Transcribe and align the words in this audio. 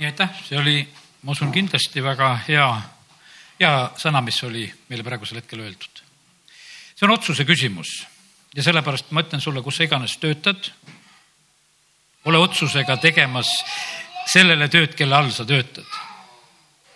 ja 0.00 0.08
aitäh, 0.08 0.30
see 0.48 0.58
oli, 0.58 0.76
ma 1.22 1.34
usun, 1.34 1.52
kindlasti 1.52 2.02
väga 2.02 2.32
hea, 2.46 2.66
hea 3.60 3.72
sõna, 4.00 4.22
mis 4.24 4.38
oli 4.48 4.64
meile 4.88 5.04
praegusel 5.04 5.42
hetkel 5.42 5.60
öeldud. 5.60 6.02
see 6.94 7.06
on 7.06 7.12
otsuse 7.12 7.44
küsimus 7.44 7.90
ja 8.56 8.64
sellepärast 8.64 9.12
ma 9.12 9.24
ütlen 9.24 9.40
sulle, 9.44 9.62
kus 9.62 9.76
sa 9.76 9.84
iganes 9.84 10.16
töötad, 10.20 10.70
ole 12.24 12.38
otsusega 12.40 12.96
tegemas 12.96 13.50
sellele 14.28 14.68
tööd, 14.72 14.94
kelle 14.96 15.16
all 15.16 15.30
sa 15.30 15.44
töötad. 15.44 15.86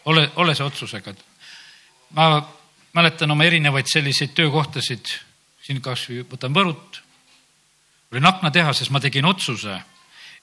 ole, 0.05 0.31
ole 0.37 0.55
see 0.55 0.65
otsusega. 0.65 1.15
ma 2.11 2.49
mäletan 2.93 3.31
oma 3.31 3.45
erinevaid 3.45 3.87
selliseid 3.87 4.33
töökohtasid, 4.35 5.13
siin 5.63 5.81
kasvõi 5.81 6.25
võtan 6.31 6.55
Võrut, 6.55 7.03
olin 8.13 8.27
aknatehases, 8.27 8.91
ma 8.91 9.01
tegin 9.01 9.25
otsuse, 9.25 9.83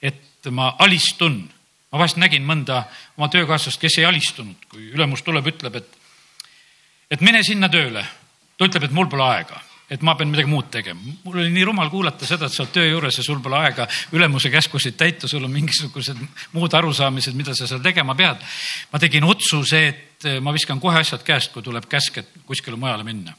et 0.02 0.46
ma 0.52 0.76
alistun 0.80 1.50
ma 1.92 2.00
vahest 2.00 2.20
nägin 2.22 2.46
mõnda 2.48 2.86
oma 3.18 3.28
töökaaslast, 3.32 3.80
kes 3.82 4.00
ei 4.00 4.08
alistunud, 4.08 4.70
kui 4.72 4.92
ülemus 4.96 5.24
tuleb, 5.28 5.50
ütleb, 5.52 5.76
et, 5.82 5.98
et 7.12 7.26
mine 7.26 7.44
sinna 7.44 7.70
tööle. 7.72 8.06
ta 8.58 8.70
ütleb, 8.70 8.88
et 8.88 8.96
mul 8.96 9.10
pole 9.12 9.26
aega, 9.26 9.60
et 9.92 10.04
ma 10.06 10.16
pean 10.16 10.30
midagi 10.32 10.48
muud 10.48 10.70
tegema. 10.72 11.02
mul 11.24 11.42
oli 11.42 11.52
nii 11.52 11.66
rumal 11.68 11.90
kuulata 11.90 12.26
seda, 12.26 12.48
et 12.48 12.56
sa 12.56 12.64
oled 12.64 12.72
töö 12.72 12.88
juures 12.88 13.18
ja 13.18 13.24
sul 13.24 13.42
pole 13.44 13.60
aega 13.60 13.88
ülemuse 14.12 14.50
käskusid 14.50 14.96
täita, 14.96 15.28
sul 15.28 15.44
on 15.44 15.52
mingisugused 15.52 16.24
muud 16.54 16.74
arusaamised, 16.74 17.36
mida 17.36 17.56
sa 17.58 17.68
seal 17.68 17.84
tegema 17.84 18.16
pead. 18.16 18.40
ma 18.94 19.00
tegin 19.00 19.28
otsuse, 19.28 19.84
et 19.88 20.30
ma 20.42 20.54
viskan 20.56 20.80
kohe 20.80 21.00
asjad 21.00 21.24
käest, 21.28 21.52
kui 21.52 21.64
tuleb 21.64 21.90
käsk, 21.92 22.18
et 22.18 22.32
kuskile 22.46 22.78
mujale 22.78 23.04
minna. 23.04 23.36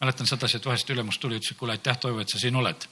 mäletan 0.00 0.26
sedasi, 0.26 0.56
et 0.56 0.66
vahest 0.66 0.90
ülemus 0.90 1.18
tuli, 1.18 1.36
ütles, 1.36 1.50
et 1.50 1.58
kuule, 1.58 1.72
aitäh, 1.72 1.98
Toivo, 1.98 2.20
et 2.20 2.28
sa 2.28 2.38
siin 2.38 2.56
oled 2.56 2.86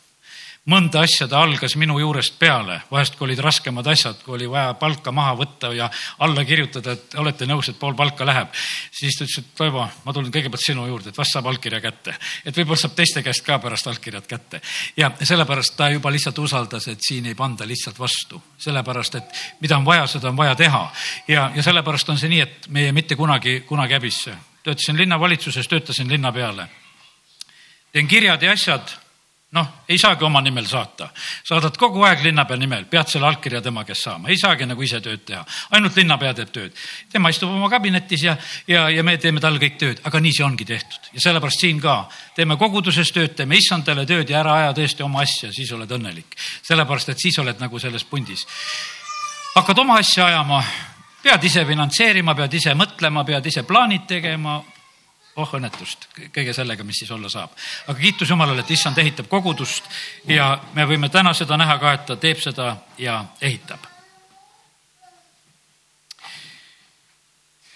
mõnda 0.69 1.03
asja 1.05 1.27
ta 1.29 1.41
algas 1.41 1.75
minu 1.81 1.97
juurest 2.01 2.37
peale, 2.39 2.83
vahest 2.91 3.17
kui 3.17 3.29
olid 3.29 3.41
raskemad 3.43 3.87
asjad, 3.89 4.21
kui 4.25 4.37
oli 4.37 4.49
vaja 4.51 4.75
palka 4.79 5.13
maha 5.15 5.33
võtta 5.39 5.71
ja 5.75 5.89
alla 6.25 6.45
kirjutada, 6.45 6.93
et 6.93 7.17
olete 7.21 7.49
nõus, 7.49 7.71
et 7.71 7.79
pool 7.81 7.97
palka 7.97 8.27
läheb. 8.29 8.53
siis 8.93 9.17
ta 9.17 9.25
ütles, 9.25 9.39
et 9.39 9.55
Toivo, 9.57 9.87
ma 10.05 10.13
tulen 10.13 10.33
kõigepealt 10.33 10.65
sinu 10.65 10.87
juurde, 10.87 11.09
et 11.09 11.19
vast 11.19 11.33
saab 11.33 11.47
allkirja 11.47 11.81
kätte. 11.81 12.15
et 12.45 12.57
võib-olla 12.57 12.81
saab 12.81 12.95
teiste 12.95 13.23
käest 13.23 13.45
ka 13.47 13.59
pärast 13.59 13.87
allkirjad 13.87 14.27
kätte. 14.27 14.61
ja 14.97 15.11
sellepärast 15.23 15.77
ta 15.77 15.91
juba 15.91 16.13
lihtsalt 16.13 16.39
usaldas, 16.39 16.89
et 16.89 17.01
siin 17.01 17.27
ei 17.27 17.35
panda 17.35 17.67
lihtsalt 17.67 17.99
vastu, 17.99 18.43
sellepärast 18.59 19.15
et 19.15 19.43
mida 19.61 19.77
on 19.77 19.85
vaja, 19.85 20.07
seda 20.07 20.29
on 20.29 20.37
vaja 20.37 20.55
teha. 20.55 20.93
ja, 21.29 21.51
ja 21.55 21.63
sellepärast 21.63 22.09
on 22.09 22.19
see 22.19 22.29
nii, 22.29 22.41
et 22.41 22.69
meie 22.69 22.93
mitte 22.93 23.17
kunagi, 23.17 23.61
kunagi 23.61 23.95
häbisse. 23.95 24.37
töötasin 24.63 24.97
linnavalitsuses, 24.97 25.69
töötasin 25.69 26.09
linna 26.09 26.33
peale. 26.33 26.69
teen 27.93 28.09
kirjad 28.09 28.43
ja 28.43 28.53
asjad 28.53 29.08
noh, 29.57 29.69
ei 29.89 29.97
saagi 29.99 30.25
oma 30.25 30.41
nimel 30.45 30.67
saata, 30.69 31.09
saadad 31.47 31.77
kogu 31.81 32.03
aeg 32.05 32.21
linnapea 32.27 32.57
nimel, 32.61 32.85
pead 32.91 33.09
selle 33.09 33.31
allkirja 33.31 33.63
tema 33.65 33.85
käest 33.89 34.05
saama, 34.05 34.29
ei 34.29 34.37
saagi 34.37 34.67
nagu 34.69 34.85
ise 34.85 35.01
tööd 35.01 35.23
teha, 35.25 35.41
ainult 35.77 35.97
linnapea 35.97 36.35
teeb 36.37 36.53
tööd. 36.53 36.77
tema 37.13 37.33
istub 37.33 37.55
oma 37.55 37.71
kabinetis 37.73 38.27
ja, 38.27 38.37
ja, 38.69 38.89
ja 38.93 39.03
me 39.03 39.17
teeme 39.17 39.41
talle 39.41 39.63
kõik 39.63 39.81
tööd, 39.81 40.05
aga 40.05 40.21
nii 40.21 40.35
see 40.37 40.45
ongi 40.45 40.69
tehtud. 40.69 41.11
Ja 41.15 41.25
sellepärast 41.25 41.65
siin 41.65 41.81
ka. 41.81 41.97
Teeme 42.37 42.59
koguduses 42.61 43.13
tööd, 43.13 43.35
teeme 43.39 43.57
issandale 43.57 44.05
tööd 44.07 44.29
ja 44.29 44.43
ära 44.43 44.59
aja 44.61 44.77
tõesti 44.77 45.07
oma 45.07 45.25
asja, 45.25 45.53
siis 45.53 45.73
oled 45.73 45.91
õnnelik. 45.97 46.37
sellepärast, 46.63 47.09
et 47.09 47.19
siis 47.19 47.39
oled 47.39 47.61
nagu 47.61 47.79
selles 47.79 48.05
pundis. 48.05 48.45
hakkad 49.55 49.79
oma 49.79 49.99
asja 49.99 50.27
ajama, 50.27 50.63
pead 51.23 51.45
ise 51.45 51.65
finantseerima, 51.65 52.35
pead 52.35 52.55
ise 52.55 52.75
mõtlema, 52.75 53.25
pead 53.25 53.47
ise 53.47 53.63
plaanid 53.63 54.07
tegema 54.07 54.61
oh 55.39 55.55
õnnetust 55.55 56.09
kõige 56.35 56.53
sellega, 56.55 56.85
mis 56.85 56.99
siis 57.03 57.11
olla 57.15 57.31
saab. 57.31 57.55
aga 57.87 57.99
kiitus 57.99 58.31
Jumalale, 58.31 58.65
et 58.65 58.71
issand 58.75 58.99
ehitab 58.99 59.29
kogudust 59.31 59.87
ja 60.27 60.51
me 60.75 60.87
võime 60.87 61.09
täna 61.09 61.33
seda 61.35 61.57
näha 61.57 61.79
ka, 61.79 61.93
et 61.95 62.07
ta 62.07 62.17
teeb 62.17 62.43
seda 62.43 62.77
ja 62.99 63.25
ehitab. 63.41 63.87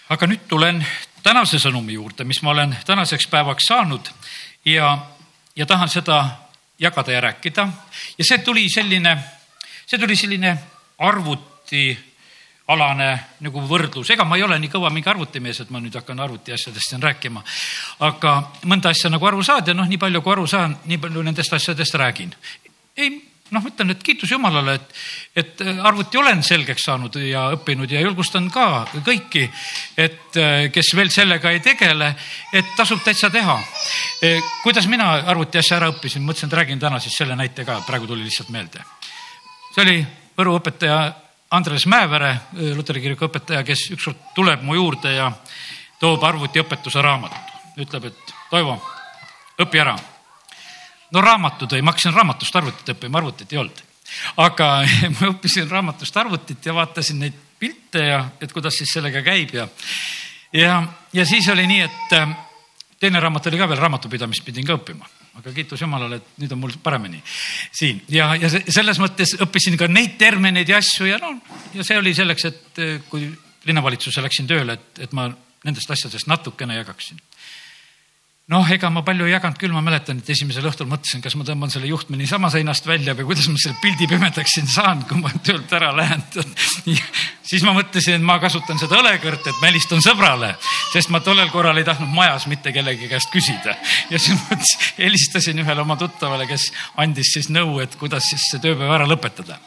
aga 0.09 0.27
nüüd 0.27 0.47
tulen 0.47 0.83
tänase 1.23 1.59
sõnumi 1.59 1.95
juurde, 1.95 2.23
mis 2.27 2.41
ma 2.43 2.51
olen 2.51 2.77
tänaseks 2.85 3.27
päevaks 3.31 3.69
saanud 3.71 4.09
ja, 4.65 4.97
ja 5.55 5.65
tahan 5.65 5.89
seda 5.89 6.19
jagada 6.79 7.11
ja 7.11 7.21
rääkida. 7.21 7.67
ja 8.17 8.25
see 8.25 8.37
tuli 8.37 8.69
selline, 8.69 9.17
see 9.85 9.99
tuli 9.99 10.15
selline 10.15 10.57
arvuti 10.99 12.12
alane 12.71 13.09
nagu 13.43 13.63
võrdlus, 13.67 14.13
ega 14.13 14.23
ma 14.23 14.37
ei 14.39 14.45
ole 14.45 14.55
nii 14.61 14.71
kõva 14.71 14.91
mingi 14.93 15.09
arvutimees, 15.11 15.59
et 15.63 15.73
ma 15.73 15.81
nüüd 15.83 15.95
hakkan 15.99 16.19
arvuti 16.23 16.53
asjadest 16.55 16.93
siin 16.93 17.03
rääkima. 17.03 17.43
aga 18.07 18.37
mõnda 18.63 18.93
asja 18.93 19.11
nagu 19.11 19.27
aru 19.27 19.43
saad 19.43 19.67
ja 19.67 19.73
noh, 19.75 19.87
nii 19.87 19.99
palju 19.99 20.21
kui 20.21 20.31
aru 20.31 20.47
saan, 20.47 20.77
nii 20.85 20.97
palju 20.97 21.23
nendest 21.27 21.53
asjadest 21.53 21.95
räägin. 21.99 22.31
ei, 22.97 23.09
noh, 23.51 23.65
ütlen, 23.67 23.91
et 23.91 24.03
kiitus 24.03 24.31
Jumalale, 24.31 24.77
et, 24.79 24.93
et 25.35 25.63
arvuti 25.83 26.17
olen 26.17 26.43
selgeks 26.43 26.85
saanud 26.87 27.17
ja 27.27 27.49
õppinud 27.57 27.91
ja 27.91 27.99
julgustan 27.99 28.47
ka 28.53 28.85
kõiki, 28.93 29.43
et 29.97 30.39
kes 30.71 30.93
veel 30.95 31.11
sellega 31.11 31.51
ei 31.51 31.59
tegele, 31.59 32.13
et 32.53 32.71
tasub 32.77 33.03
täitsa 33.03 33.29
teha. 33.29 33.59
kuidas 34.63 34.87
mina 34.87 35.11
arvuti 35.19 35.59
asja 35.59 35.81
ära 35.81 35.91
õppisin, 35.91 36.23
mõtlesin, 36.23 36.47
et 36.47 36.57
räägin 36.61 36.79
täna 36.79 36.99
siis 37.03 37.17
selle 37.17 37.35
näite 37.35 37.65
ka, 37.67 37.81
praegu 37.87 38.07
tuli 38.07 38.23
lihtsalt 38.23 38.55
meelde. 38.55 38.79
see 39.75 39.83
oli 39.83 40.05
Võru 40.33 40.55
õpetaja 40.57 41.22
Andres 41.53 41.85
Mäevere, 41.85 42.31
luteri 42.73 43.01
kiriku 43.03 43.27
õpetaja, 43.27 43.61
kes 43.67 43.91
ükskord 43.93 44.17
tuleb 44.33 44.63
mu 44.65 44.73
juurde 44.73 45.11
ja 45.13 45.27
toob 46.01 46.23
arvutiõpetuse 46.25 47.01
raamatu. 47.01 47.35
ütleb, 47.77 48.05
et 48.05 48.33
Toivo, 48.49 48.73
õpi 49.61 49.81
ära. 49.81 49.95
no 51.11 51.21
raamatu 51.21 51.67
tõi, 51.67 51.81
ma 51.81 51.91
hakkasin 51.91 52.13
raamatust 52.13 52.55
arvutit 52.55 52.89
õppima, 52.95 53.17
arvutit 53.17 53.53
ei 53.53 53.57
olnud. 53.57 53.83
aga 54.37 54.67
ma 55.19 55.29
õppisin 55.29 55.69
raamatust 55.69 56.17
arvutit 56.17 56.65
ja 56.65 56.73
vaatasin 56.73 57.19
neid 57.19 57.37
pilte 57.59 57.99
ja, 57.99 58.25
et 58.41 58.53
kuidas 58.53 58.73
siis 58.77 58.89
sellega 58.93 59.21
käib 59.21 59.53
ja, 59.53 59.67
ja, 60.53 60.83
ja 61.13 61.25
siis 61.25 61.49
oli 61.49 61.67
nii, 61.67 61.81
et 61.81 62.17
äh, 62.17 62.37
teine 62.99 63.19
raamat 63.19 63.47
oli 63.47 63.61
ka 63.61 63.69
veel, 63.69 63.79
raamatupidamist 63.79 64.45
pidin 64.45 64.65
ka 64.65 64.81
õppima 64.81 65.05
aga 65.39 65.53
kiitus 65.53 65.81
Jumalale, 65.81 66.19
et 66.21 66.41
nüüd 66.43 66.51
on 66.53 66.61
mul 66.61 66.75
paremini 66.83 67.21
siin. 67.73 68.01
Ja, 68.13 68.31
ja 68.37 68.49
selles 68.51 68.99
mõttes 69.01 69.35
õppisin 69.41 69.77
ka 69.79 69.89
neid 69.89 70.17
termineid 70.21 70.69
ja 70.69 70.79
asju 70.81 71.09
ja 71.09 71.19
no 71.21 71.35
ja 71.73 71.85
see 71.85 71.97
oli 71.97 72.13
selleks, 72.17 72.45
et 72.49 72.83
eh, 72.83 72.95
kui 73.09 73.27
linnavalitsusse 73.65 74.21
läksin 74.21 74.49
tööle, 74.49 74.77
et, 74.77 75.05
et 75.07 75.15
ma 75.15 75.29
nendest 75.63 75.91
asjadest 75.95 76.27
natukene 76.29 76.77
jagaksin 76.81 77.21
noh, 78.51 78.67
ega 78.75 78.89
ma 78.91 79.03
palju 79.07 79.27
ei 79.27 79.31
jaganud 79.31 79.59
küll, 79.59 79.71
ma 79.71 79.81
mäletan, 79.83 80.19
et 80.19 80.29
esimesel 80.33 80.65
õhtul 80.67 80.89
mõtlesin, 80.91 81.21
kas 81.23 81.37
ma 81.39 81.45
tõmban 81.47 81.71
selle 81.71 81.87
juhtme 81.87 82.17
niisama 82.19 82.49
seinast 82.51 82.87
välja 82.87 83.15
või 83.15 83.29
kuidas 83.29 83.47
ma 83.47 83.55
selle 83.61 83.79
pildi 83.79 84.07
pimedaks 84.11 84.57
siin 84.57 84.67
saan, 84.67 85.05
kui 85.07 85.21
ma 85.21 85.31
töölt 85.47 85.71
ära 85.77 85.93
lähen 85.95 86.25
siis 87.49 87.63
ma 87.63 87.71
mõtlesin, 87.77 88.19
et 88.19 88.27
ma 88.27 88.35
kasutan 88.43 88.81
seda 88.81 88.99
õlekõrt, 88.99 89.47
et 89.47 89.61
ma 89.61 89.71
helistan 89.71 90.03
sõbrale, 90.03 90.53
sest 90.91 91.13
ma 91.13 91.23
tollel 91.23 91.51
korral 91.55 91.79
ei 91.79 91.87
tahtnud 91.87 92.11
majas 92.11 92.49
mitte 92.51 92.75
kellegi 92.75 93.07
käest 93.11 93.31
küsida. 93.31 93.77
ja 94.11 94.19
siis 94.19 94.35
mõtlesin, 94.49 94.87
helistasin 94.99 95.63
ühele 95.63 95.87
oma 95.87 95.95
tuttavale, 95.99 96.47
kes 96.49 96.71
andis 96.99 97.31
siis 97.37 97.47
nõu, 97.53 97.79
et 97.83 97.95
kuidas 97.99 98.27
siis 98.33 98.51
see 98.51 98.63
tööpäev 98.63 98.91
ära 98.99 99.07
lõpetada 99.07 99.61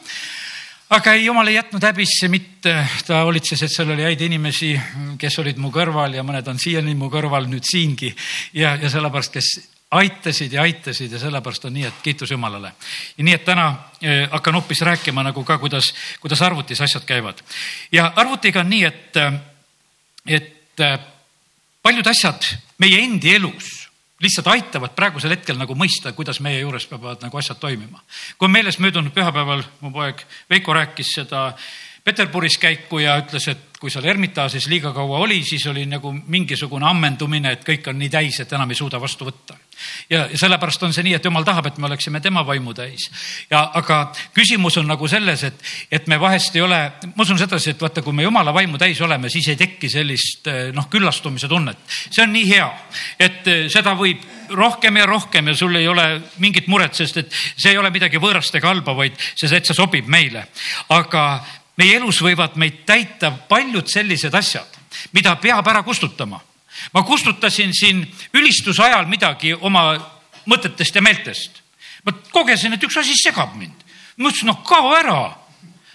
aga 0.89 1.13
ei, 1.13 1.25
jumal 1.25 1.47
ei 1.47 1.57
jätnud 1.57 1.83
häbisse 1.83 2.29
mitte, 2.31 2.73
ta 3.07 3.21
hoolitses, 3.25 3.63
et 3.63 3.73
seal 3.73 3.91
oli 3.91 4.05
häid 4.07 4.21
inimesi, 4.27 4.71
kes 5.19 5.39
olid 5.43 5.59
mu 5.59 5.71
kõrval 5.73 6.15
ja 6.15 6.23
mõned 6.23 6.47
on 6.47 6.59
siiani 6.61 6.95
mu 6.95 7.09
kõrval 7.11 7.49
nüüd 7.51 7.65
siingi 7.67 8.13
ja, 8.55 8.75
ja 8.79 8.91
sellepärast, 8.91 9.33
kes 9.33 9.49
aitasid 9.97 10.55
ja 10.55 10.63
aitasid 10.67 11.11
ja 11.11 11.19
sellepärast 11.19 11.67
on 11.67 11.75
nii, 11.75 11.87
et 11.87 11.99
kiitus 12.03 12.31
Jumalale. 12.31 12.71
ja 13.17 13.23
nii, 13.23 13.35
et 13.35 13.45
täna 13.45 13.67
eh, 14.01 14.29
hakkan 14.31 14.59
hoopis 14.59 14.81
rääkima 14.87 15.23
nagu 15.23 15.43
ka, 15.43 15.57
kuidas, 15.57 15.93
kuidas 16.23 16.41
arvutis 16.41 16.81
asjad 16.81 17.05
käivad. 17.07 17.43
ja 17.91 18.11
arvutiga 18.15 18.63
on 18.63 18.69
nii, 18.69 18.83
et, 18.83 19.19
et 20.27 20.87
eh, 20.87 20.99
paljud 21.81 22.07
asjad 22.07 22.47
meie 22.79 23.03
endi 23.03 23.35
elus 23.35 23.76
lihtsalt 24.21 24.47
aitavad 24.47 24.95
praegusel 24.97 25.35
hetkel 25.35 25.57
nagu 25.59 25.75
mõista, 25.77 26.13
kuidas 26.17 26.39
meie 26.43 26.61
juures 26.61 26.87
peavad 26.89 27.21
nagu 27.25 27.37
asjad 27.37 27.59
toimima. 27.61 28.01
kui 28.37 28.49
meeles 28.49 28.79
möödunud 28.79 29.13
pühapäeval 29.13 29.63
mu 29.81 29.91
poeg 29.91 30.23
Veiko 30.49 30.73
rääkis 30.73 31.13
seda 31.19 31.51
Peterburis 32.03 32.57
käiku 32.57 33.01
ja 33.03 33.17
ütles, 33.19 33.49
et 33.51 33.77
kui 33.79 33.91
seal 33.91 34.05
Ermitaažis 34.07 34.69
liiga 34.71 34.93
kaua 34.95 35.17
oli, 35.25 35.41
siis 35.43 35.65
oli 35.67 35.85
nagu 35.85 36.13
mingisugune 36.13 36.87
ammendumine, 36.87 37.51
et 37.51 37.65
kõik 37.67 37.89
on 37.91 37.99
nii 37.99 38.09
täis, 38.09 38.39
et 38.39 38.53
enam 38.55 38.71
ei 38.71 38.79
suuda 38.79 39.01
vastu 39.01 39.27
võtta. 39.27 39.57
Ja, 40.09 40.27
sellepärast 40.33 40.83
on 40.83 40.93
see 40.95 41.05
nii, 41.07 41.15
et 41.17 41.25
jumal 41.25 41.45
tahab, 41.47 41.69
et 41.69 41.77
me 41.77 41.89
oleksime 41.89 42.21
tema 42.23 42.45
vaimu 42.45 42.73
täis. 42.77 43.09
ja 43.49 43.63
aga 43.73 43.99
küsimus 44.35 44.77
on 44.77 44.87
nagu 44.87 45.07
selles, 45.07 45.43
et, 45.43 45.63
et 45.91 46.07
me 46.07 46.19
vahest 46.19 46.55
ei 46.55 46.61
ole, 46.65 46.79
ma 47.15 47.25
usun 47.25 47.39
sedasi, 47.39 47.73
et 47.73 47.81
vaata, 47.81 48.01
kui 48.05 48.13
me 48.13 48.23
jumala 48.23 48.53
vaimu 48.53 48.77
täis 48.77 49.01
oleme, 49.01 49.29
siis 49.29 49.47
ei 49.53 49.59
teki 49.59 49.89
sellist 49.89 50.49
noh, 50.73 50.89
küllastumise 50.89 51.47
tunnet. 51.47 51.77
see 52.09 52.23
on 52.23 52.33
nii 52.33 52.49
hea, 52.49 52.67
et 53.19 53.51
seda 53.73 53.95
võib 53.97 54.23
rohkem 54.49 54.97
ja 54.97 55.05
rohkem 55.05 55.47
ja 55.47 55.55
sul 55.55 55.75
ei 55.75 55.87
ole 55.87 56.07
mingit 56.43 56.67
muret, 56.67 56.95
sest 56.95 57.17
et 57.17 57.31
see 57.55 57.71
ei 57.71 57.77
ole 57.77 57.91
midagi 57.93 58.19
võõrast 58.21 58.55
ega 58.55 58.71
halba, 58.71 58.95
vaid 58.95 59.17
see 59.35 59.49
täitsa 59.49 59.75
sobib 59.77 60.07
meile. 60.07 60.47
aga 60.89 61.23
meie 61.77 61.97
elus 61.99 62.21
võivad 62.23 62.57
meid 62.57 62.83
täita 62.85 63.31
paljud 63.49 63.87
sellised 63.89 64.33
asjad, 64.33 64.79
mida 65.13 65.35
peab 65.41 65.67
ära 65.67 65.83
kustutama. 65.83 66.41
Ma 66.93 67.03
kustutasin 67.03 67.73
siin 67.73 68.03
ülistuse 68.33 68.83
ajal 68.83 69.05
midagi 69.05 69.53
oma 69.53 69.95
mõtetest 70.47 70.95
ja 70.95 71.01
meeltest. 71.01 71.63
ma 72.05 72.13
kogesin, 72.31 72.73
et 72.73 72.83
üks 72.83 72.97
asi 72.97 73.15
segab 73.15 73.55
mind. 73.55 73.83
ma 74.17 74.29
ütlesin, 74.29 74.47
noh 74.47 74.63
kao 74.63 74.93
ära. 74.95 75.35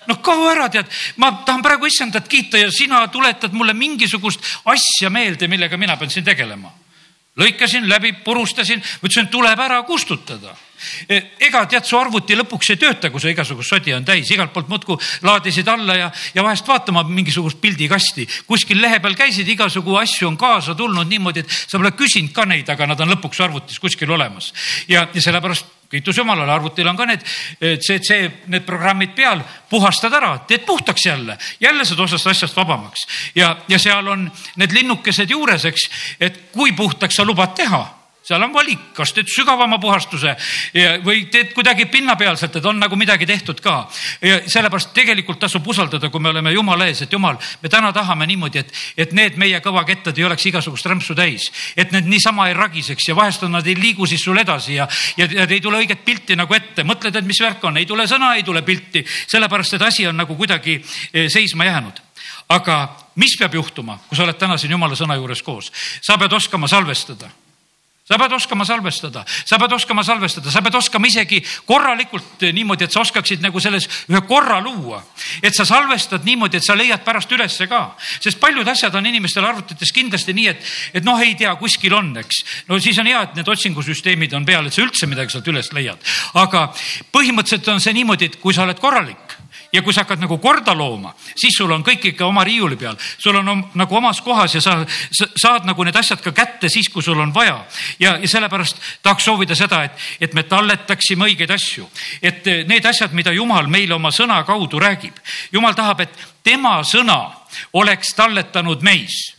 noh, 0.07 0.23
kao 0.23 0.49
ära, 0.51 0.69
tead, 0.69 0.87
ma 1.17 1.33
tahan 1.47 1.63
praegu 1.63 1.87
issandat 1.87 2.29
kiita 2.29 2.59
ja 2.59 2.71
sina 2.71 3.07
tuletad 3.09 3.53
mulle 3.53 3.73
mingisugust 3.73 4.41
asja 4.65 5.11
meelde, 5.11 5.49
millega 5.49 5.77
mina 5.77 5.97
pean 5.97 6.11
siin 6.11 6.25
tegelema. 6.25 6.73
lõikasin 7.37 7.89
läbi, 7.89 8.13
purustasin, 8.13 8.83
ütlesin, 9.03 9.29
tuleb 9.29 9.59
ära 9.59 9.83
kustutada 9.83 10.57
ega 11.09 11.65
tead, 11.71 11.85
su 11.89 11.99
arvuti 11.99 12.37
lõpuks 12.39 12.73
ei 12.75 12.81
tööta, 12.81 13.11
kui 13.11 13.21
sa 13.23 13.33
igasugust 13.33 13.75
sodi 13.75 13.95
on 13.97 14.07
täis, 14.07 14.31
igalt 14.35 14.53
poolt 14.55 14.71
muudkui 14.73 14.99
laadisid 15.27 15.69
alla 15.69 15.99
ja, 15.99 16.11
ja 16.35 16.45
vahest 16.45 16.69
vaatama 16.69 17.05
mingisugust 17.09 17.61
pildikasti. 17.61 18.27
kuskil 18.47 18.81
lehe 18.83 19.01
peal 19.01 19.15
käisid, 19.19 19.49
igasugu 19.49 19.97
asju 20.01 20.29
on 20.29 20.41
kaasa 20.41 20.75
tulnud 20.75 21.09
niimoodi, 21.09 21.45
et 21.45 21.51
sa 21.53 21.79
pole 21.79 21.95
küsinud 21.99 22.33
ka 22.33 22.47
neid, 22.49 22.69
aga 22.69 22.87
nad 22.87 23.01
on 23.01 23.15
lõpuks 23.15 23.45
arvutis 23.45 23.79
kuskil 23.79 24.11
olemas. 24.11 24.53
ja, 24.89 25.07
ja 25.15 25.23
sellepärast 25.23 25.83
kiitus 25.93 26.17
Jumalale, 26.17 26.53
arvutil 26.53 26.89
on 26.89 26.97
ka 26.97 27.07
need 27.07 27.25
CC, 27.61 28.21
need 28.49 28.65
programmid 28.65 29.13
peal, 29.17 29.43
puhastad 29.69 30.15
ära, 30.17 30.39
teed 30.49 30.65
puhtaks 30.65 31.07
jälle, 31.07 31.37
jälle 31.61 31.85
saad 31.85 32.01
osast 32.01 32.31
asjast 32.33 32.57
vabamaks 32.57 33.05
ja, 33.37 33.57
ja 33.69 33.79
seal 33.79 34.09
on 34.09 34.31
need 34.57 34.73
linnukesed 34.73 35.31
juures, 35.31 35.67
eks, 35.69 35.91
et 36.21 36.47
kui 36.53 36.73
puhtaks 36.73 37.21
sa 37.21 37.29
lubad 37.29 37.53
teha 37.57 37.83
seal 38.33 38.47
on 38.47 38.55
valik, 38.55 38.85
kas 38.97 39.13
teed 39.13 39.29
sügavama 39.31 39.79
puhastuse 39.83 40.35
või 41.05 41.27
teed 41.33 41.53
kuidagi 41.57 41.87
pinnapealselt, 41.93 42.57
et 42.57 42.69
on 42.69 42.81
nagu 42.81 42.97
midagi 42.97 43.27
tehtud 43.29 43.61
ka. 43.61 43.89
ja 44.23 44.41
sellepärast 44.47 44.93
tegelikult 44.97 45.41
tasub 45.43 45.67
usaldada, 45.69 46.09
kui 46.11 46.21
me 46.21 46.31
oleme 46.33 46.53
Jumala 46.53 46.89
ees, 46.89 47.05
et 47.05 47.13
Jumal, 47.13 47.37
me 47.63 47.69
täna 47.69 47.93
tahame 47.93 48.27
niimoodi, 48.27 48.63
et, 48.63 48.73
et 48.97 49.13
need 49.13 49.37
meie 49.41 49.61
kõvakettad 49.65 50.19
ei 50.19 50.29
oleks 50.29 50.47
igasugust 50.49 50.87
rämpsu 50.87 51.15
täis. 51.19 51.51
et 51.77 51.93
need 51.93 52.09
niisama 52.09 52.49
ei 52.49 52.57
ragiseks 52.57 53.09
ja 53.09 53.17
vahest 53.17 53.45
nad 53.53 53.67
ei 53.67 53.77
liigu 53.77 54.07
siis 54.07 54.23
sul 54.25 54.39
edasi 54.39 54.79
ja, 54.79 54.89
ja, 55.17 55.27
ja 55.27 55.47
ei 55.49 55.61
tule 55.61 55.83
õiget 55.83 56.05
pilti 56.05 56.37
nagu 56.37 56.55
ette. 56.55 56.85
mõtled, 56.85 57.17
et 57.17 57.27
mis 57.27 57.41
värk 57.43 57.65
on, 57.65 57.77
ei 57.77 57.87
tule 57.87 58.07
sõna, 58.09 58.35
ei 58.37 58.47
tule 58.47 58.63
pilti, 58.63 59.05
sellepärast 59.27 59.77
et 59.77 59.83
asi 59.83 60.07
on 60.07 60.17
nagu 60.17 60.37
kuidagi 60.37 60.79
eh, 60.79 61.29
seisma 61.29 61.69
jäänud 61.69 62.01
aga 62.49 62.97
mis 63.21 63.37
peab 63.39 63.55
juhtuma, 63.55 63.99
kui 64.09 64.17
sa 64.17 64.25
oled 64.25 64.39
täna 64.41 64.57
siin 64.61 64.73
jumala 64.73 64.97
sõna 64.99 65.17
juures 65.21 65.43
koos? 65.43 65.73
sa 66.01 66.19
pead 66.19 66.33
oskama 66.33 66.69
salvestada 66.69 67.31
sa 68.13 68.19
pead 68.21 68.33
oskama 68.37 68.65
salvestada, 68.69 69.25
sa 69.27 69.59
pead 69.59 69.73
oskama 69.73 70.03
salvestada, 70.05 70.51
sa 70.53 70.61
pead 70.61 70.75
oskama 70.77 71.09
isegi 71.09 71.41
korralikult 71.65 72.45
niimoodi, 72.53 72.85
et 72.85 72.93
sa 72.93 73.01
oskaksid 73.01 73.41
nagu 73.41 73.61
selles 73.61 73.89
ühe 74.11 74.21
korra 74.29 74.61
luua. 74.61 75.03
et 75.43 75.55
sa 75.55 75.65
salvestad 75.65 76.25
niimoodi, 76.25 76.59
et 76.61 76.67
sa 76.67 76.77
leiad 76.77 77.01
pärast 77.05 77.33
ülesse 77.33 77.67
ka, 77.69 77.97
sest 78.21 78.41
paljud 78.41 78.69
asjad 78.69 78.95
on 78.95 79.07
inimestel 79.07 79.45
arvutites 79.49 79.93
kindlasti 79.93 80.35
nii, 80.37 80.49
et, 80.49 80.73
et 81.01 81.05
noh, 81.05 81.21
ei 81.21 81.35
tea, 81.35 81.55
kuskil 81.57 81.95
on, 81.97 82.13
eks. 82.21 82.43
no 82.69 82.79
siis 82.79 82.99
on 83.01 83.09
hea, 83.09 83.23
et 83.23 83.39
need 83.39 83.49
otsingusüsteemid 83.49 84.35
on 84.37 84.45
peal, 84.45 84.67
et 84.67 84.77
sa 84.77 84.85
üldse 84.85 85.09
midagi 85.09 85.33
sealt 85.33 85.49
üles 85.49 85.73
leiad. 85.73 86.13
aga 86.35 86.69
põhimõtteliselt 87.15 87.73
on 87.73 87.81
see 87.81 87.97
niimoodi, 87.97 88.29
et 88.29 88.41
kui 88.43 88.53
sa 88.53 88.67
oled 88.67 88.81
korralik 88.81 89.41
ja 89.73 89.83
kui 89.83 89.95
sa 89.95 90.05
hakkad 90.05 90.21
nagu 90.21 90.37
korda 90.39 90.75
looma, 90.77 91.15
siis 91.37 91.57
sul 91.57 91.71
on 91.73 91.85
kõik 91.85 92.11
ikka 92.13 92.27
oma 92.29 92.45
riiuli 92.45 92.77
peal, 92.77 92.99
sul 93.19 93.39
on 93.41 93.49
om, 93.49 93.63
nagu 93.81 93.97
omas 93.97 94.21
kohas 94.21 94.59
ja 94.59 94.61
sa, 94.61 94.75
sa 95.11 95.29
saad 95.33 95.69
nagu 95.69 95.85
need 95.85 95.97
asjad 95.97 96.21
ka 96.21 96.35
kätte 96.37 96.69
siis, 96.73 96.91
kui 96.93 97.03
sul 97.03 97.21
on 97.21 97.33
vaja. 97.35 97.57
ja, 97.99 98.17
ja 98.21 98.29
sellepärast 98.29 98.81
tahaks 99.03 99.25
soovida 99.25 99.57
seda, 99.57 99.83
et, 99.89 100.07
et 100.21 100.37
me 100.37 100.45
talletaksime 100.45 101.31
õigeid 101.31 101.57
asju, 101.57 101.89
et 102.21 102.47
eh, 102.47 102.65
need 102.69 102.87
asjad, 102.87 103.17
mida 103.17 103.33
Jumal 103.33 103.71
meile 103.73 103.97
oma 103.97 104.13
sõna 104.13 104.43
kaudu 104.45 104.81
räägib, 104.83 105.17
Jumal 105.53 105.77
tahab, 105.79 106.05
et 106.05 106.25
tema 106.45 106.81
sõna 106.85 107.23
oleks 107.73 108.13
talletanud 108.17 108.83
meis. 108.85 109.33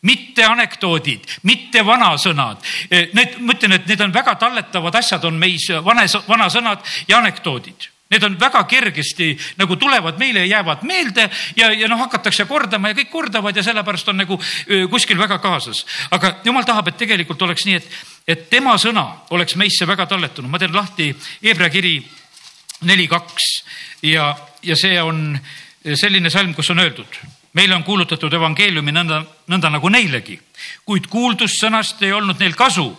Mitte 0.00 0.46
anekdoodid, 0.48 1.26
mitte 1.44 1.82
vanasõnad. 1.84 2.62
Eh, 2.88 3.10
need, 3.12 3.34
ma 3.44 3.52
ütlen, 3.52 3.74
et 3.76 3.88
need 3.90 4.00
on 4.00 4.14
väga 4.14 4.32
talletavad 4.40 4.94
asjad, 4.96 5.26
on 5.28 5.36
meis 5.36 5.66
vanes, 5.84 6.14
vanasõnad 6.28 6.86
ja 7.08 7.18
anekdoodid 7.18 7.90
Need 8.10 8.24
on 8.26 8.34
väga 8.40 8.64
kergesti 8.66 9.30
nagu 9.58 9.76
tulevad 9.78 10.18
meile 10.18 10.42
ja 10.42 10.56
jäävad 10.56 10.82
meelde 10.82 11.28
ja, 11.56 11.68
ja 11.70 11.88
noh, 11.88 12.00
hakatakse 12.00 12.44
kordama 12.44 12.90
ja 12.90 12.96
kõik 12.98 13.10
kordavad 13.12 13.56
ja 13.56 13.62
sellepärast 13.62 14.08
on 14.10 14.18
nagu 14.18 14.38
kuskil 14.90 15.18
väga 15.18 15.38
kaasas. 15.38 15.84
aga 16.10 16.32
jumal 16.44 16.66
tahab, 16.66 16.88
et 16.88 16.98
tegelikult 16.98 17.42
oleks 17.42 17.66
nii, 17.68 17.76
et, 17.78 17.86
et 18.26 18.48
tema 18.50 18.74
sõna 18.82 19.06
oleks 19.30 19.54
meisse 19.56 19.86
väga 19.86 20.06
talletunud. 20.10 20.50
ma 20.50 20.58
teen 20.58 20.74
lahti 20.74 21.12
Hebra 21.42 21.70
kiri 21.70 22.00
neli 22.82 23.06
kaks 23.08 23.46
ja, 24.02 24.34
ja 24.62 24.76
see 24.76 24.98
on 25.02 25.38
selline 25.94 26.30
salm, 26.30 26.54
kus 26.54 26.70
on 26.70 26.82
öeldud 26.82 27.20
meile 27.52 27.74
on 27.74 27.84
kuulutatud 27.84 28.32
evangeeliumi 28.32 28.92
nõnda, 28.94 29.22
nõnda 29.50 29.70
nagu 29.70 29.88
neilegi, 29.90 30.38
kuid 30.86 31.06
kuuldussõnast 31.10 32.02
ei 32.02 32.12
olnud 32.14 32.38
neil 32.38 32.54
kasu, 32.58 32.90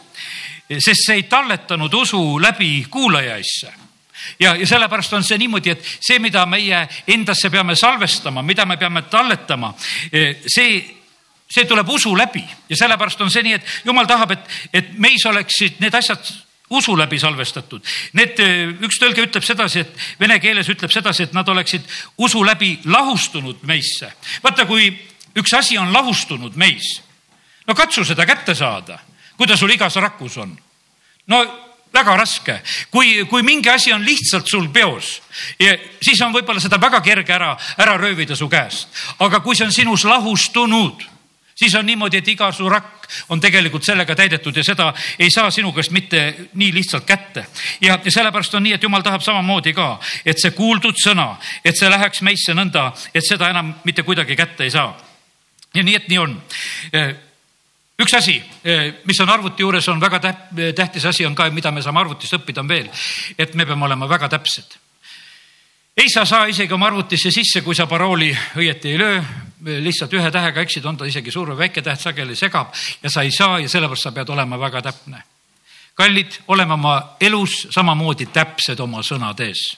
sest 0.72 1.06
see 1.06 1.22
ei 1.22 1.30
talletanud 1.32 1.94
usu 1.94 2.40
läbi 2.40 2.86
kuulajaisse 2.90 3.81
ja, 4.40 4.56
ja 4.56 4.68
sellepärast 4.68 5.14
on 5.14 5.24
see 5.24 5.38
niimoodi, 5.42 5.76
et 5.76 5.92
see, 6.00 6.20
mida 6.20 6.46
meie 6.46 6.86
endasse 7.08 7.50
peame 7.50 7.76
salvestama, 7.76 8.42
mida 8.42 8.66
me 8.66 8.78
peame 8.78 9.06
talletama, 9.10 9.74
eh, 10.12 10.42
see 10.48 10.82
see 11.52 11.66
tuleb 11.68 11.90
usu 11.90 12.14
läbi 12.16 12.44
ja 12.70 12.78
sellepärast 12.80 13.22
on 13.22 13.32
see 13.32 13.44
nii, 13.44 13.58
et 13.60 13.86
jumal 13.86 14.08
tahab, 14.08 14.32
et, 14.32 14.48
et 14.74 14.94
meis 15.00 15.26
oleksid 15.28 15.82
need 15.84 15.96
asjad 15.96 16.32
usu 16.72 16.96
läbi 16.98 17.20
salvestatud. 17.20 17.84
Need, 18.16 18.40
eh, 18.40 18.70
üks 18.88 19.00
tõlge 19.02 19.26
ütleb 19.26 19.44
sedasi, 19.44 19.84
et 19.84 20.20
vene 20.20 20.40
keeles 20.40 20.70
ütleb 20.72 20.92
sedasi, 20.94 21.28
et 21.28 21.34
nad 21.36 21.48
oleksid 21.52 21.88
usu 22.18 22.44
läbi 22.48 22.78
lahustunud 22.86 23.64
meisse. 23.68 24.14
vaata, 24.44 24.66
kui 24.66 24.88
üks 25.36 25.54
asi 25.58 25.78
on 25.78 25.92
lahustunud 25.94 26.56
meis, 26.56 27.02
no 27.68 27.76
katsu 27.76 28.06
seda 28.08 28.26
kätte 28.26 28.56
saada, 28.56 29.00
kui 29.38 29.48
ta 29.48 29.58
sul 29.58 29.72
igas 29.72 29.96
rakus 29.96 30.38
on. 30.38 30.56
no 31.28 31.71
väga 31.94 32.18
raske. 32.18 32.62
kui, 32.92 33.26
kui 33.26 33.44
mingi 33.44 33.70
asi 33.70 33.94
on 33.94 34.06
lihtsalt 34.06 34.48
sul 34.48 34.68
peos, 34.70 35.22
siis 36.02 36.22
on 36.22 36.34
võib-olla 36.34 36.62
seda 36.62 36.80
väga 36.82 37.02
kerge 37.02 37.34
ära, 37.34 37.56
ära 37.78 37.98
röövida 37.98 38.36
su 38.36 38.50
käest. 38.50 38.88
aga 39.20 39.40
kui 39.40 39.56
see 39.56 39.66
on 39.66 39.72
sinus 39.72 40.04
lahustunud, 40.04 41.04
siis 41.56 41.76
on 41.76 41.86
niimoodi, 41.86 42.18
et 42.18 42.28
iga 42.28 42.52
su 42.52 42.70
rakk 42.70 43.08
on 43.30 43.40
tegelikult 43.40 43.84
sellega 43.86 44.16
täidetud 44.16 44.56
ja 44.58 44.64
seda 44.64 44.94
ei 45.20 45.30
saa 45.32 45.52
sinu 45.52 45.74
käest 45.76 45.92
mitte 45.92 46.36
nii 46.54 46.74
lihtsalt 46.74 47.06
kätte. 47.06 47.46
ja, 47.82 48.00
sellepärast 48.08 48.56
on 48.56 48.64
nii, 48.64 48.74
et 48.74 48.84
jumal 48.84 49.02
tahab 49.02 49.22
samamoodi 49.22 49.74
ka, 49.74 50.00
et 50.26 50.40
see 50.40 50.52
kuuldud 50.52 50.96
sõna, 51.06 51.36
et 51.66 51.78
see 51.78 51.90
läheks 51.90 52.22
meisse 52.22 52.54
nõnda, 52.54 52.92
et 53.14 53.26
seda 53.28 53.50
enam 53.50 53.76
mitte 53.84 54.04
kuidagi 54.04 54.36
kätte 54.36 54.64
ei 54.64 54.72
saa. 54.72 54.98
ja 55.74 55.84
nii, 55.84 55.96
et 55.96 56.08
nii 56.08 56.18
on 56.18 56.40
üks 58.02 58.14
asi, 58.18 58.36
eh, 58.64 58.94
mis 59.06 59.20
on 59.20 59.30
arvuti 59.30 59.64
juures, 59.64 59.88
on 59.90 60.02
väga 60.02 60.20
tähtis 60.76 61.06
asi, 61.06 61.26
on 61.26 61.36
ka, 61.36 61.50
mida 61.50 61.72
me 61.72 61.82
saame 61.82 62.02
arvutist 62.02 62.34
õppida, 62.38 62.62
on 62.62 62.70
veel, 62.70 62.90
et 63.38 63.54
me 63.56 63.66
peame 63.66 63.86
olema 63.86 64.10
väga 64.10 64.30
täpsed. 64.30 64.78
ei 65.98 66.10
sa 66.10 66.26
saa 66.26 66.46
isegi 66.48 66.74
oma 66.74 66.88
arvutisse 66.88 67.32
sisse, 67.32 67.62
kui 67.62 67.76
sa 67.76 67.86
parooli 67.86 68.32
õieti 68.56 68.94
ei 68.94 68.98
löö, 68.98 69.22
lihtsalt 69.84 70.14
ühe 70.14 70.32
tähega 70.32 70.62
eksid, 70.62 70.86
on 70.86 70.98
ta 70.98 71.06
isegi 71.06 71.32
suur 71.32 71.52
või 71.52 71.68
väike 71.68 71.82
täht, 71.82 72.00
sageli 72.02 72.36
segab 72.36 72.72
ja 73.04 73.10
sa 73.10 73.22
ei 73.22 73.32
saa 73.32 73.60
ja 73.60 73.70
sellepärast 73.70 74.08
sa 74.08 74.12
pead 74.12 74.30
olema 74.30 74.60
väga 74.60 74.82
täpne. 74.82 75.24
kallid, 75.96 76.40
oleme 76.48 76.74
oma 76.74 77.18
elus 77.20 77.68
samamoodi 77.70 78.26
täpsed 78.26 78.80
oma 78.80 79.04
sõnades. 79.04 79.78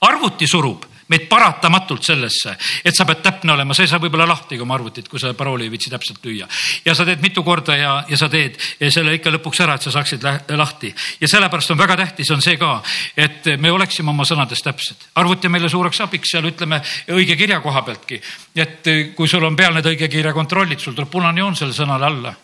arvuti 0.00 0.46
surub 0.46 0.84
meid 1.08 1.24
paratamatult 1.28 2.04
sellesse, 2.04 2.54
et 2.84 2.96
sa 2.96 3.06
pead 3.08 3.22
täpne 3.24 3.52
olema, 3.54 3.74
sa 3.74 3.84
ei 3.84 3.90
saa 3.90 4.00
võib-olla 4.02 4.26
lahti 4.28 4.58
oma 4.60 4.76
arvutit, 4.76 5.08
kui 5.08 5.20
sa 5.20 5.32
parooli 5.36 5.64
ei 5.64 5.72
viitsi 5.72 5.90
täpselt 5.90 6.24
lüüa. 6.24 6.48
ja 6.84 6.94
sa 6.94 7.06
teed 7.08 7.22
mitu 7.24 7.42
korda 7.44 7.76
ja, 7.76 7.92
ja 8.08 8.16
sa 8.20 8.28
teed 8.28 8.58
selle 8.92 9.14
ikka 9.16 9.32
lõpuks 9.32 9.62
ära, 9.64 9.78
et 9.78 9.86
sa 9.86 9.92
saaksid 9.94 10.24
lahti. 10.56 10.94
ja 11.20 11.28
sellepärast 11.28 11.72
on 11.72 11.80
väga 11.80 11.96
tähtis, 11.96 12.30
on 12.30 12.44
see 12.44 12.56
ka, 12.60 12.82
et 13.16 13.48
me 13.58 13.72
oleksime 13.72 14.10
oma 14.10 14.24
sõnades 14.28 14.62
täpsed. 14.64 15.08
arvuti 15.14 15.48
on 15.48 15.56
meile 15.56 15.68
suureks 15.68 16.00
abiks 16.04 16.34
seal 16.36 16.50
ütleme 16.50 16.82
õige 17.16 17.36
kirja 17.36 17.60
koha 17.64 17.82
pealtki. 17.82 18.20
et 18.56 18.92
kui 19.16 19.28
sul 19.28 19.44
on 19.44 19.56
peal 19.56 19.74
need 19.74 19.86
õige 19.86 20.08
kirja 20.12 20.32
kontrollid, 20.32 20.80
sul 20.80 20.94
tuleb 20.94 21.10
punane 21.10 21.40
joon 21.40 21.56
sellele 21.56 21.76
sõnale 21.76 22.04
alla. 22.04 22.34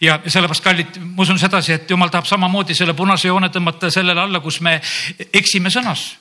ja 0.00 0.20
sellepärast, 0.26 0.64
kallid, 0.64 1.00
ma 1.00 1.22
usun 1.22 1.38
sedasi, 1.38 1.72
et 1.72 1.90
jumal 1.90 2.08
tahab 2.08 2.26
samamoodi 2.26 2.74
selle 2.74 2.94
punase 2.94 3.28
joone 3.28 3.52
tõmmata 3.52 3.90
sellele 3.90 4.20
alla, 4.20 4.40
kus 4.40 4.60
me 4.60 4.80
eksime 5.32 5.70
sõnas 5.70 6.14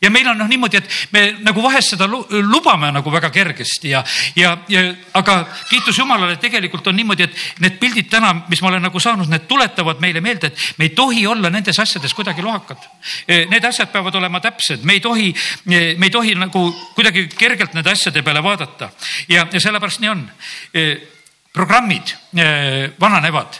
ja 0.00 0.10
meil 0.10 0.28
on 0.30 0.38
noh 0.40 0.48
niimoodi, 0.48 0.80
et 0.80 1.12
me 1.12 1.22
nagu 1.44 1.62
vahest 1.62 1.94
seda 1.94 2.06
lubame 2.08 2.90
nagu 2.94 3.12
väga 3.12 3.30
kergesti 3.34 3.92
ja, 3.92 4.02
ja, 4.36 4.54
ja 4.68 4.84
aga 5.18 5.42
kiitus 5.68 5.98
Jumalale, 5.98 6.38
tegelikult 6.40 6.88
on 6.88 6.96
niimoodi, 6.96 7.26
et 7.28 7.60
need 7.60 7.76
pildid 7.82 8.08
täna, 8.12 8.32
mis 8.48 8.62
ma 8.64 8.70
olen 8.72 8.84
nagu 8.88 9.02
saanud, 9.02 9.28
need 9.30 9.46
tuletavad 9.50 10.00
meile 10.00 10.22
meelde, 10.24 10.50
et 10.50 10.80
me 10.80 10.88
ei 10.88 10.94
tohi 10.96 11.26
olla 11.28 11.52
nendes 11.52 11.78
asjades 11.78 12.14
kuidagi 12.16 12.44
lohakad. 12.44 12.88
E, 13.26 13.44
need 13.52 13.64
asjad 13.64 13.92
peavad 13.92 14.16
olema 14.16 14.40
täpsed, 14.40 14.84
me 14.88 14.96
ei 14.96 15.04
tohi, 15.04 15.30
e, 15.68 15.82
me 15.98 16.08
ei 16.08 16.14
tohi 16.14 16.34
nagu 16.38 16.66
kuidagi 16.96 17.28
kergelt 17.36 17.76
nende 17.76 17.92
asjade 17.92 18.24
peale 18.24 18.42
vaadata 18.44 18.90
ja, 19.28 19.46
ja 19.52 19.60
sellepärast 19.60 20.00
nii 20.00 20.12
on. 20.12 20.28
E, 20.74 20.86
programmid 21.52 22.12
vananevad 23.00 23.58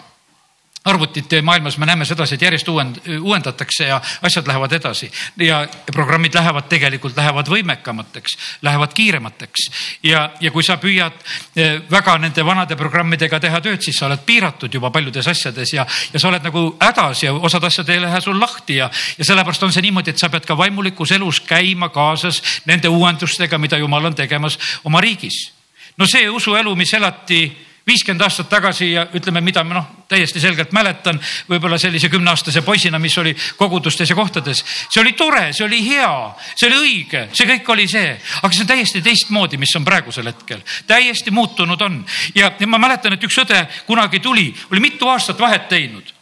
arvutite 0.85 1.43
maailmas 1.43 1.79
me 1.79 1.87
näeme 1.87 2.05
sedasi, 2.05 2.35
et 2.35 2.43
järjest 2.43 2.69
uuend, 2.69 2.97
uuendatakse 3.21 3.85
ja 3.85 4.01
asjad 4.23 4.47
lähevad 4.47 4.73
edasi 4.73 5.11
ja 5.37 5.67
programmid 5.93 6.35
lähevad 6.35 6.71
tegelikult, 6.73 7.17
lähevad 7.17 7.49
võimekamateks, 7.53 8.37
lähevad 8.63 8.95
kiiremateks. 8.95 9.71
ja, 10.03 10.31
ja 10.41 10.51
kui 10.51 10.63
sa 10.63 10.79
püüad 10.81 11.21
eh, 11.57 11.83
väga 11.91 12.17
nende 12.19 12.45
vanade 12.45 12.77
programmidega 12.77 13.41
teha 13.41 13.61
tööd, 13.61 13.85
siis 13.85 14.01
sa 14.01 14.07
oled 14.07 14.25
piiratud 14.27 14.75
juba 14.75 14.91
paljudes 14.91 15.29
asjades 15.29 15.73
ja, 15.75 15.87
ja 16.13 16.21
sa 16.21 16.29
oled 16.29 16.49
nagu 16.49 16.65
hädas 16.81 17.23
ja 17.23 17.35
osad 17.35 17.65
asjad 17.65 17.89
ei 17.89 18.01
lähe 18.01 18.21
sul 18.21 18.41
lahti 18.41 18.81
ja, 18.81 18.91
ja 19.19 19.25
sellepärast 19.25 19.63
on 19.63 19.73
see 19.73 19.85
niimoodi, 19.85 20.15
et 20.15 20.19
sa 20.19 20.33
pead 20.33 20.49
ka 20.49 20.57
vaimulikus 20.57 21.13
elus 21.13 21.41
käima 21.45 21.89
kaasas 21.93 22.43
nende 22.65 22.89
uuendustega, 22.89 23.59
mida 23.59 23.77
jumal 23.77 24.05
on 24.05 24.15
tegemas 24.15 24.59
oma 24.85 25.01
riigis. 25.01 25.51
no 25.97 26.07
see 26.09 26.31
usuelu, 26.31 26.77
mis 26.77 26.95
elati 26.95 27.70
viiskümmend 27.87 28.23
aastat 28.23 28.49
tagasi 28.51 28.93
ja 28.93 29.07
ütleme, 29.17 29.41
mida 29.45 29.65
ma 29.65 29.79
noh, 29.79 29.89
täiesti 30.09 30.41
selgelt 30.41 30.73
mäletan, 30.77 31.21
võib-olla 31.49 31.79
sellise 31.81 32.11
kümneaastase 32.13 32.63
poisina, 32.67 32.99
mis 32.99 33.17
oli 33.19 33.35
kogudustes 33.57 34.11
ja 34.11 34.17
kohtades. 34.17 34.65
see 34.89 35.01
oli 35.01 35.13
tore, 35.19 35.53
see 35.53 35.65
oli 35.67 35.81
hea, 35.89 36.13
see 36.55 36.69
oli 36.69 36.81
õige, 36.85 37.27
see 37.33 37.49
kõik 37.51 37.73
oli 37.73 37.89
see, 37.89 38.15
aga 38.43 38.53
see 38.53 38.65
on 38.65 38.73
täiesti 38.73 39.03
teistmoodi, 39.03 39.61
mis 39.61 39.75
on 39.77 39.85
praegusel 39.85 40.31
hetkel, 40.33 40.63
täiesti 40.87 41.31
muutunud 41.31 41.83
on 41.83 42.01
ja, 42.35 42.53
ja 42.59 42.67
ma 42.67 42.79
mäletan, 42.79 43.17
et 43.17 43.29
üks 43.29 43.39
õde 43.45 43.65
kunagi 43.87 44.21
tuli, 44.21 44.51
oli 44.71 44.81
mitu 44.81 45.09
aastat 45.09 45.41
vahet 45.41 45.69
teinud. 45.69 46.15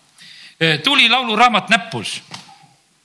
tuli 0.83 1.09
lauluraamat 1.09 1.69
näppus 1.71 2.21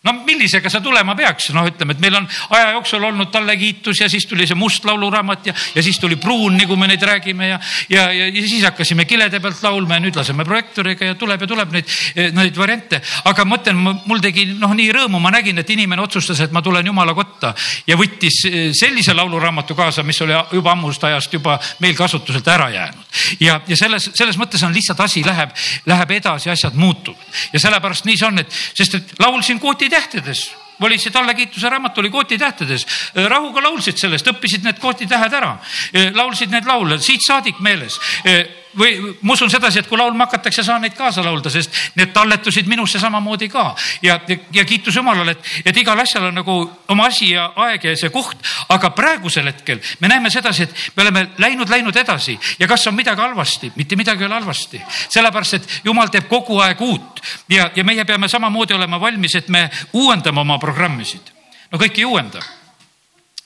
no 0.03 0.13
millisega 0.27 0.69
sa 0.69 0.81
tulema 0.83 1.15
peaks, 1.15 1.49
noh, 1.55 1.67
ütleme, 1.69 1.95
et 1.95 2.01
meil 2.03 2.17
on 2.19 2.27
aja 2.55 2.73
jooksul 2.75 3.03
olnud 3.07 3.31
talle 3.31 3.55
kiitus 3.59 4.01
ja 4.03 4.09
siis 4.11 4.25
tuli 4.27 4.47
see 4.49 4.57
must 4.59 4.85
lauluraamat 4.85 5.47
ja, 5.47 5.53
ja 5.75 5.83
siis 5.83 5.99
tuli 5.99 6.17
pruun, 6.19 6.57
nagu 6.59 6.75
me 6.79 6.89
neid 6.91 7.03
räägime 7.07 7.47
ja, 7.53 7.59
ja, 7.89 8.09
ja, 8.11 8.27
ja 8.27 8.43
siis 8.47 8.65
hakkasime 8.67 9.05
kilede 9.09 9.39
pealt 9.43 9.63
laulma 9.63 9.99
ja 9.99 10.03
nüüd 10.03 10.19
laseme 10.19 10.45
projektooriga 10.47 11.13
ja 11.13 11.15
tuleb 11.19 11.45
ja 11.45 11.49
tuleb 11.53 11.77
neid, 11.77 11.95
neid 12.35 12.59
variante. 12.59 12.99
aga 13.23 13.45
ma 13.45 13.55
mõtlen, 13.55 13.79
mul 14.09 14.23
tegi 14.23 14.49
noh, 14.51 14.73
nii 14.75 14.91
rõõmu, 14.97 15.21
ma 15.23 15.31
nägin, 15.37 15.61
et 15.61 15.69
inimene 15.69 16.03
otsustas, 16.03 16.41
et 16.43 16.51
ma 16.51 16.61
tulen 16.65 16.85
jumala 16.91 17.15
kotta 17.15 17.53
ja 17.87 17.97
võttis 17.99 18.41
sellise 18.75 19.15
lauluraamatu 19.15 19.75
kaasa, 19.77 20.03
mis 20.03 20.21
oli 20.25 20.35
juba 20.51 20.75
ammust 20.75 21.03
ajast 21.03 21.33
juba 21.33 21.59
meil 21.79 21.95
kasutuselt 21.95 22.47
ära 22.47 22.69
jäänud. 22.73 23.02
Ja, 23.39 23.59
ja 23.67 23.77
selles, 23.77 24.09
selles 24.15 24.37
mõttes 24.39 24.63
on 24.65 24.73
lihtsalt 24.73 24.99
asi 25.05 25.23
läheb, 25.25 25.53
läheb 25.89 26.11
edasi, 26.17 26.49
asjad 26.53 26.77
muutuvad. 26.79 27.21
Ja 27.53 27.61
sellepärast 27.61 28.05
nii 28.09 28.17
see 28.19 28.27
on, 28.27 28.43
et 28.43 28.59
sest 28.73 28.99
et 28.99 29.15
laulsin 29.19 29.59
kooti 29.59 29.89
tähtedes. 29.89 30.49
Oli 30.83 30.97
see 30.99 31.13
Talle 31.13 31.35
kiituse 31.37 31.69
raamat 31.69 31.97
oli 32.01 32.09
kootitähtedes. 32.09 32.85
rahuga 33.29 33.61
laulsid 33.63 33.97
sellest, 33.97 34.27
õppisid 34.27 34.65
need 34.65 34.81
kootitähed 34.81 35.33
ära, 35.33 35.53
laulsid 36.17 36.51
neid 36.51 36.67
laule 36.67 36.97
siit 36.99 37.21
saadik 37.23 37.61
meeles 37.63 37.99
või 38.77 39.15
ma 39.21 39.33
usun 39.33 39.51
sedasi, 39.51 39.79
et 39.79 39.87
kui 39.87 39.97
laulma 39.97 40.25
hakatakse, 40.27 40.63
saan 40.63 40.81
neid 40.85 40.95
kaasa 40.97 41.23
laulda, 41.25 41.51
sest 41.53 41.73
need 41.97 42.13
talletusid 42.15 42.67
minusse 42.69 42.99
samamoodi 42.99 43.49
ka. 43.49 43.75
ja, 44.01 44.19
ja, 44.27 44.37
ja 44.53 44.65
kiitus 44.65 44.95
Jumalale, 44.95 45.31
et, 45.31 45.51
et 45.65 45.77
igal 45.77 45.99
asjal 45.99 46.29
on 46.29 46.39
nagu 46.41 46.55
oma 46.87 47.07
asi 47.07 47.31
ja 47.33 47.51
aeg 47.65 47.83
ja 47.83 47.95
see 47.99 48.09
koht. 48.13 48.37
aga 48.69 48.89
praegusel 48.89 49.47
hetkel 49.47 49.81
me 49.99 50.07
näeme 50.07 50.29
sedasi, 50.29 50.63
et 50.63 50.75
me 50.95 51.03
oleme 51.03 51.27
läinud, 51.37 51.69
läinud 51.69 51.95
edasi 51.95 52.37
ja 52.59 52.67
kas 52.67 52.87
on 52.87 52.95
midagi 52.95 53.21
halvasti, 53.21 53.71
mitte 53.75 53.95
midagi 53.95 54.23
ei 54.23 54.25
ole 54.25 54.39
halvasti. 54.41 54.81
sellepärast, 55.09 55.53
et 55.53 55.79
Jumal 55.83 56.09
teeb 56.09 56.27
kogu 56.29 56.59
aeg 56.59 56.81
uut 56.81 57.21
ja, 57.49 57.69
ja 57.75 57.83
meie 57.83 58.05
peame 58.05 58.27
samamoodi 58.27 58.73
olema 58.73 58.99
valmis, 58.99 59.35
et 59.35 59.49
me 59.49 59.69
uuendame 59.93 60.41
oma 60.41 60.59
programmisid. 60.59 61.31
no 61.71 61.77
kõik 61.79 61.97
ei 61.97 62.05
uuenda 62.05 62.43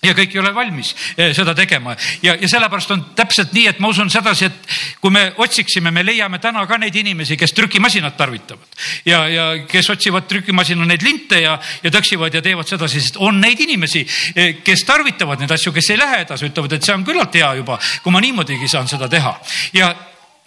ja 0.03 0.13
kõik 0.17 0.35
ei 0.35 0.41
ole 0.41 0.51
valmis 0.53 0.91
eh, 1.17 1.31
seda 1.35 1.55
tegema. 1.57 1.95
Ja, 2.21 2.35
ja 2.37 2.49
sellepärast 2.49 2.91
on 2.93 3.03
täpselt 3.17 3.53
nii, 3.55 3.65
et 3.71 3.79
ma 3.81 3.89
usun 3.89 4.11
sedasi, 4.13 4.49
et 4.49 4.75
kui 5.01 5.13
me 5.13 5.23
otsiksime, 5.41 5.91
me 5.91 6.03
leiame 6.05 6.39
täna 6.43 6.65
ka 6.69 6.77
neid 6.81 6.95
inimesi, 6.95 7.37
kes 7.39 7.55
trükimasinat 7.57 8.17
tarvitavad. 8.17 8.67
Ja, 9.09 9.23
ja 9.31 9.47
kes 9.69 9.89
otsivad 9.93 10.27
trükimasina 10.29 10.85
neid 10.85 11.05
linte 11.05 11.41
ja, 11.41 11.57
ja 11.83 11.93
tõksivad 11.93 12.37
ja 12.37 12.43
teevad 12.45 12.69
sedasi, 12.69 13.01
sest 13.01 13.17
on 13.23 13.41
neid 13.41 13.61
inimesi, 13.65 14.05
eh, 14.35 14.59
kes 14.63 14.85
tarvitavad 14.85 15.41
neid 15.41 15.55
asju, 15.57 15.73
kes 15.73 15.89
ei 15.93 16.01
lähe 16.01 16.21
edasi, 16.27 16.51
ütlevad, 16.51 16.77
et 16.77 16.85
see 16.85 16.95
on 16.95 17.07
küllalt 17.07 17.33
hea 17.41 17.55
juba, 17.61 17.79
kui 18.03 18.13
ma 18.13 18.21
niimoodigi 18.21 18.69
saan 18.69 18.87
seda 18.91 19.09
teha. 19.09 19.33
Ja 19.73 19.95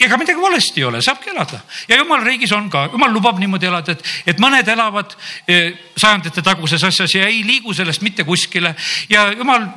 ega 0.05 0.17
midagi 0.17 0.41
valesti 0.41 0.81
ei 0.81 0.87
ole, 0.87 1.01
saabki 1.01 1.31
elada. 1.33 1.61
Ja 1.89 1.97
jumala 1.99 2.25
riigis 2.25 2.51
on 2.57 2.69
ka, 2.69 2.87
jumal 2.93 3.13
lubab 3.13 3.39
niimoodi 3.41 3.69
elada, 3.69 3.95
et, 3.95 4.03
et 4.33 4.41
mõned 4.41 4.67
elavad 4.73 5.15
eh, 5.47 5.71
sajandite 5.97 6.43
taguses 6.45 6.83
asjas 6.83 7.15
ja 7.15 7.27
ei 7.29 7.43
liigu 7.45 7.73
sellest 7.73 8.01
mitte 8.05 8.25
kuskile. 8.27 8.75
Ja 9.09 9.29
jumal 9.31 9.67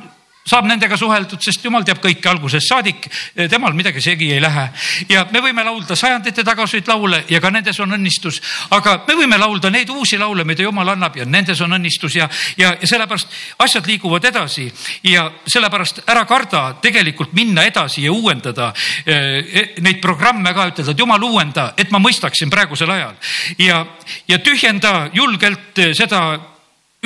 saab 0.45 0.67
nendega 0.69 0.97
suheldud, 0.97 1.41
sest 1.41 1.63
jumal 1.65 1.85
teab 1.85 1.99
kõike 2.03 2.29
algusest 2.29 2.69
saadik, 2.69 3.07
temal 3.49 3.73
midagi 3.73 4.01
segi 4.01 4.31
ei 4.35 4.41
lähe. 4.41 4.67
ja 5.09 5.25
me 5.31 5.41
võime 5.41 5.63
laulda 5.65 5.95
sajandite 5.97 6.43
tagaseid 6.45 6.87
laule 6.87 7.23
ja 7.29 7.41
ka 7.41 7.49
nendes 7.49 7.79
on 7.79 7.97
õnnistus, 7.97 8.41
aga 8.69 8.99
me 9.07 9.15
võime 9.17 9.39
laulda 9.41 9.71
neid 9.73 9.89
uusi 9.89 10.17
laule, 10.21 10.45
mida 10.45 10.63
jumal 10.63 10.93
annab 10.93 11.17
ja 11.17 11.25
nendes 11.25 11.61
on 11.61 11.73
õnnistus 11.79 12.15
ja, 12.15 12.29
ja, 12.57 12.75
ja 12.81 12.87
sellepärast 12.87 13.27
asjad 13.65 13.87
liiguvad 13.89 14.25
edasi. 14.25 14.67
Ja 15.03 15.25
sellepärast 15.47 16.03
ära 16.09 16.25
karda 16.29 16.63
tegelikult 16.81 17.33
minna 17.33 17.65
edasi 17.65 18.05
ja 18.05 18.13
uuendada 18.13 18.71
eh, 19.05 19.75
neid 19.81 20.01
programme 20.01 20.53
ka, 20.53 20.69
ütelda, 20.71 20.93
et 20.93 21.05
jumal 21.05 21.23
uuenda, 21.23 21.71
et 21.77 21.91
ma 21.91 22.01
mõistaksin 22.03 22.53
praegusel 22.53 22.91
ajal. 22.91 23.15
Ja, 23.57 23.85
ja 24.27 24.39
tühjenda 24.43 25.09
julgelt 25.13 25.81
seda 25.97 26.25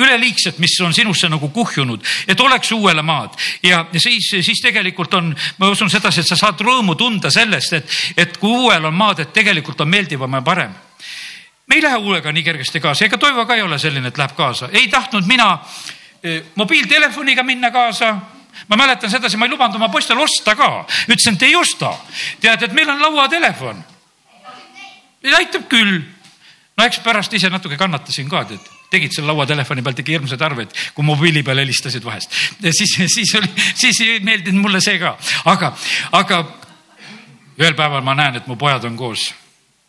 üleliigset, 0.00 0.58
mis 0.58 0.74
on 0.84 0.94
sinusse 0.94 1.28
nagu 1.28 1.48
kuhjunud, 1.48 2.04
et 2.28 2.40
oleks 2.40 2.72
uuele 2.72 3.02
maad 3.02 3.36
ja 3.62 3.84
siis, 3.96 4.30
siis 4.40 4.62
tegelikult 4.62 5.14
on, 5.14 5.34
ma 5.58 5.70
usun 5.70 5.90
sedasi, 5.90 6.20
et 6.20 6.30
sa 6.30 6.38
saad 6.38 6.60
rõõmu 6.64 6.96
tunda 6.98 7.30
sellest, 7.30 7.76
et, 7.78 7.96
et 8.16 8.36
kui 8.40 8.64
uuel 8.64 8.88
on 8.88 8.96
maad, 8.96 9.24
et 9.24 9.32
tegelikult 9.32 9.80
on 9.80 9.90
meeldivam 9.90 10.38
ja 10.38 10.42
parem. 10.42 10.74
me 11.66 11.76
ei 11.76 11.82
lähe 11.82 11.96
uuega 11.96 12.32
nii 12.32 12.42
kergesti 12.42 12.80
kaasa, 12.80 13.04
ega 13.04 13.18
Toivo 13.18 13.46
ka 13.46 13.54
ei 13.54 13.62
ole 13.62 13.78
selline, 13.78 14.08
et 14.08 14.18
läheb 14.18 14.36
kaasa, 14.36 14.68
ei 14.72 14.88
tahtnud 14.88 15.26
mina 15.26 15.58
eh, 16.22 16.42
mobiiltelefoniga 16.54 17.42
minna 17.42 17.70
kaasa 17.70 18.16
ma 18.68 18.76
mäletan 18.76 19.10
sedasi, 19.10 19.36
ma 19.36 19.46
ei 19.46 19.50
lubanud 19.50 19.76
oma 19.76 19.88
poistel 19.88 20.18
osta 20.18 20.56
ka, 20.56 20.84
ütlesin, 21.08 21.38
et 21.38 21.42
ei 21.42 21.56
osta. 21.56 21.94
tead, 22.40 22.62
et 22.62 22.72
meil 22.72 22.90
on 22.90 23.02
lauatelefon. 23.02 23.84
aitab 25.36 25.68
küll. 25.68 26.02
no 26.76 26.84
eks 26.84 26.98
pärast 26.98 27.32
ise 27.32 27.50
natuke 27.50 27.76
kannatasin 27.76 28.28
ka, 28.28 28.44
tead 28.44 28.79
tegid 28.90 29.14
seal 29.14 29.28
lauatelefoni 29.30 29.84
peal, 29.86 29.96
tegi 29.98 30.16
hirmsaid 30.16 30.42
arveid, 30.42 30.72
kui 30.94 31.06
mobiili 31.06 31.44
peal 31.46 31.62
helistasid 31.62 32.04
vahest. 32.04 32.34
siis, 32.60 32.96
siis 33.14 33.34
oli, 33.38 33.50
siis 33.74 34.00
ei 34.06 34.20
meeldinud 34.26 34.62
mulle 34.66 34.82
see 34.84 34.98
ka, 35.02 35.16
aga, 35.52 35.74
aga 36.18 36.40
ühel 37.60 37.76
päeval 37.78 38.04
ma 38.06 38.16
näen, 38.18 38.40
et 38.40 38.48
mu 38.50 38.56
pojad 38.60 38.84
on 38.88 38.96
koos. 38.96 39.30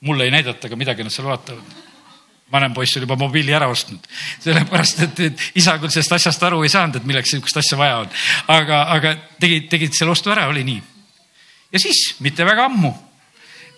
mulle 0.01 0.25
ei 0.25 0.31
näidata 0.33 0.69
ka 0.69 0.75
midagi, 0.75 1.03
nad 1.03 1.13
seal 1.13 1.27
vaatavad 1.29 1.81
vanem 2.51 2.73
poiss 2.73 2.97
oli 2.97 3.05
juba 3.05 3.15
mobiili 3.15 3.53
ära 3.55 3.69
ostnud, 3.71 4.07
sellepärast 4.43 5.03
et, 5.05 5.19
et 5.29 5.43
isa 5.55 5.77
küll 5.79 5.93
sellest 5.93 6.17
asjast 6.17 6.43
aru 6.43 6.63
ei 6.65 6.71
saanud, 6.73 6.97
et 6.99 7.05
milleks 7.07 7.31
sihukest 7.31 7.61
asja 7.61 7.77
vaja 7.79 8.01
on. 8.03 8.09
aga, 8.51 8.81
aga 8.97 9.13
tegid, 9.39 9.69
tegid 9.71 9.95
selle 9.95 10.11
ostu 10.11 10.33
ära, 10.33 10.49
oli 10.51 10.65
nii. 10.67 10.81
ja 11.71 11.79
siis 11.79 12.03
mitte 12.19 12.45
väga 12.47 12.67
ammu, 12.67 12.91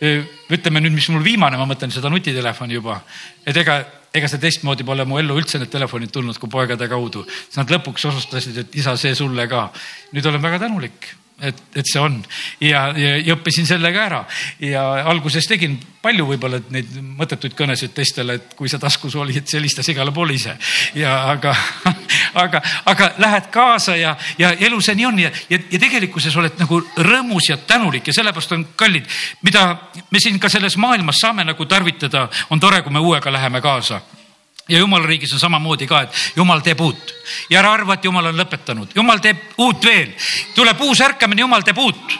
ütleme 0.01 0.81
nüüd, 0.81 0.95
mis 0.95 1.09
mul 1.13 1.23
viimane, 1.25 1.57
ma 1.57 1.67
mõtlen 1.69 1.91
seda 1.93 2.09
nutitelefoni 2.09 2.79
juba, 2.79 3.01
et 3.45 3.57
ega 3.57 3.81
ega 4.13 4.29
see 4.29 4.41
teistmoodi 4.41 4.85
pole 4.85 5.05
mu 5.09 5.17
ellu 5.17 5.39
üldse 5.39 5.57
need 5.57 5.71
telefonid 5.73 6.11
tulnud 6.13 6.37
kui 6.37 6.49
poegade 6.49 6.85
kaudu. 6.89 7.25
siis 7.25 7.57
nad 7.57 7.71
lõpuks 7.73 8.05
otsustasid, 8.11 8.57
et 8.57 8.75
isa, 8.77 8.95
see 8.97 9.15
sulle 9.17 9.47
ka. 9.49 9.71
nüüd 10.13 10.25
olen 10.29 10.41
väga 10.41 10.59
tänulik 10.67 11.09
et, 11.41 11.63
et 11.75 11.87
see 11.87 12.01
on. 12.01 12.19
Ja, 12.61 12.85
ja, 12.97 13.15
ja 13.17 13.35
õppisin 13.35 13.67
selle 13.67 13.91
ka 13.93 14.05
ära. 14.05 14.21
Ja 14.63 14.83
alguses 15.09 15.47
tegin 15.49 15.77
palju 16.03 16.25
võib-olla 16.27 16.59
neid 16.73 16.91
mõttetuid 17.19 17.55
kõnesid 17.57 17.93
teistele, 17.95 18.37
et 18.39 18.55
kui 18.59 18.71
sa 18.71 18.79
taskus 18.81 19.15
olid, 19.19 19.39
et 19.39 19.53
helistas 19.55 19.87
igale 19.91 20.13
poole 20.15 20.35
ise. 20.37 20.55
Ja 20.99 21.15
aga, 21.31 21.55
aga, 22.43 22.63
aga 22.91 23.11
lähed 23.23 23.49
kaasa 23.53 23.97
ja, 23.99 24.15
ja 24.37 24.53
elu 24.53 24.81
see 24.83 24.97
nii 24.99 25.09
on 25.09 25.21
ja, 25.25 25.31
ja, 25.49 25.59
ja 25.71 25.83
tegelikkuses 25.83 26.35
oled 26.39 26.59
nagu 26.61 26.81
rõõmus 27.09 27.49
ja 27.49 27.57
tänulik 27.57 28.07
ja 28.07 28.17
sellepärast 28.19 28.57
on 28.57 28.67
kallid, 28.79 29.07
mida 29.47 29.67
me 30.11 30.23
siin 30.23 30.39
ka 30.39 30.51
selles 30.51 30.77
maailmas 30.77 31.21
saame 31.23 31.47
nagu 31.47 31.65
tarvitada, 31.65 32.27
on 32.49 32.59
tore, 32.59 32.83
kui 32.83 32.93
me 32.93 33.03
uuega 33.03 33.31
läheme 33.33 33.63
kaasa 33.63 34.01
ja 34.69 34.79
jumala 34.79 35.05
riigis 35.05 35.33
on 35.33 35.39
samamoodi 35.39 35.87
ka, 35.87 36.01
et 36.01 36.35
jumal 36.35 36.61
teeb 36.63 36.81
uut. 36.81 37.15
Ja 37.49 37.59
ära 37.59 37.73
arva, 37.73 37.97
et 37.97 38.05
jumal 38.05 38.31
on 38.31 38.37
lõpetanud, 38.39 38.93
jumal 38.95 39.19
teeb 39.23 39.57
uut 39.57 39.83
veel, 39.85 40.13
tuleb 40.55 40.81
uus 40.87 41.01
ärkamine, 41.03 41.43
jumal 41.43 41.65
teeb 41.65 41.81
uut 41.83 42.19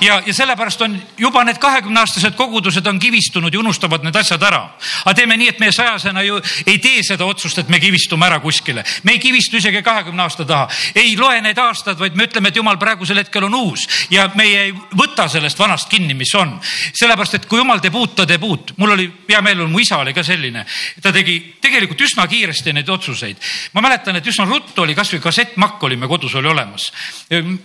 ja, 0.00 0.22
ja 0.26 0.34
sellepärast 0.34 0.82
on 0.82 0.96
juba 1.18 1.44
need 1.44 1.58
kahekümne 1.62 2.00
aastased 2.00 2.34
kogudused 2.38 2.86
on 2.86 2.98
kivistunud 2.98 3.54
ja 3.54 3.60
unustavad 3.60 4.04
need 4.04 4.16
asjad 4.16 4.42
ära. 4.42 4.62
aga 5.04 5.14
teeme 5.14 5.36
nii, 5.36 5.48
et 5.54 5.60
meie 5.62 5.72
sajasena 5.72 6.22
ju 6.22 6.40
ei 6.66 6.78
tee 6.78 7.02
seda 7.06 7.24
otsust, 7.24 7.58
et 7.58 7.68
me 7.68 7.80
kivistume 7.80 8.26
ära 8.26 8.40
kuskile. 8.40 8.84
me 9.02 9.12
ei 9.12 9.18
kivistu 9.18 9.56
isegi 9.56 9.82
kahekümne 9.82 10.22
aasta 10.22 10.44
taha, 10.44 10.68
ei 10.94 11.16
loe 11.16 11.40
need 11.40 11.58
aastad, 11.58 11.98
vaid 11.98 12.16
me 12.16 12.28
ütleme, 12.28 12.48
et 12.48 12.56
jumal 12.56 12.78
praegusel 12.78 13.18
hetkel 13.18 13.44
on 13.44 13.54
uus 13.54 13.86
ja 14.10 14.28
meie 14.34 14.62
ei 14.68 14.74
võta 14.96 15.28
sellest 15.28 15.58
vanast 15.58 15.88
kinni, 15.88 16.14
mis 16.14 16.34
on. 16.34 16.58
sellepärast, 16.92 17.34
et 17.34 17.46
kui 17.46 17.58
jumal 17.58 17.80
teeb 17.82 17.94
uut, 17.94 18.14
ta 18.16 18.26
teeb 18.26 18.42
uut. 18.44 18.74
mul 18.76 18.96
oli 18.96 19.10
hea 19.28 19.40
meel, 19.42 19.66
mu 19.68 19.78
isa 19.82 19.98
oli 19.98 20.14
ka 20.14 20.22
selline, 20.22 20.66
ta 21.02 21.12
tegi 21.12 21.38
tegelikult 21.60 22.00
üsna 22.00 22.26
kiiresti 22.30 22.72
neid 22.72 22.88
otsuseid. 22.88 23.36
ma 23.72 23.84
mäletan, 23.84 24.16
et 24.16 24.26
üsna 24.26 24.46
ruttu 24.48 24.82
oli 24.82 24.94
kasvõi 24.94 25.20
kassettmakk 25.20 25.82
oli 25.84 25.96
me 25.96 26.08
kodus 26.08 26.34
oli 26.34 26.48
olemas. 26.48 26.90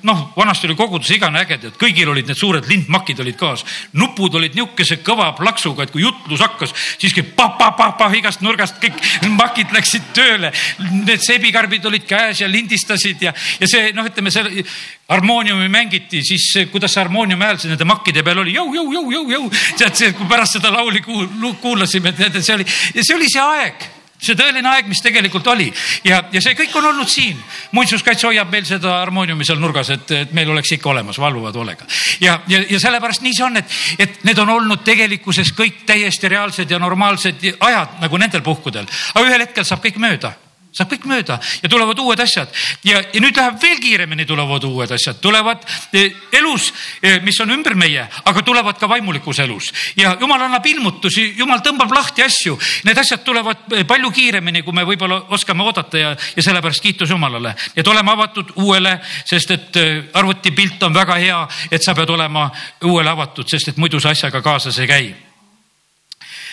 noh, 0.04 0.34
vanasti 0.38 0.68
oli 0.68 0.76
kogudus 0.76 1.12
igane 1.12 1.44
äge, 1.44 1.58
tead 1.58 1.78
kõigil 2.00 2.14
olid 2.14 2.30
need 2.30 2.40
suured 2.40 2.68
lindmakid 2.70 3.20
olid 3.20 3.36
kaas. 3.38 3.66
nupud 3.94 4.36
olid 4.36 4.56
niisuguse 4.56 5.00
kõva 5.04 5.34
plaksuga, 5.36 5.84
et 5.84 5.92
kui 5.92 6.02
jutlus 6.04 6.40
hakkas, 6.40 6.74
siis 6.98 7.14
käib 7.14 7.34
pah-pah-pah-pah 7.36 8.16
igast 8.16 8.42
nurgast 8.42 8.80
kõik 8.80 8.96
makid 9.36 9.74
läksid 9.74 10.14
tööle. 10.16 10.52
Need 10.80 11.24
seebikarbid 11.26 11.86
olid 11.86 12.06
käes 12.08 12.42
ja 12.42 12.48
lindistasid 12.48 13.22
ja, 13.22 13.34
ja 13.60 13.68
see 13.68 13.92
noh, 13.94 14.08
ütleme 14.08 14.32
see 14.32 14.64
harmooniumi 15.10 15.70
mängiti, 15.70 16.24
siis 16.24 16.48
kuidas 16.72 16.94
see 16.94 17.04
harmooniumi 17.04 17.46
hääl 17.46 17.62
nende 17.66 17.88
makkide 17.88 18.24
peal 18.24 18.44
oli 18.44 18.56
jõu, 18.56 18.74
jõu, 18.76 18.92
jõu, 18.94 19.12
jõu, 19.12 19.30
jõu. 19.36 19.54
tead, 19.78 19.96
see, 19.96 20.14
kui 20.16 20.28
pärast 20.30 20.60
seda 20.60 20.72
lauli 20.74 21.04
kuulasime, 21.04 22.14
tead, 22.16 22.42
see 22.42 22.60
oli, 22.60 22.68
see 23.00 23.16
oli 23.16 23.32
see 23.32 23.44
aeg 23.44 23.90
see 24.20 24.36
tõeline 24.36 24.68
aeg, 24.74 24.90
mis 24.92 25.02
tegelikult 25.04 25.48
oli 25.48 25.70
ja, 26.04 26.22
ja 26.32 26.42
see 26.44 26.58
kõik 26.60 26.76
on 26.80 26.90
olnud 26.92 27.10
siin. 27.10 27.40
muinsuskaitse 27.72 28.28
hoiab 28.28 28.52
meil 28.52 28.68
seda 28.68 28.98
harmooniumi 29.00 29.48
seal 29.48 29.62
nurgas, 29.62 29.90
et, 29.96 30.12
et 30.12 30.36
meil 30.36 30.52
oleks 30.52 30.74
ikka 30.76 30.92
olemas 30.92 31.20
valvuva 31.20 31.54
toolega. 31.56 31.88
ja, 32.20 32.40
ja, 32.48 32.62
ja 32.70 32.80
sellepärast 32.80 33.24
nii 33.24 33.38
see 33.38 33.48
on, 33.48 33.58
et, 33.62 33.80
et 34.00 34.22
need 34.28 34.44
on 34.44 34.54
olnud 34.58 34.84
tegelikkuses 34.84 35.54
kõik 35.56 35.86
täiesti 35.90 36.32
reaalsed 36.32 36.72
ja 36.72 36.80
normaalsed 36.80 37.50
ajad 37.60 38.00
nagu 38.04 38.22
nendel 38.22 38.44
puhkudel, 38.46 38.88
aga 39.16 39.26
ühel 39.26 39.48
hetkel 39.48 39.68
saab 39.68 39.84
kõik 39.86 40.00
mööda 40.02 40.36
saab 40.72 40.92
kõik 40.94 41.06
mööda. 41.10 41.40
Ja 41.64 41.70
tulevad 41.70 42.00
uued 42.00 42.20
asjad. 42.22 42.52
Ja, 42.86 43.02
ja 43.14 43.22
nüüd 43.22 43.38
läheb 43.38 43.58
veel 43.62 43.80
kiiremini, 43.82 44.26
tulevad 44.30 44.64
uued 44.68 44.92
asjad, 44.94 45.20
tulevad 45.22 45.64
eh, 45.94 46.14
elus, 46.38 46.70
eh, 47.02 47.20
mis 47.26 47.40
on 47.42 47.54
ümber 47.56 47.76
meie, 47.80 48.06
aga 48.30 48.44
tulevad 48.46 48.78
ka 48.80 48.90
vaimulikus 48.90 49.42
elus. 49.44 49.72
Ja 49.98 50.16
jumal 50.20 50.46
annab 50.46 50.66
ilmutusi, 50.70 51.34
jumal 51.38 51.64
tõmbab 51.66 51.94
lahti 51.96 52.24
asju. 52.26 52.58
Need 52.88 53.02
asjad 53.02 53.24
tulevad 53.26 53.74
eh, 53.74 53.86
palju 53.90 54.12
kiiremini, 54.16 54.64
kui 54.66 54.76
me 54.78 54.86
võib-olla 54.88 55.24
oskame 55.36 55.66
oodata 55.66 56.02
ja, 56.02 56.12
ja 56.36 56.46
sellepärast 56.46 56.84
kiitus 56.86 57.10
Jumalale, 57.10 57.56
et 57.76 57.88
oleme 57.88 58.14
avatud 58.14 58.54
uuele, 58.62 59.00
sest 59.26 59.56
et 59.56 59.80
arvutipilt 60.14 60.84
on 60.86 60.94
väga 60.94 61.18
hea, 61.22 61.40
et 61.72 61.84
sa 61.84 61.96
pead 61.98 62.14
olema 62.14 62.50
uuele 62.86 63.10
avatud, 63.10 63.50
sest 63.50 63.74
et 63.74 63.82
muidu 63.82 64.00
see 64.00 64.14
asjaga 64.14 64.44
kaasas 64.46 64.78
ei 64.80 64.88
käi 64.88 65.10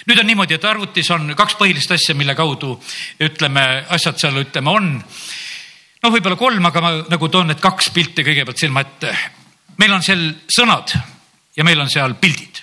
nüüd 0.06 0.20
on 0.22 0.28
niimoodi, 0.28 0.56
et 0.56 0.64
arvutis 0.64 1.10
on 1.14 1.32
kaks 1.36 1.56
põhilist 1.58 1.92
asja, 1.96 2.14
mille 2.18 2.34
kaudu 2.38 2.76
ütleme, 3.26 3.64
asjad 3.96 4.20
seal 4.20 4.42
ütleme 4.42 4.70
on. 4.70 4.92
no 6.02 6.12
võib-olla 6.12 6.38
kolm, 6.38 6.66
aga 6.66 6.82
ma 6.84 6.92
nagu 7.10 7.28
toon 7.28 7.50
need 7.52 7.62
kaks 7.62 7.90
pilti 7.94 8.26
kõigepealt 8.26 8.62
silma 8.62 8.84
ette. 8.86 9.16
meil 9.78 9.92
on 9.92 10.02
seal 10.02 10.28
sõnad 10.46 10.94
ja 11.56 11.64
meil 11.64 11.80
on 11.80 11.90
seal 11.90 12.14
pildid 12.20 12.62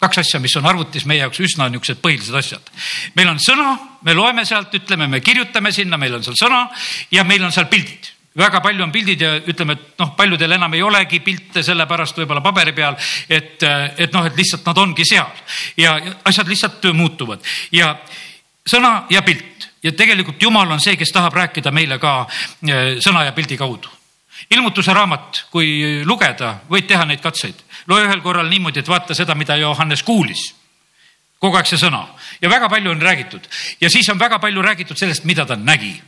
kaks 0.00 0.18
asja, 0.20 0.40
mis 0.40 0.54
on 0.60 0.66
arvutis 0.68 1.06
meie 1.08 1.22
jaoks 1.22 1.40
üsna 1.40 1.70
niisugused 1.70 2.02
põhilised 2.04 2.36
asjad. 2.36 2.72
meil 3.16 3.30
on 3.32 3.40
sõna, 3.40 3.76
me 4.02 4.14
loeme 4.14 4.44
sealt, 4.44 4.74
ütleme, 4.76 5.08
me 5.08 5.20
kirjutame 5.20 5.72
sinna, 5.72 5.96
meil 5.96 6.18
on 6.18 6.24
seal 6.26 6.36
sõna 6.36 6.66
ja 7.10 7.24
meil 7.24 7.44
on 7.44 7.52
seal 7.52 7.70
pildid 7.72 8.12
väga 8.36 8.60
palju 8.60 8.84
on 8.84 8.92
pildid 8.92 9.20
ja 9.20 9.32
ütleme, 9.38 9.76
et 9.76 10.00
noh, 10.00 10.12
paljudel 10.16 10.52
enam 10.58 10.74
ei 10.76 10.82
olegi 10.84 11.20
pilte 11.24 11.62
sellepärast 11.64 12.18
võib-olla 12.20 12.42
paberi 12.44 12.74
peal, 12.76 12.96
et, 13.28 13.62
et 13.62 14.12
noh, 14.12 14.26
et 14.28 14.36
lihtsalt 14.36 14.66
nad 14.68 14.78
ongi 14.82 15.06
seal 15.08 15.30
ja 15.80 15.96
asjad 16.24 16.48
lihtsalt 16.48 16.90
muutuvad. 16.96 17.44
Ja 17.72 17.94
sõna 18.66 19.06
ja 19.10 19.22
pilt. 19.22 19.70
Ja 19.82 19.92
tegelikult 19.94 20.42
Jumal 20.42 20.70
on 20.72 20.82
see, 20.82 20.96
kes 20.98 21.12
tahab 21.14 21.36
rääkida 21.36 21.70
meile 21.72 22.00
ka 22.02 22.24
eh, 22.26 22.96
sõna 23.04 23.24
ja 23.28 23.32
pildi 23.32 23.56
kaudu. 23.56 23.92
ilmutuse 24.50 24.92
raamat, 24.92 25.46
kui 25.50 26.02
lugeda, 26.04 26.58
võid 26.68 26.86
teha 26.86 27.04
neid 27.04 27.20
katseid. 27.20 27.54
loe 27.86 28.04
ühel 28.04 28.20
korral 28.20 28.48
niimoodi, 28.48 28.80
et 28.80 28.88
vaata 28.88 29.14
seda, 29.14 29.34
mida 29.34 29.56
Johannes 29.56 30.02
kuulis. 30.02 30.54
Kogu 31.38 31.56
aeg 31.56 31.66
see 31.66 31.78
sõna. 31.78 32.06
Ja 32.40 32.50
väga 32.50 32.68
palju 32.68 32.90
on 32.90 33.00
räägitud. 33.00 33.48
Ja 33.80 33.90
siis 33.90 34.08
on 34.08 34.18
väga 34.18 34.38
palju 34.38 34.62
räägitud 34.62 34.96
sellest, 34.96 35.24
mida 35.24 35.46
ta 35.46 35.56
nägi 35.56 36.02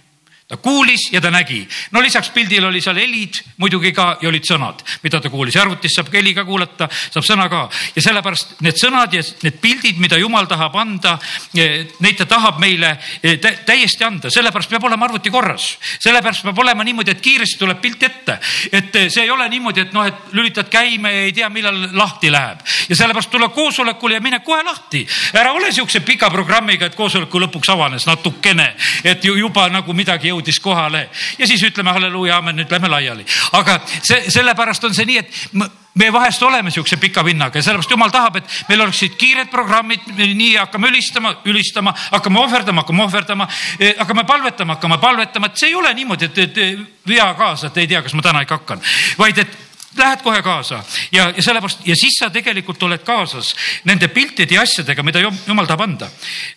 ta 0.48 0.56
kuulis 0.56 1.10
ja 1.12 1.20
ta 1.20 1.30
nägi. 1.30 1.68
no 1.92 2.00
lisaks 2.00 2.30
pildil 2.32 2.64
oli 2.64 2.80
seal 2.80 2.96
helid 2.96 3.36
muidugi 3.60 3.90
ka 3.92 4.16
ja 4.22 4.30
olid 4.30 4.46
sõnad, 4.48 4.80
mida 5.02 5.20
ta 5.20 5.28
kuulis 5.28 5.56
arvutis 5.60 5.92
saab 5.92 6.08
ka 6.08 6.44
kuulata, 6.44 6.88
saab 6.88 7.24
sõna 7.24 7.48
ka 7.52 7.68
ja 7.94 8.02
sellepärast 8.02 8.54
need 8.64 8.78
sõnad 8.80 9.12
ja 9.12 9.20
need 9.42 9.58
pildid, 9.60 9.98
mida 10.00 10.16
jumal 10.16 10.48
tahab 10.48 10.76
anda, 10.80 11.18
eh, 11.54 11.84
neid 12.00 12.16
ta 12.16 12.24
tahab 12.24 12.60
meile 12.60 12.96
eh, 13.22 13.36
täiesti 13.38 14.04
anda, 14.04 14.30
sellepärast 14.30 14.70
peab 14.70 14.84
olema 14.84 15.04
arvuti 15.04 15.30
korras. 15.30 15.76
sellepärast 16.00 16.42
peab 16.48 16.58
olema 16.58 16.84
niimoodi, 16.84 17.10
et 17.10 17.20
kiiresti 17.20 17.58
tuleb 17.58 17.80
pilt 17.80 18.02
ette, 18.08 18.38
et 18.72 18.96
eh, 18.96 19.10
see 19.10 19.26
ei 19.26 19.30
ole 19.30 19.48
niimoodi, 19.48 19.84
et 19.84 19.92
noh, 19.92 20.06
et 20.08 20.32
lülitad 20.32 20.72
käima 20.72 21.12
ja 21.12 21.26
ei 21.28 21.32
tea, 21.32 21.48
millal 21.52 21.90
lahti 21.92 22.32
läheb 22.32 22.64
ja 22.88 22.96
sellepärast 22.96 23.30
tule 23.30 23.50
koosolekule 23.52 24.16
ja 24.16 24.24
mine 24.24 24.40
kohe 24.40 24.62
lahti. 24.64 25.04
ära 25.34 25.52
ole 25.52 25.72
siukse 25.72 26.00
pika 26.00 26.30
programmiga, 26.30 26.86
et 26.86 26.96
koosoleku 26.96 27.44
lõpuks 27.44 27.68
avanes 27.72 28.08
natukene, 28.08 28.72
et 29.04 29.24
juba 29.24 29.68
nagu 29.68 29.92
midagi 29.92 30.32
jõudis 30.32 30.37
jõudis 30.38 30.60
kohale. 30.62 31.08
Ja 31.38 31.46
siis 31.46 31.62
ütleme 31.66 31.92
halleluuja, 31.92 32.38
amen, 32.38 32.56
nüüd 32.56 32.70
lähme 32.70 32.88
laiali. 32.88 33.26
aga 33.52 33.80
see, 34.02 34.30
sellepärast 34.30 34.84
on 34.84 34.94
see 34.94 35.06
nii, 35.08 35.18
et 35.18 35.78
me 35.98 36.12
vahest 36.12 36.42
oleme 36.42 36.70
siukse 36.70 36.96
pika 36.96 37.24
vinnaga 37.24 37.58
ja 37.58 37.62
sellepärast 37.62 37.90
jumal 37.90 38.10
tahab, 38.14 38.36
et 38.38 38.58
meil 38.68 38.84
oleksid 38.84 39.16
kiired 39.18 39.50
programmid, 39.50 40.06
nii 40.16 40.56
hakkame 40.56 40.90
ülistama, 40.92 41.34
ülistama, 41.44 41.94
hakkame 42.12 42.40
ohverdama, 42.40 42.84
hakkame 42.84 43.02
ohverdama, 43.04 43.48
eh, 43.80 43.94
hakkame 43.98 44.24
palvetama, 44.24 44.76
hakkame 44.76 44.98
palvetama, 44.98 45.46
et 45.46 45.56
see 45.56 45.72
ei 45.72 45.78
ole 45.78 45.94
niimoodi, 45.94 46.28
et, 46.30 46.38
et 46.38 47.08
vea 47.08 47.32
kaasa, 47.34 47.72
et 47.72 47.82
ei 47.82 47.88
tea, 47.90 48.02
kas 48.02 48.14
ma 48.14 48.22
täna 48.22 48.44
ikka 48.46 48.60
hakkan, 48.60 48.84
vaid 49.18 49.42
et 49.42 49.58
lähed 49.98 50.22
kohe 50.22 50.42
kaasa. 50.42 50.84
Ja, 51.12 51.32
ja 51.36 51.42
sellepärast 51.42 51.86
ja 51.86 51.96
siis 51.98 52.20
sa 52.20 52.30
tegelikult 52.30 52.82
oled 52.86 53.02
kaasas 53.02 53.54
nende 53.88 54.08
piltide 54.08 54.54
ja 54.54 54.62
asjadega, 54.62 55.02
mida 55.02 55.24
jumal 55.24 55.66
tahab 55.66 55.82
anda. 55.88 56.10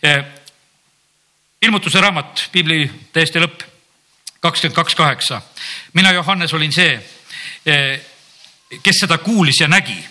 Eh, 0.03 0.21
ilmutuse 1.61 2.01
raamat, 2.01 2.47
piibli 2.51 2.83
täiesti 3.13 3.41
lõpp 3.41 3.70
kakskümmend 4.41 4.75
kaks 4.75 4.95
kaheksa. 4.95 5.41
mina, 5.93 6.11
Johannes, 6.11 6.53
olin 6.53 6.73
see, 6.73 7.09
eh, 7.65 8.01
kes 8.83 8.95
seda 8.99 9.17
kuulis 9.17 9.59
ja 9.59 9.67
nägi. 9.67 10.05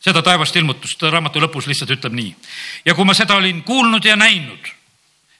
seda 0.00 0.22
taevast 0.22 0.56
ilmutust 0.56 1.02
raamatu 1.02 1.40
lõpus 1.40 1.66
lihtsalt 1.66 1.90
ütleb 1.90 2.12
nii. 2.12 2.36
ja 2.84 2.94
kui 2.94 3.04
ma 3.04 3.14
seda 3.14 3.34
olin 3.34 3.62
kuulnud 3.62 4.04
ja 4.04 4.16
näinud, 4.16 4.68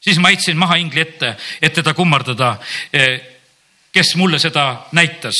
siis 0.00 0.18
ma 0.18 0.28
heitsin 0.28 0.56
maha 0.56 0.76
ingli 0.76 1.00
ette, 1.00 1.36
et 1.62 1.72
teda 1.72 1.94
kummardada, 1.94 2.56
eh, 2.92 3.20
kes 3.92 4.16
mulle 4.16 4.38
seda 4.38 4.86
näitas. 4.92 5.34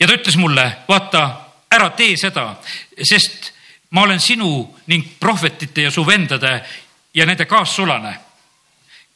ja 0.00 0.06
ta 0.06 0.12
ütles 0.12 0.36
mulle, 0.36 0.76
vaata, 0.88 1.40
ära 1.70 1.90
tee 1.90 2.16
seda, 2.16 2.56
sest 3.02 3.52
ma 3.90 4.02
olen 4.02 4.20
sinu 4.20 4.76
ning 4.86 5.08
prohvetite 5.20 5.82
ja 5.82 5.90
su 5.90 6.06
vendade 6.06 6.64
ja 7.14 7.26
nende 7.26 7.44
kaassulane 7.44 8.26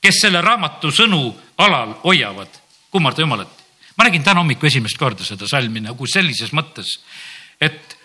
kes 0.01 0.23
selle 0.25 0.41
raamatu 0.45 0.91
sõnu 0.93 1.21
alal 1.61 1.95
hoiavad. 2.05 2.49
kummarda 2.91 3.23
Jumalat. 3.23 3.49
ma 3.97 4.05
nägin 4.05 4.23
täna 4.23 4.41
hommikul 4.41 4.67
esimest 4.67 4.99
korda 4.99 5.25
seda 5.25 5.49
salmi 5.49 5.81
nagu 5.81 6.07
sellises 6.07 6.53
mõttes, 6.53 6.99
et 7.61 7.97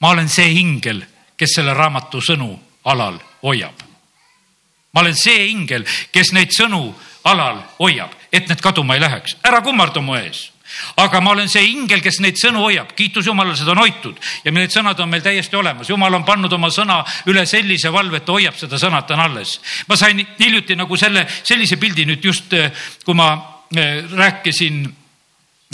ma 0.00 0.10
olen 0.10 0.28
see 0.28 0.58
ingel, 0.60 1.02
kes 1.36 1.54
selle 1.56 1.74
raamatu 1.74 2.20
sõnu 2.20 2.50
alal 2.84 3.18
hoiab. 3.42 3.82
ma 4.92 5.00
olen 5.00 5.16
see 5.16 5.46
ingel, 5.46 5.84
kes 6.12 6.32
neid 6.32 6.50
sõnu 6.50 6.94
alal 7.24 7.62
hoiab, 7.78 8.10
et 8.32 8.48
need 8.48 8.60
kaduma 8.60 8.94
ei 8.94 9.00
läheks. 9.00 9.36
ära 9.42 9.60
kummarda 9.62 10.00
mu 10.00 10.14
ees 10.14 10.50
aga 11.02 11.20
ma 11.20 11.32
olen 11.34 11.48
see 11.50 11.64
ingel, 11.70 12.02
kes 12.04 12.20
neid 12.24 12.38
sõnu 12.40 12.62
hoiab, 12.64 12.92
kiitus 12.98 13.26
Jumalale, 13.26 13.56
seda 13.58 13.74
on 13.74 13.82
hoitud 13.84 14.20
ja 14.44 14.52
need 14.54 14.74
sõnad 14.74 15.00
on 15.02 15.10
meil 15.10 15.24
täiesti 15.24 15.56
olemas. 15.56 15.90
Jumal 15.90 16.14
on 16.18 16.26
pannud 16.26 16.52
oma 16.52 16.70
sõna 16.74 17.02
üle 17.30 17.46
sellise 17.46 17.92
valve, 17.92 18.20
et 18.20 18.26
ta 18.28 18.36
hoiab 18.36 18.56
seda 18.58 18.80
sõna, 18.80 19.02
ta 19.06 19.16
on 19.16 19.24
alles. 19.28 19.58
ma 19.88 19.96
sain 19.96 20.22
hiljuti 20.38 20.76
nagu 20.76 20.96
selle, 20.96 21.26
sellise 21.42 21.76
pildi 21.76 22.06
nüüd 22.06 22.24
just, 22.24 22.52
eh, 22.52 22.70
kui 23.04 23.14
ma 23.14 23.32
eh, 23.76 24.04
rääkisin 24.12 24.84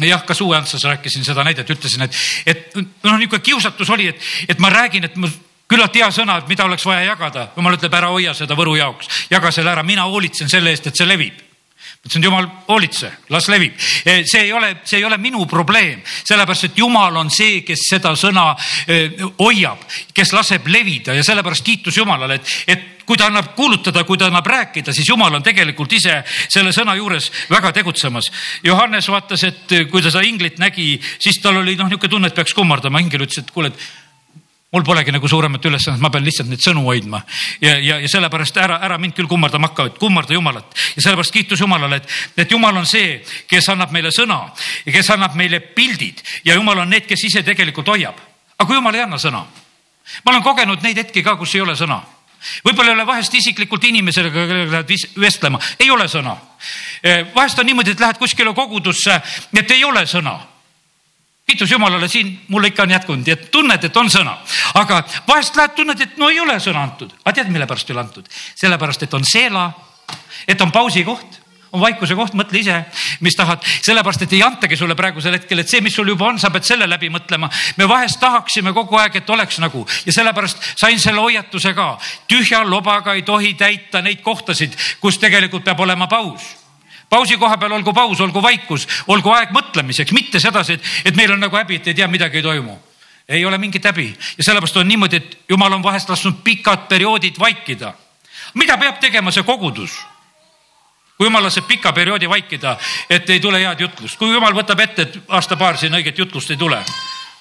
jah, 0.01 0.25
ka 0.25 0.35
Sue 0.35 0.57
Antsas 0.57 0.85
rääkisin 0.85 1.25
seda 1.25 1.45
näidet, 1.45 1.71
ütlesin, 1.71 2.03
et, 2.03 2.19
et 2.47 2.75
noh, 2.77 3.17
niisugune 3.19 3.43
kiusatus 3.45 3.91
oli, 3.91 4.09
et, 4.09 4.29
et 4.49 4.59
ma 4.59 4.71
räägin, 4.73 5.05
et 5.05 5.17
ma 5.17 5.29
küllalt 5.69 5.97
hea 5.97 6.09
sõna, 6.13 6.39
et 6.41 6.51
mida 6.51 6.65
oleks 6.65 6.85
vaja 6.87 7.05
jagada. 7.07 7.49
jumal 7.57 7.77
ütleb, 7.77 7.95
ära 7.95 8.11
hoia 8.13 8.35
seda 8.37 8.57
Võru 8.59 8.77
jaoks, 8.77 9.27
jaga 9.31 9.53
selle 9.53 9.73
ära, 9.73 9.83
mina 9.83 10.05
hoolitsen 10.09 10.51
selle 10.53 10.73
eest, 10.73 10.89
et 10.91 10.99
see 10.99 11.09
levib 11.09 11.42
ütlesin, 12.03 12.25
jumal, 12.27 12.49
hoolitse, 12.67 13.13
las 13.31 13.47
levib. 13.49 13.77
Eh, 14.05 14.25
see 14.27 14.49
ei 14.49 14.53
ole, 14.53 14.73
see 14.85 14.99
ei 14.99 15.05
ole 15.07 15.21
minu 15.23 15.45
probleem, 15.47 16.01
sellepärast 16.03 16.67
et 16.67 16.81
jumal 16.83 17.15
on 17.21 17.31
see, 17.31 17.61
kes 17.63 17.85
seda 17.93 18.17
sõna 18.19 18.49
eh, 18.91 19.23
hoiab, 19.39 19.85
kes 20.15 20.35
laseb 20.35 20.67
levida 20.67 21.15
ja 21.15 21.23
sellepärast 21.23 21.63
kiitus 21.63 22.01
Jumalale, 22.01 22.41
et, 22.41 22.57
et 22.75 23.07
kui 23.07 23.19
ta 23.19 23.29
annab 23.31 23.53
kuulutada, 23.55 24.03
kui 24.05 24.19
ta 24.19 24.27
annab 24.27 24.47
rääkida, 24.51 24.91
siis 24.95 25.09
Jumal 25.09 25.39
on 25.39 25.47
tegelikult 25.47 25.95
ise 25.95 26.19
selle 26.51 26.75
sõna 26.75 26.97
juures 26.99 27.31
väga 27.51 27.71
tegutsemas. 27.79 28.33
Johannes 28.67 29.07
vaatas, 29.11 29.47
et 29.47 29.75
kui 29.91 30.03
ta 30.03 30.11
seda 30.11 30.27
inglit 30.27 30.59
nägi, 30.63 30.97
siis 31.23 31.39
tal 31.43 31.63
oli 31.63 31.77
noh, 31.79 31.87
niisugune 31.87 32.17
tunne, 32.17 32.31
et 32.33 32.39
peaks 32.39 32.55
kummardama. 32.55 33.03
ingel 33.03 33.29
ütles, 33.29 33.45
et 33.45 33.55
kuule, 33.55 33.71
et 33.71 33.91
mul 34.73 34.83
polegi 34.83 35.13
nagu 35.13 35.29
suuremat 35.29 35.65
ülesannet, 35.69 36.01
ma 36.01 36.09
pean 36.11 36.25
lihtsalt 36.25 36.49
neid 36.49 36.63
sõnu 36.65 36.87
hoidma. 36.87 37.21
Ja, 37.61 37.75
ja, 37.77 37.99
ja 38.01 38.09
sellepärast 38.09 38.57
ära, 38.57 38.79
ära 38.81 38.97
mind 38.99 39.13
küll 39.19 39.29
kummardama 39.29 39.69
hakka, 39.69 39.91
et 39.91 39.99
kummarda 40.01 40.33
Jumalat. 40.33 40.73
Ja 40.97 41.05
sellepärast 41.05 41.35
kiitus 41.35 41.61
Jumalale, 41.61 41.99
et, 42.01 42.15
et 42.41 42.51
Jumal 42.51 42.79
on 42.81 42.89
see, 42.89 43.19
kes 43.49 43.69
annab 43.75 43.93
meile 43.93 44.09
sõna 44.15 44.47
ja 44.87 44.95
kes 44.95 45.11
annab 45.13 45.37
meile 45.37 45.61
pildid. 45.77 46.23
Ja 46.49 46.57
Jumal 46.57 46.81
on 46.87 46.89
need, 46.93 47.05
kes 47.09 47.27
ise 47.29 47.43
tegelikult 47.45 47.93
hoiab. 47.93 48.17
aga 48.57 48.67
kui 48.67 48.79
Jumal 48.79 48.97
ei 48.97 49.05
anna 49.05 49.19
sõna, 49.21 49.43
ma 50.25 50.33
olen 50.33 50.43
kogenud 50.43 50.83
neid 50.83 50.97
hetki 50.97 51.23
ka, 51.23 51.37
kus 51.37 51.55
ei 51.55 51.61
ole 51.61 51.77
sõna. 51.77 52.01
Võib-olla 52.65 52.91
ei 52.91 52.97
ole 52.97 53.07
vahest 53.07 53.35
isiklikult 53.35 53.85
inimesega, 53.85 54.31
kellega 54.33 54.81
lähed 54.81 55.21
vestlema, 55.21 55.61
ei 55.79 55.91
ole 55.91 56.09
sõna. 56.09 56.33
vahest 57.35 57.59
on 57.59 57.67
niimoodi, 57.67 57.93
et 57.93 58.01
lähed 58.01 58.19
kuskile 58.19 58.55
kogudusse, 58.55 59.21
et 59.53 59.71
ei 59.71 59.85
ole 59.85 60.07
sõna 60.07 60.39
kiitus 61.53 61.71
Jumalale, 61.71 62.09
siin 62.09 62.33
mul 62.49 62.65
ikka 62.71 62.87
on 62.87 62.97
jätkunud 62.97 63.29
ja 63.29 63.37
tunned, 63.37 63.85
et 63.85 63.97
on 63.97 64.09
sõna. 64.11 64.39
aga 64.75 65.03
vahest 65.29 65.57
lähed, 65.57 65.77
tunned, 65.77 66.01
et 66.01 66.17
no 66.17 66.31
ei 66.33 66.41
ole 66.41 66.57
sõna 66.61 66.87
antud. 66.87 67.13
aga 67.25 67.37
tead, 67.37 67.53
mille 67.53 67.69
pärast 67.69 67.91
ei 67.91 67.97
ole 67.97 68.07
antud? 68.07 68.29
sellepärast, 68.57 69.03
et 69.03 69.15
on 69.15 69.25
seela, 69.25 69.71
et 70.49 70.61
on 70.61 70.73
pausi 70.73 71.05
koht 71.05 71.41
on 71.73 71.81
vaikuse 71.81 72.13
koht, 72.13 72.35
mõtle 72.37 72.61
ise, 72.61 72.75
mis 73.25 73.37
tahad, 73.37 73.63
sellepärast 73.65 74.27
et 74.27 74.33
ei 74.37 74.43
antagi 74.45 74.77
sulle 74.77 74.93
praegusel 74.97 75.39
hetkel, 75.39 75.63
et 75.63 75.71
see, 75.73 75.81
mis 75.81 75.95
sul 75.97 76.09
juba 76.13 76.27
on, 76.29 76.41
sa 76.41 76.51
pead 76.53 76.67
selle 76.69 76.89
läbi 76.89 77.09
mõtlema. 77.09 77.49
me 77.77 77.89
vahest 77.89 78.21
tahaksime 78.21 78.75
kogu 78.77 79.01
aeg, 79.01 79.17
et 79.17 79.31
oleks 79.31 79.59
nagu 79.61 79.87
ja 80.07 80.13
sellepärast 80.13 80.73
sain 80.77 81.01
selle 81.01 81.21
hoiatuse 81.21 81.75
ka. 81.75 81.99
tühja 82.29 82.65
lobaga 82.65 83.15
ei 83.15 83.23
tohi 83.23 83.55
täita 83.55 84.03
neid 84.03 84.21
kohtasid, 84.21 84.77
kus 85.01 85.19
tegelikult 85.19 85.65
peab 85.65 85.81
olema 85.81 86.07
paus 86.07 86.62
pausi 87.13 87.37
koha 87.37 87.59
peal 87.61 87.75
olgu 87.77 87.93
paus, 87.93 88.21
olgu 88.25 88.43
vaikus, 88.43 88.87
olgu 89.13 89.35
aeg 89.37 89.53
mõtlemiseks, 89.53 90.15
mitte 90.17 90.41
sedasi, 90.41 90.79
et, 90.79 90.89
et 91.11 91.19
meil 91.19 91.35
on 91.35 91.43
nagu 91.45 91.57
häbi, 91.57 91.81
et 91.81 91.93
ei 91.93 91.99
tea, 92.01 92.09
midagi 92.09 92.41
ei 92.41 92.47
toimu. 92.47 92.79
ei 93.29 93.45
ole 93.47 93.59
mingit 93.59 93.85
häbi 93.85 94.09
ja 94.39 94.45
sellepärast 94.45 94.77
on 94.77 94.89
niimoodi, 94.89 95.17
et 95.17 95.37
jumal 95.49 95.73
on 95.73 95.83
vahest 95.83 96.09
lasknud 96.09 96.41
pikad 96.45 96.89
perioodid 96.89 97.39
vaikida. 97.39 97.93
mida 98.55 98.79
peab 98.79 98.99
tegema 99.01 99.31
see 99.31 99.43
kogudus? 99.43 100.01
kui 101.17 101.29
jumal 101.29 101.45
laseb 101.45 101.69
pika 101.69 101.93
perioodi 101.93 102.29
vaikida, 102.29 102.77
et 103.11 103.31
ei 103.31 103.41
tule 103.41 103.61
head 103.61 103.81
jutlust, 103.81 104.19
kui 104.19 104.33
jumal 104.33 104.57
võtab 104.57 104.81
ette, 104.81 105.03
et 105.03 105.19
aasta-paar 105.29 105.77
siin 105.79 105.95
õiget 105.95 106.19
jutlust 106.19 106.51
ei 106.51 106.57
tule, 106.57 106.81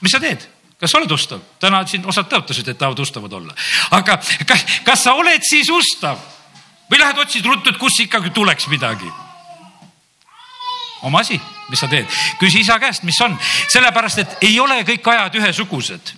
mis 0.02 0.12
sa 0.12 0.20
teed? 0.20 0.46
kas 0.82 0.92
sa 0.92 1.00
oled 1.00 1.16
ustav? 1.16 1.40
täna 1.60 1.86
siin 1.88 2.06
osad 2.06 2.28
tõotasid, 2.28 2.68
et 2.68 2.78
tahavad 2.78 3.00
ustavad 3.00 3.40
olla. 3.40 3.56
aga 3.98 4.20
kas, 4.46 4.68
kas 4.84 5.04
sa 5.08 5.16
oled 5.16 5.48
siis 5.48 5.72
ustav 5.72 6.20
või 6.92 7.00
lähed 7.00 7.24
otsid 7.24 7.46
ruttu, 7.46 7.72
et 7.72 7.80
kus 7.80 8.04
ikkagi 8.04 8.36
tuleks 8.36 8.68
midagi? 8.68 9.10
Oma 11.02 11.22
asi, 11.22 11.40
mis 11.70 11.80
sa 11.80 11.90
teed, 11.92 12.10
küsi 12.40 12.62
isa 12.66 12.80
käest, 12.82 13.06
mis 13.08 13.20
on, 13.26 13.38
sellepärast 13.72 14.24
et 14.24 14.36
ei 14.48 14.60
ole 14.60 14.82
kõik 14.88 15.08
ajad 15.14 15.38
ühesugused. 15.42 16.14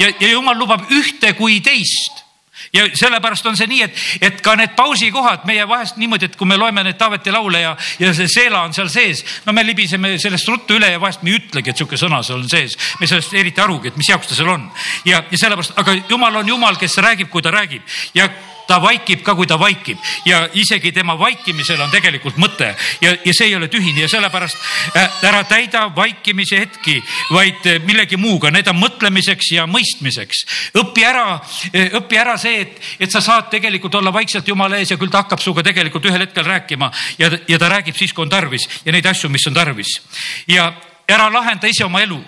ja, 0.00 0.08
ja 0.08 0.32
jumal 0.32 0.58
lubab 0.58 0.90
ühte 0.90 1.32
kui 1.38 1.60
teist. 1.60 2.26
Ja 2.72 2.84
sellepärast 2.94 3.46
on 3.48 3.56
see 3.58 3.66
nii, 3.66 3.82
et, 3.82 4.02
et 4.20 4.42
ka 4.44 4.52
need 4.58 4.76
pausikohad 4.78 5.46
meie 5.48 5.64
vahest 5.66 5.96
niimoodi, 5.98 6.28
et 6.28 6.36
kui 6.38 6.46
me 6.46 6.58
loeme 6.60 6.84
neid 6.84 6.98
Taaveti 7.00 7.32
laule 7.32 7.62
ja, 7.64 7.72
ja 7.98 8.12
see 8.14 8.28
seela 8.30 8.60
on 8.66 8.76
seal 8.76 8.90
sees, 8.92 9.24
no 9.46 9.54
me 9.56 9.64
libiseme 9.66 10.12
sellest 10.22 10.48
ruttu 10.48 10.76
üle 10.78 10.92
ja 10.92 11.00
vahest 11.02 11.24
me 11.26 11.32
ei 11.32 11.40
ütlegi, 11.40 11.72
et 11.72 11.80
sihuke 11.80 11.98
sõna 11.98 12.20
seal 12.26 12.38
on 12.38 12.52
sees. 12.52 12.76
me 13.00 13.08
sellest 13.10 13.34
eriti 13.34 13.64
arugi, 13.64 13.90
et 13.90 13.98
mis 13.98 14.12
jaoks 14.12 14.30
ta 14.30 14.38
seal 14.38 14.52
on. 14.52 14.68
Ja, 15.08 15.24
ja 15.24 15.40
sellepärast, 15.40 15.74
aga 15.80 15.96
jumal 16.12 16.42
on 16.42 16.52
jumal, 16.52 16.78
kes 16.78 17.00
räägib, 17.02 17.32
kui 17.32 17.42
ta 17.42 17.50
räägib. 17.54 17.82
Ja 18.14 18.28
ta 18.70 18.78
vaikib 18.82 19.24
ka, 19.26 19.34
kui 19.38 19.48
ta 19.50 19.58
vaikib. 19.60 19.98
Ja 20.28 20.44
isegi 20.54 20.92
tema 20.94 21.16
vaikimisel 21.18 21.80
on 21.82 21.90
tegelikult 21.92 22.38
mõte. 22.40 22.70
Ja, 23.02 23.14
ja 23.24 23.34
see 23.34 23.50
ei 23.50 23.56
ole 23.58 23.68
tühine 23.72 24.04
ja 24.04 24.10
sellepärast 24.10 24.58
äh, 24.96 25.20
ära 25.28 25.42
täida 25.48 25.86
vaikimise 25.96 26.60
hetki, 26.62 26.98
vaid 27.34 27.66
äh, 27.66 27.80
millegi 27.86 28.18
muuga, 28.20 28.52
need 28.54 28.68
on 28.70 28.78
mõtlemiseks 28.80 29.52
ja 29.56 29.66
mõistmiseks. 29.70 30.44
õpi 30.80 31.06
ära, 31.06 31.26
äh, 31.72 31.96
õpi 32.00 32.20
ära 32.20 32.36
see, 32.40 32.62
et, 32.66 32.78
et 33.00 33.12
sa 33.12 33.22
saad 33.24 33.50
tegelikult 33.52 33.98
olla 33.98 34.12
vaikselt 34.14 34.48
Jumala 34.48 34.78
ees 34.80 34.94
ja 34.94 35.00
küll 35.00 35.12
ta 35.12 35.24
hakkab 35.24 35.42
sinuga 35.42 35.66
tegelikult 35.66 36.06
ühel 36.10 36.26
hetkel 36.26 36.46
rääkima. 36.46 36.92
Ja, 37.18 37.32
ja 37.48 37.58
ta 37.58 37.72
räägib 37.72 37.98
siis, 37.98 38.14
kui 38.14 38.26
on 38.26 38.32
tarvis. 38.32 38.68
Ja 38.84 38.94
neid 38.94 39.06
asju, 39.06 39.30
mis 39.32 39.46
on 39.50 39.56
tarvis. 39.56 39.98
ja 40.48 40.70
ära 41.10 41.28
lahenda 41.32 41.68
ise 41.68 41.84
oma 41.84 42.00
elu, 42.04 42.18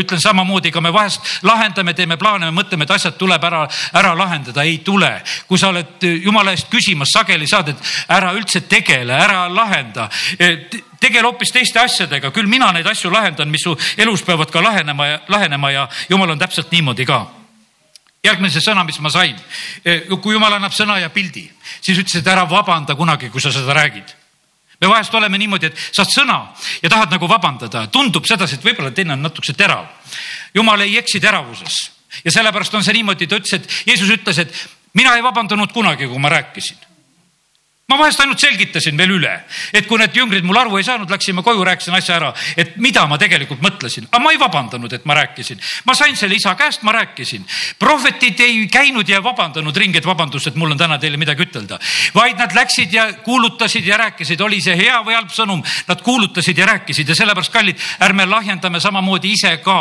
ütlen 0.00 0.20
samamoodi, 0.20 0.72
ka 0.72 0.80
me 0.80 0.92
vahest 0.92 1.42
lahendame, 1.46 1.94
teeme 1.94 2.16
plaane, 2.20 2.50
me 2.50 2.60
mõtleme, 2.60 2.86
et 2.86 2.94
asjad 2.94 3.16
tuleb 3.18 3.44
ära, 3.44 3.62
ära 3.96 4.12
lahendada, 4.18 4.64
ei 4.64 4.78
tule. 4.84 5.10
kui 5.48 5.58
sa 5.58 5.70
oled 5.70 6.06
jumala 6.24 6.54
eest 6.56 6.70
küsimas, 6.70 7.12
sageli 7.12 7.48
saad, 7.48 7.72
et 7.72 7.90
ära 8.08 8.32
üldse 8.36 8.62
tegele, 8.68 9.14
ära 9.14 9.48
lahenda. 9.48 10.08
Tegele 11.00 11.26
hoopis 11.26 11.52
teiste 11.52 11.80
asjadega, 11.80 12.30
küll 12.30 12.48
mina 12.48 12.72
neid 12.72 12.86
asju 12.86 13.10
lahendan, 13.10 13.50
mis 13.50 13.64
su 13.64 13.76
elus 13.96 14.22
peavad 14.22 14.50
ka 14.50 14.62
lahenema 14.62 15.06
ja 15.06 15.20
lahenema 15.28 15.70
ja 15.70 15.88
jumal 16.08 16.30
on 16.30 16.38
täpselt 16.38 16.72
niimoodi 16.72 17.06
ka. 17.08 17.26
Järgmine 18.24 18.52
see 18.52 18.60
sõna, 18.60 18.84
mis 18.84 19.00
ma 19.00 19.08
sain, 19.08 19.36
kui 20.20 20.34
jumal 20.34 20.52
annab 20.52 20.76
sõna 20.76 20.98
ja 21.00 21.08
pildi, 21.08 21.46
siis 21.80 21.98
ütles, 21.98 22.20
et 22.20 22.28
ära 22.28 22.44
vabanda 22.48 22.94
kunagi, 22.94 23.30
kui 23.32 23.40
sa 23.40 23.52
seda 23.52 23.72
räägid 23.76 24.19
me 24.80 24.88
vahest 24.88 25.14
oleme 25.14 25.38
niimoodi, 25.38 25.70
et 25.70 25.80
saad 25.92 26.10
sõna 26.12 26.38
ja 26.82 26.88
tahad 26.88 27.12
nagu 27.12 27.28
vabandada, 27.28 27.86
tundub 27.92 28.26
sedasi, 28.28 28.58
et 28.58 28.64
võib-olla 28.64 28.90
teine 28.96 29.16
on 29.16 29.22
natukese 29.22 29.54
terav. 29.58 29.86
jumal 30.54 30.80
ei 30.80 30.98
eksi 30.98 31.20
teravuses. 31.20 31.90
Ja 32.24 32.30
sellepärast 32.30 32.74
on 32.74 32.84
see 32.84 32.96
niimoodi, 32.98 33.26
ta 33.26 33.38
ütles, 33.38 33.54
et 33.54 33.86
Jeesus 33.86 34.10
ütles, 34.10 34.38
et 34.38 34.68
mina 34.94 35.14
ei 35.16 35.22
vabandanud 35.22 35.72
kunagi, 35.72 36.08
kui 36.10 36.18
ma 36.18 36.28
rääkisin 36.28 36.89
ma 37.90 37.98
vahest 37.98 38.20
ainult 38.22 38.38
selgitasin 38.38 38.94
veel 38.98 39.16
üle, 39.16 39.32
et 39.74 39.88
kui 39.90 39.98
need 39.98 40.14
jüngrid 40.14 40.46
mul 40.46 40.58
aru 40.60 40.78
ei 40.78 40.86
saanud, 40.86 41.10
läksime 41.10 41.42
koju, 41.42 41.64
rääkisin 41.66 41.96
asja 41.98 42.16
ära, 42.20 42.28
et 42.54 42.76
mida 42.78 43.02
ma 43.10 43.18
tegelikult 43.18 43.62
mõtlesin, 43.64 44.06
aga 44.10 44.20
ma 44.22 44.30
ei 44.30 44.38
vabandanud, 44.38 44.92
et 44.94 45.06
ma 45.10 45.16
rääkisin. 45.18 45.58
ma 45.86 45.96
sain 45.98 46.14
selle 46.16 46.38
isa 46.38 46.54
käest, 46.54 46.84
ma 46.86 46.92
rääkisin. 46.94 47.44
prohvetid 47.78 48.40
ei 48.40 48.68
käinud 48.70 49.08
ja 49.08 49.22
vabandanud 49.22 49.76
ringi, 49.76 49.98
et 49.98 50.06
vabandust, 50.06 50.46
et 50.46 50.54
mul 50.54 50.70
on 50.70 50.78
täna 50.78 50.98
teile 50.98 51.16
midagi 51.16 51.42
ütelda, 51.42 51.80
vaid 52.14 52.38
nad 52.38 52.54
läksid 52.54 52.92
ja 52.92 53.12
kuulutasid 53.26 53.86
ja 53.86 53.96
rääkisid, 53.96 54.40
oli 54.40 54.60
see 54.60 54.76
hea 54.76 55.02
või 55.02 55.18
halb 55.18 55.34
sõnum, 55.34 55.64
nad 55.88 56.02
kuulutasid 56.06 56.58
ja 56.58 56.70
rääkisid 56.70 57.08
ja 57.08 57.18
sellepärast, 57.18 57.52
kallid, 57.52 57.82
ärme 58.06 58.26
lahjendame 58.26 58.80
samamoodi 58.80 59.32
ise 59.34 59.56
ka. 59.64 59.80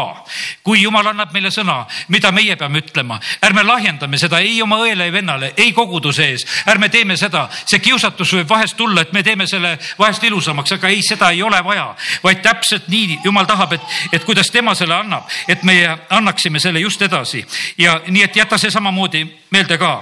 kui 0.64 0.82
jumal 0.82 1.14
annab 1.14 1.32
meile 1.34 1.52
sõna, 1.54 1.86
mida 2.08 2.32
meie 2.32 2.56
peame 2.56 2.82
ütlema, 2.82 3.20
ärme 3.46 3.64
lahjendame 3.64 4.18
seda 4.18 4.40
ei 4.40 4.62
oma 4.62 4.82
õele 4.82 5.06
ja 5.06 5.14
vennale, 5.14 5.54
ei 5.58 5.74
koguduse 5.74 6.26
ees, 6.26 6.46
ärme 6.66 6.90
teeme 6.90 7.18
seda, 7.18 7.48
see 7.66 7.80
kiusatus 7.80 7.99
kiusatus 8.00 8.32
võib 8.34 8.50
vahest 8.50 8.78
tulla, 8.78 9.02
et 9.02 9.12
me 9.14 9.24
teeme 9.24 9.46
selle 9.48 9.74
vahest 10.00 10.24
ilusamaks, 10.24 10.72
aga 10.78 10.88
ei, 10.88 11.02
seda 11.04 11.32
ei 11.36 11.42
ole 11.44 11.60
vaja, 11.64 11.90
vaid 12.24 12.42
täpselt 12.44 12.88
nii 12.88 13.20
jumal 13.26 13.48
tahab, 13.50 13.76
et, 13.76 13.96
et 14.14 14.24
kuidas 14.24 14.52
tema 14.54 14.76
selle 14.76 14.96
annab, 14.96 15.28
et 15.48 15.64
meie 15.68 15.90
annaksime 16.16 16.60
selle 16.64 16.80
just 16.80 17.02
edasi. 17.02 17.44
Ja 17.78 18.00
nii, 18.08 18.24
et 18.24 18.36
jäta 18.40 18.58
see 18.58 18.72
samamoodi 18.72 19.26
meelde 19.52 19.78
ka. 19.78 19.94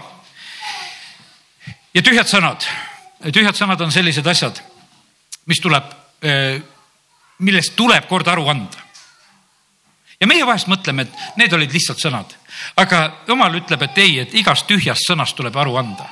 ja 1.93 2.01
tühjad 2.05 2.29
sõnad, 2.29 2.67
tühjad 3.33 3.57
sõnad 3.57 3.81
on 3.81 3.91
sellised 3.91 4.27
asjad, 4.27 4.61
mis 5.49 5.61
tuleb, 5.63 5.89
eh, 6.21 6.61
millest 7.39 7.75
tuleb 7.75 8.05
kord 8.07 8.27
aru 8.27 8.45
anda. 8.53 8.85
Ja 10.21 10.27
meie 10.27 10.45
vahest 10.45 10.69
mõtleme, 10.69 11.05
et 11.05 11.37
need 11.37 11.53
olid 11.53 11.73
lihtsalt 11.73 12.01
sõnad, 12.01 12.31
aga 12.77 13.23
jumal 13.27 13.57
ütleb, 13.57 13.81
et 13.85 13.97
ei, 14.01 14.19
et 14.19 14.33
igast 14.33 14.65
tühjast 14.69 15.09
sõnast 15.09 15.37
tuleb 15.37 15.57
aru 15.57 15.77
anda 15.77 16.09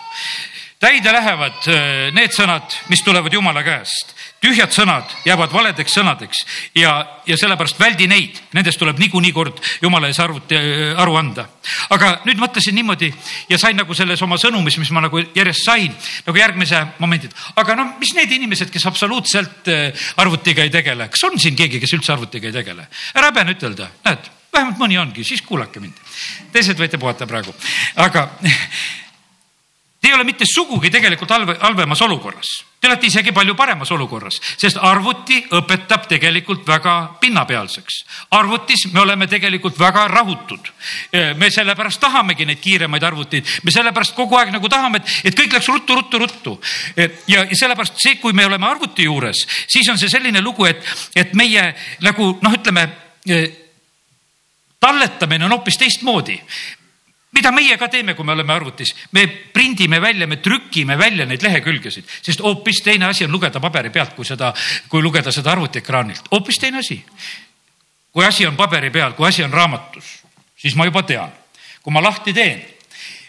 täide 0.79 1.11
lähevad 1.13 1.67
äh, 1.71 2.09
need 2.15 2.33
sõnad, 2.35 2.75
mis 2.91 3.03
tulevad 3.05 3.33
Jumala 3.33 3.63
käest. 3.63 4.13
tühjad 4.43 4.73
sõnad 4.75 5.09
jäävad 5.25 5.53
valedeks 5.53 5.93
sõnadeks 5.95 6.41
ja, 6.75 6.91
ja 7.25 7.37
sellepärast 7.39 7.79
väldi 7.79 8.07
neid, 8.07 8.37
nendest 8.53 8.79
tuleb 8.79 8.99
niikuinii 8.99 9.31
kord 9.33 9.61
Jumala 9.81 10.11
ees 10.11 10.19
arvuti, 10.19 10.57
äh, 10.57 10.99
aru 11.01 11.15
anda. 11.15 11.47
aga 11.89 12.11
nüüd 12.25 12.41
mõtlesin 12.41 12.75
niimoodi 12.75 13.13
ja 13.49 13.57
sain 13.57 13.77
nagu 13.77 13.95
selles 13.95 14.21
oma 14.21 14.37
sõnumis, 14.41 14.77
mis 14.77 14.91
ma 14.91 15.05
nagu 15.07 15.23
järjest 15.35 15.65
sain, 15.65 15.95
nagu 16.27 16.37
järgmise 16.37 16.83
momendi, 16.99 17.31
et 17.31 17.61
aga 17.63 17.75
noh, 17.79 17.95
mis 17.99 18.13
need 18.17 18.35
inimesed, 18.35 18.71
kes 18.71 18.85
absoluutselt 18.85 19.71
äh, 19.71 20.07
arvutiga 20.17 20.63
ei 20.63 20.73
tegele, 20.73 21.07
kas 21.09 21.23
on 21.29 21.39
siin 21.39 21.55
keegi, 21.55 21.79
kes 21.79 21.95
üldse 21.97 22.13
arvutiga 22.13 22.51
ei 22.51 22.59
tegele? 22.59 22.89
ära 23.15 23.31
häbene 23.31 23.55
ütelda, 23.55 23.89
näed, 24.05 24.29
vähemalt 24.53 24.83
mõni 24.83 24.99
ongi, 24.99 25.23
siis 25.23 25.41
kuulake 25.41 25.79
mind. 25.79 26.03
teised 26.51 26.77
võite 26.79 26.99
puhata 26.99 27.27
praegu, 27.27 27.55
aga 27.95 28.29
Te 30.05 30.09
ei 30.11 30.13
ole 30.13 30.23
mitte 30.23 30.45
sugugi 30.45 30.91
tegelikult 30.93 31.31
halve, 31.33 31.55
halvemas 31.63 32.01
olukorras. 32.05 32.49
Te 32.77 32.85
olete 32.85 33.07
isegi 33.09 33.31
palju 33.33 33.55
paremas 33.57 33.89
olukorras, 33.89 34.35
sest 34.61 34.77
arvuti 34.77 35.39
õpetab 35.57 36.05
tegelikult 36.11 36.61
väga 36.67 36.93
pinnapealseks. 37.23 37.97
arvutis 38.37 38.83
me 38.93 39.01
oleme 39.01 39.25
tegelikult 39.27 39.79
väga 39.79 40.05
rahutud. 40.07 40.69
me 41.37 41.49
sellepärast 41.49 41.99
tahamegi 41.99 42.45
neid 42.45 42.61
kiiremaid 42.61 43.03
arvuteid, 43.03 43.49
me 43.63 43.71
sellepärast 43.71 44.13
kogu 44.13 44.37
aeg 44.37 44.53
nagu 44.53 44.69
tahame, 44.69 45.01
et, 45.01 45.09
et 45.23 45.39
kõik 45.41 45.57
läks 45.57 45.71
ruttu, 45.73 45.95
ruttu, 45.95 46.19
ruttu. 46.19 46.61
ja, 47.27 47.47
sellepärast 47.49 47.97
see, 47.97 48.21
kui 48.21 48.33
me 48.33 48.45
oleme 48.45 48.67
arvuti 48.67 49.09
juures, 49.09 49.47
siis 49.65 49.89
on 49.89 49.97
see 49.97 50.09
selline 50.09 50.41
lugu, 50.41 50.69
et, 50.69 50.85
et 51.15 51.33
meie 51.33 51.71
nagu 52.05 52.37
noh, 52.43 52.53
ütleme 52.53 52.91
talletamine 54.79 55.45
on 55.45 55.57
hoopis 55.57 55.81
teistmoodi 55.81 56.43
mida 57.31 57.51
meie 57.51 57.77
ka 57.77 57.87
teeme, 57.91 58.13
kui 58.15 58.25
me 58.25 58.31
oleme 58.31 58.53
arvutis, 58.53 58.93
me 59.11 59.25
prindime 59.27 59.99
välja, 60.01 60.27
me 60.27 60.37
trükime 60.37 60.97
välja 60.97 61.25
neid 61.25 61.43
lehekülgesid, 61.43 62.07
sest 62.21 62.43
hoopis 62.43 62.81
teine 62.83 63.09
asi 63.09 63.25
on 63.25 63.31
lugeda 63.31 63.59
paberi 63.59 63.89
pealt, 63.89 64.13
kui 64.15 64.25
seda, 64.25 64.53
kui 64.89 65.03
lugeda 65.03 65.31
seda 65.35 65.51
arvutiekraanilt, 65.51 66.31
hoopis 66.31 66.61
teine 66.61 66.79
asi. 66.79 67.03
kui 68.15 68.25
asi 68.25 68.45
on 68.47 68.55
paberi 68.55 68.89
peal, 68.89 69.11
kui 69.13 69.27
asi 69.27 69.43
on 69.43 69.51
raamatus, 69.51 70.05
siis 70.55 70.75
ma 70.75 70.85
juba 70.87 71.03
tean, 71.03 71.31
kui 71.83 71.91
ma 71.91 72.01
lahti 72.01 72.33
teen, 72.33 72.61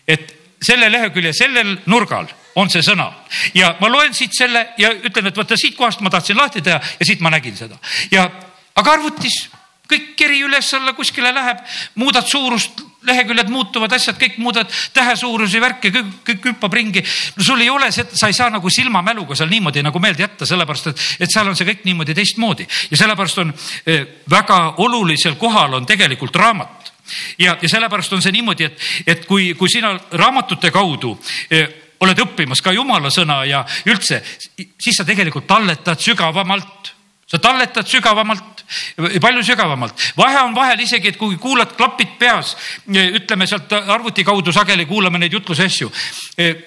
et 0.07 0.37
selle 0.63 0.89
lehekülje 0.93 1.33
sellel 1.35 1.77
nurgal 1.87 2.29
on 2.57 2.71
see 2.73 2.85
sõna. 2.85 3.11
Ja 3.55 3.75
ma 3.81 3.91
loen 3.93 4.15
siit 4.17 4.35
selle 4.37 4.63
ja 4.81 4.93
ütlen, 4.95 5.29
et 5.29 5.37
vaata 5.37 5.59
siit 5.59 5.77
kohast 5.77 6.01
ma 6.01 6.11
tahtsin 6.11 6.39
lahti 6.39 6.63
teha 6.65 6.79
ja 6.79 7.07
siit 7.07 7.21
ma 7.21 7.31
nägin 7.35 7.57
seda. 7.57 7.79
Ja 8.11 8.29
aga 8.77 8.97
arvutis 8.97 9.49
kõik 9.91 10.15
keri 10.19 10.41
üles-alla 10.47 10.95
kuskile 10.97 11.33
läheb, 11.35 11.61
muudad 12.01 12.27
suurust 12.27 12.83
leheküljed 13.07 13.51
muutuvad, 13.53 13.93
asjad 13.97 14.19
kõik 14.21 14.39
muudad, 14.43 14.71
tähesuurusi, 14.97 15.61
värke, 15.63 15.93
kõik, 15.95 16.13
kõik 16.27 16.51
hüppab 16.51 16.75
ringi. 16.75 17.05
no 17.37 17.45
sul 17.45 17.61
ei 17.61 17.71
ole 17.71 17.91
sa 17.93 18.27
ei 18.27 18.37
saa 18.37 18.51
nagu 18.51 18.71
silmamäluga 18.71 19.37
seal 19.37 19.51
niimoodi 19.51 19.85
nagu 19.87 20.03
meelde 20.03 20.27
jätta, 20.27 20.47
sellepärast 20.47 20.91
et, 20.93 21.07
et 21.21 21.33
seal 21.33 21.49
on 21.49 21.57
see 21.57 21.69
kõik 21.69 21.87
niimoodi 21.87 22.15
teistmoodi. 22.15 22.67
Ja 22.91 23.01
sellepärast 23.05 23.39
on 23.45 23.55
eh, 23.87 24.07
väga 24.31 24.61
olulisel 24.85 25.39
kohal 25.41 25.79
on 25.79 25.87
tegelikult 25.87 26.37
raamat. 26.37 26.93
Ja, 27.39 27.57
ja 27.63 27.69
sellepärast 27.69 28.13
on 28.17 28.23
see 28.23 28.35
niimoodi, 28.35 28.67
et, 28.67 28.87
et 29.07 29.27
kui, 29.27 29.53
kui 29.55 29.71
sina 29.71 29.95
raamatute 30.19 30.73
kaudu 30.75 31.15
eh, 31.51 31.69
oled 32.01 32.19
õppimas 32.27 32.61
ka 32.63 32.75
jumala 32.77 33.11
sõna 33.13 33.43
ja 33.49 33.63
üldse, 33.89 34.21
siis 34.57 34.99
sa 34.99 35.07
tegelikult 35.07 35.47
talletad 35.49 36.03
sügavamalt, 36.03 36.93
sa 37.27 37.41
talletad 37.43 37.89
sügavamalt 37.89 38.56
palju 39.21 39.43
sügavamalt. 39.45 39.95
vahe 40.17 40.41
on 40.43 40.55
vahel 40.55 40.81
isegi, 40.81 41.09
et 41.09 41.17
kui 41.17 41.37
kuulad 41.37 41.75
klapid 41.77 42.17
peas, 42.19 42.57
ütleme 42.89 43.47
sealt 43.47 43.73
arvuti 43.73 44.25
kaudu 44.25 44.53
sageli 44.53 44.87
kuulame 44.87 45.19
neid 45.19 45.33
jutluse 45.33 45.65
asju. 45.65 45.91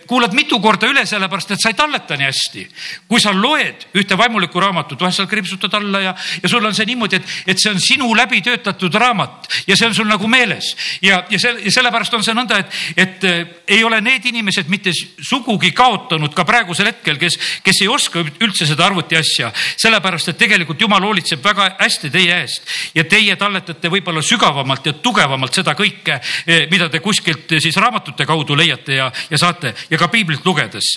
kuulad 0.07 0.33
mitu 0.33 0.59
korda 0.59 0.87
üle, 0.87 1.05
sellepärast 1.05 1.51
et 1.51 1.61
sa 1.61 1.69
ei 1.69 1.77
talleta 1.77 2.17
nii 2.17 2.25
hästi. 2.29 2.67
kui 3.07 3.19
sa 3.19 3.33
loed 3.33 3.87
ühte 3.93 4.17
vaimulikku 4.17 4.59
raamatut, 4.59 4.99
vahest 5.01 5.21
seal 5.21 5.27
kriipsutad 5.27 5.73
alla 5.73 5.99
ja, 5.99 6.15
ja 6.43 6.49
sul 6.49 6.65
on 6.65 6.75
see 6.75 6.85
niimoodi, 6.85 7.19
et, 7.19 7.35
et 7.47 7.59
see 7.59 7.71
on 7.71 7.79
sinu 7.79 8.09
läbi 8.15 8.41
töötatud 8.41 8.93
raamat 8.93 9.49
ja 9.67 9.75
see 9.75 9.87
on 9.87 9.95
sul 9.95 10.07
nagu 10.09 10.27
meeles. 10.27 10.75
ja, 11.01 11.23
ja 11.29 11.39
selle, 11.39 11.71
sellepärast 11.71 12.13
on 12.13 12.23
see 12.23 12.35
nõnda, 12.37 12.59
et, 12.59 12.79
et 12.97 13.23
äh, 13.23 13.39
ei 13.67 13.83
ole 13.83 14.01
need 14.01 14.25
inimesed 14.25 14.69
mitte 14.69 14.93
sugugi 14.93 15.71
kaotanud 15.75 16.33
ka 16.35 16.45
praegusel 16.47 16.91
hetkel, 16.91 17.19
kes, 17.21 17.37
kes 17.63 17.83
ei 17.83 17.91
oska 17.91 18.23
üldse 18.23 18.67
seda 18.69 18.87
arvuti 18.87 19.17
asja, 19.19 19.51
sellepärast 19.79 20.33
et 20.33 20.39
tegelikult 20.39 20.81
jumal 20.81 21.03
hoolitseb 21.05 21.43
väga 21.43 21.73
hästi 21.79 21.88
hästi 21.89 22.11
teie 22.13 22.37
eest 22.43 22.95
ja 22.95 23.03
teie 23.09 23.35
talletate 23.39 23.91
võib-olla 23.91 24.21
sügavamalt 24.25 24.85
ja 24.85 24.95
tugevamalt 25.03 25.57
seda 25.57 25.75
kõike, 25.77 26.19
eh, 26.45 26.67
mida 26.71 26.89
te 26.89 27.01
kuskilt 27.03 27.51
eh, 27.51 27.61
siis 27.63 27.77
raamatute 27.81 28.27
kaudu 28.29 28.57
leiate 28.57 28.99
ja, 29.01 29.11
ja 29.29 29.37
saate 29.37 29.73
ja 29.89 29.97
ka 29.97 30.07
piiblit 30.07 30.45
lugedes 30.45 30.93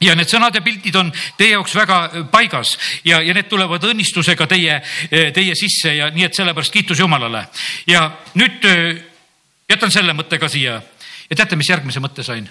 ja 0.00 0.14
need 0.16 0.30
sõnad 0.30 0.54
ja 0.56 0.62
pildid 0.64 0.96
on 0.96 1.12
teie 1.36 1.54
jaoks 1.56 1.74
väga 1.76 1.98
eh, 2.06 2.24
paigas 2.30 2.76
ja, 3.04 3.20
ja 3.24 3.34
need 3.36 3.48
tulevad 3.48 3.84
õnnistusega 3.90 4.46
teie, 4.50 4.80
teie 5.10 5.58
sisse 5.58 5.96
ja 5.96 6.10
nii, 6.14 6.28
et 6.28 6.36
sellepärast 6.36 6.72
kiitus 6.72 7.00
Jumalale. 7.00 7.46
ja 7.86 8.06
nüüd 8.34 8.64
jätan 9.70 9.92
selle 9.92 10.14
mõtte 10.16 10.38
ka 10.38 10.48
siia 10.48 10.80
ja 11.30 11.36
teate, 11.36 11.56
mis 11.56 11.70
järgmise 11.70 12.02
mõtte 12.02 12.26
sain? 12.26 12.48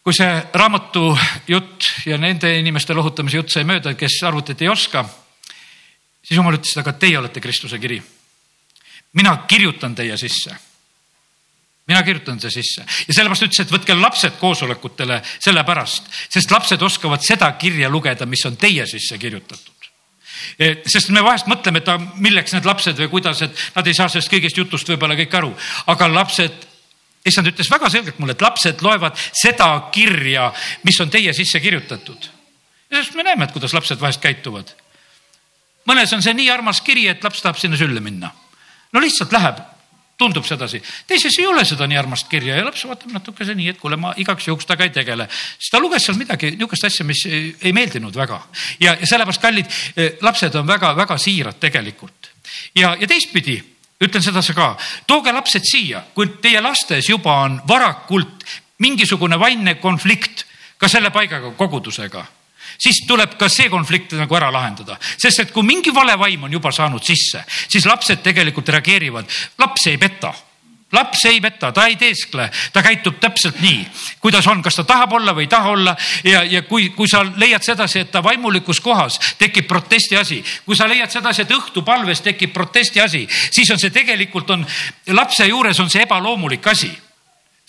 kui 0.00 0.16
see 0.16 0.28
raamatu 0.56 1.10
jutt 1.48 1.84
ja 2.08 2.16
nende 2.18 2.50
inimeste 2.58 2.96
lohutamise 2.96 3.36
jutt 3.36 3.52
sai 3.52 3.66
mööda, 3.68 3.92
kes 3.94 4.16
arvutit 4.24 4.62
ei 4.64 4.70
oska, 4.72 5.04
siis 6.22 6.36
jumal 6.36 6.58
ütles, 6.58 6.76
aga 6.80 6.94
teie 6.98 7.18
olete 7.18 7.40
Kristuse 7.40 7.78
kiri. 7.78 8.02
mina 9.12 9.36
kirjutan 9.48 9.94
teie 9.94 10.16
sisse. 10.16 10.54
mina 11.88 12.02
kirjutan 12.02 12.38
teie 12.38 12.50
sisse 12.50 12.84
ja 13.08 13.14
sellepärast 13.14 13.42
ütles, 13.48 13.60
et 13.60 13.72
võtke 13.72 13.94
lapsed 14.00 14.38
koosolekutele 14.38 15.22
sellepärast, 15.38 16.10
sest 16.28 16.50
lapsed 16.50 16.82
oskavad 16.82 17.22
seda 17.22 17.52
kirja 17.52 17.88
lugeda, 17.88 18.26
mis 18.26 18.44
on 18.46 18.56
teie 18.56 18.86
sisse 18.86 19.18
kirjutatud 19.18 19.90
e, 20.58 20.82
sest 20.86 21.10
me 21.10 21.22
vahest 21.24 21.46
mõtleme, 21.46 21.82
et 21.82 22.18
milleks 22.20 22.52
need 22.52 22.68
lapsed 22.68 22.98
või 22.98 23.08
kuidas, 23.08 23.42
et 23.42 23.64
nad 23.74 23.86
ei 23.86 23.94
saa 23.94 24.08
sellest 24.08 24.30
kõigest 24.32 24.56
jutust 24.56 24.88
võib-olla 24.88 25.16
kõik 25.16 25.34
aru, 25.34 25.54
aga 25.86 26.08
lapsed 26.08 26.68
issand 27.26 27.50
ütles 27.50 27.70
väga 27.70 27.90
selgelt 27.90 28.18
mulle, 28.18 28.32
et 28.32 28.44
lapsed 28.44 28.82
loevad 28.84 29.16
seda 29.16 29.72
kirja, 29.92 30.52
mis 30.84 31.00
on 31.00 31.10
teie 31.10 31.32
sisse 31.36 31.60
kirjutatud. 31.60 32.30
ja 32.90 33.02
sest 33.02 33.14
me 33.14 33.22
näeme, 33.22 33.44
et 33.44 33.52
kuidas 33.52 33.74
lapsed 33.74 34.00
vahest 34.00 34.20
käituvad 34.20 34.72
mõnes 35.88 36.12
on 36.14 36.22
see 36.22 36.34
nii 36.36 36.50
armas 36.52 36.80
kiri, 36.84 37.08
et 37.08 37.24
laps 37.24 37.42
tahab 37.42 37.58
sinna 37.58 37.78
sülle 37.80 38.00
minna. 38.00 38.30
no 38.92 39.00
lihtsalt 39.00 39.32
läheb, 39.32 39.60
tundub 40.20 40.44
sedasi. 40.44 40.82
teises 41.06 41.38
ei 41.38 41.46
ole 41.46 41.64
seda 41.64 41.86
nii 41.88 41.98
armast 41.98 42.28
kirja 42.28 42.58
ja 42.58 42.64
laps 42.64 42.84
vaatab 42.88 43.12
natukese 43.14 43.54
nii, 43.56 43.72
et 43.72 43.80
kuule, 43.80 43.96
ma 43.96 44.12
igaks 44.20 44.48
juhuks 44.48 44.68
temaga 44.68 44.88
ei 44.88 44.94
tegele. 44.94 45.28
siis 45.58 45.72
ta 45.72 45.80
luges 45.80 46.04
seal 46.06 46.18
midagi, 46.20 46.52
niisugust 46.56 46.88
asja, 46.90 47.06
mis 47.08 47.24
ei 47.26 47.72
meeldinud 47.76 48.16
väga. 48.16 48.40
ja, 48.80 48.96
ja 49.00 49.06
sellepärast, 49.06 49.42
kallid 49.42 49.76
eh, 49.96 50.18
lapsed 50.20 50.58
on 50.60 50.66
väga-väga 50.68 51.18
siirad 51.18 51.60
tegelikult. 51.60 52.32
ja, 52.74 52.96
ja 53.00 53.06
teistpidi 53.06 53.56
ütlen 54.00 54.24
sedasi 54.24 54.56
ka, 54.56 54.74
tooge 55.06 55.32
lapsed 55.32 55.64
siia, 55.64 56.02
kui 56.14 56.28
teie 56.40 56.60
lastes 56.64 57.08
juba 57.08 57.40
on 57.44 57.60
varakult 57.68 58.44
mingisugune 58.80 59.38
vaimne 59.40 59.74
konflikt 59.80 60.46
ka 60.80 60.88
selle 60.88 61.10
paigaga, 61.12 61.52
kogudusega 61.56 62.24
siis 62.78 63.02
tuleb 63.08 63.36
ka 63.38 63.48
see 63.48 63.70
konflikt 63.70 64.14
nagu 64.18 64.36
ära 64.36 64.50
lahendada, 64.52 64.98
sest 65.16 65.46
et 65.46 65.54
kui 65.54 65.66
mingi 65.66 65.94
vale 65.94 66.16
vaim 66.18 66.44
on 66.44 66.52
juba 66.52 66.72
saanud 66.72 67.04
sisse, 67.04 67.44
siis 67.68 67.86
lapsed 67.86 68.22
tegelikult 68.22 68.68
reageerivad, 68.68 69.26
laps 69.58 69.90
ei 69.90 69.98
peta. 69.98 70.32
Laps 70.90 71.20
ei 71.30 71.38
peta, 71.40 71.68
ta 71.70 71.84
ei 71.86 71.94
teeskle, 71.94 72.48
ta 72.74 72.82
käitub 72.82 73.20
täpselt 73.22 73.60
nii, 73.62 73.84
kuidas 74.18 74.46
on, 74.50 74.58
kas 74.62 74.80
ta 74.80 74.84
tahab 74.88 75.12
olla 75.20 75.30
või 75.36 75.44
ei 75.46 75.50
taha 75.52 75.70
olla. 75.70 75.92
Ja, 76.26 76.40
ja 76.42 76.64
kui, 76.66 76.88
kui 76.96 77.06
sa 77.08 77.20
leiad 77.22 77.62
sedasi, 77.62 78.00
et 78.02 78.10
ta 78.10 78.22
vaimulikus 78.26 78.80
kohas 78.82 79.20
tekib 79.38 79.68
protesti 79.70 80.18
asi, 80.18 80.40
kui 80.66 80.74
sa 80.74 80.88
leiad 80.90 81.12
sedasi, 81.14 81.44
et 81.44 81.54
õhtupalves 81.54 82.24
tekib 82.26 82.50
protesti 82.52 83.00
asi, 83.00 83.22
siis 83.30 83.70
on 83.70 83.78
see 83.78 83.94
tegelikult 83.94 84.50
on 84.50 84.66
lapse 85.14 85.46
juures 85.46 85.78
on 85.78 85.90
see 85.90 86.02
ebaloomulik 86.02 86.66
asi 86.74 86.90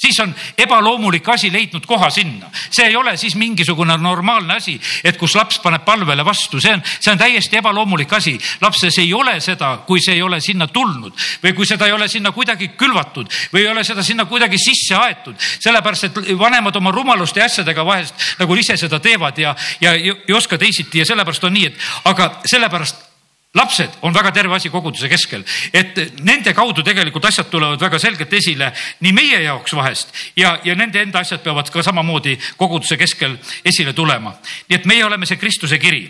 siis 0.01 0.19
on 0.19 0.33
ebaloomulik 0.57 1.29
asi 1.29 1.51
leidnud 1.53 1.85
koha 1.85 2.09
sinna. 2.09 2.49
see 2.71 2.85
ei 2.87 2.95
ole 2.95 3.17
siis 3.17 3.35
mingisugune 3.35 3.97
normaalne 3.97 4.53
asi, 4.53 4.79
et 5.03 5.17
kus 5.17 5.35
laps 5.35 5.59
paneb 5.59 5.85
palvele 5.85 6.25
vastu, 6.25 6.59
see 6.61 6.73
on, 6.73 6.81
see 6.99 7.11
on 7.11 7.17
täiesti 7.17 7.57
ebaloomulik 7.57 8.13
asi. 8.13 8.37
lapses 8.61 8.97
ei 8.97 9.13
ole 9.13 9.39
seda, 9.39 9.77
kui 9.87 10.01
see 10.01 10.15
ei 10.15 10.21
ole 10.21 10.41
sinna 10.41 10.67
tulnud 10.67 11.13
või 11.43 11.53
kui 11.53 11.69
seda 11.69 11.85
ei 11.85 11.93
ole 11.93 12.07
sinna 12.07 12.31
kuidagi 12.31 12.71
külvatud 12.77 13.29
või 13.53 13.65
ei 13.65 13.67
ole 13.67 13.83
seda 13.83 14.03
sinna 14.03 14.25
kuidagi 14.25 14.57
sisse 14.57 14.95
aetud. 14.95 15.35
sellepärast, 15.59 16.03
et 16.03 16.37
vanemad 16.39 16.75
oma 16.75 16.91
rumaluste 16.91 17.39
ja 17.39 17.45
asjadega 17.45 17.85
vahest 17.85 18.15
nagu 18.39 18.55
ise 18.55 18.77
seda 18.77 18.99
teevad 18.99 19.37
ja, 19.37 19.55
ja 19.81 19.93
ei 19.93 20.33
oska 20.33 20.57
teisiti 20.57 20.99
ja 20.99 21.05
sellepärast 21.05 21.43
on 21.43 21.53
nii, 21.53 21.65
et 21.65 21.89
aga 22.09 22.31
sellepärast 22.45 23.10
lapsed 23.53 23.97
on 24.01 24.13
väga 24.13 24.31
terve 24.31 24.55
asi 24.55 24.69
koguduse 24.71 25.09
keskel, 25.11 25.43
et 25.73 25.97
nende 26.23 26.53
kaudu 26.55 26.83
tegelikult 26.87 27.25
asjad 27.27 27.49
tulevad 27.51 27.81
väga 27.83 27.99
selgelt 27.99 28.33
esile 28.33 28.69
nii 29.03 29.11
meie 29.15 29.41
jaoks 29.43 29.75
vahest 29.75 30.13
ja, 30.39 30.53
ja 30.63 30.75
nende 30.75 31.01
enda 31.03 31.19
asjad 31.19 31.43
peavad 31.43 31.69
ka 31.69 31.83
samamoodi 31.83 32.37
koguduse 32.57 32.95
keskel 32.97 33.35
esile 33.65 33.93
tulema. 33.93 34.37
nii 34.69 34.79
et 34.79 34.87
meie 34.87 35.03
oleme 35.05 35.27
see 35.27 35.39
Kristuse 35.41 35.79
kiri. 35.79 36.05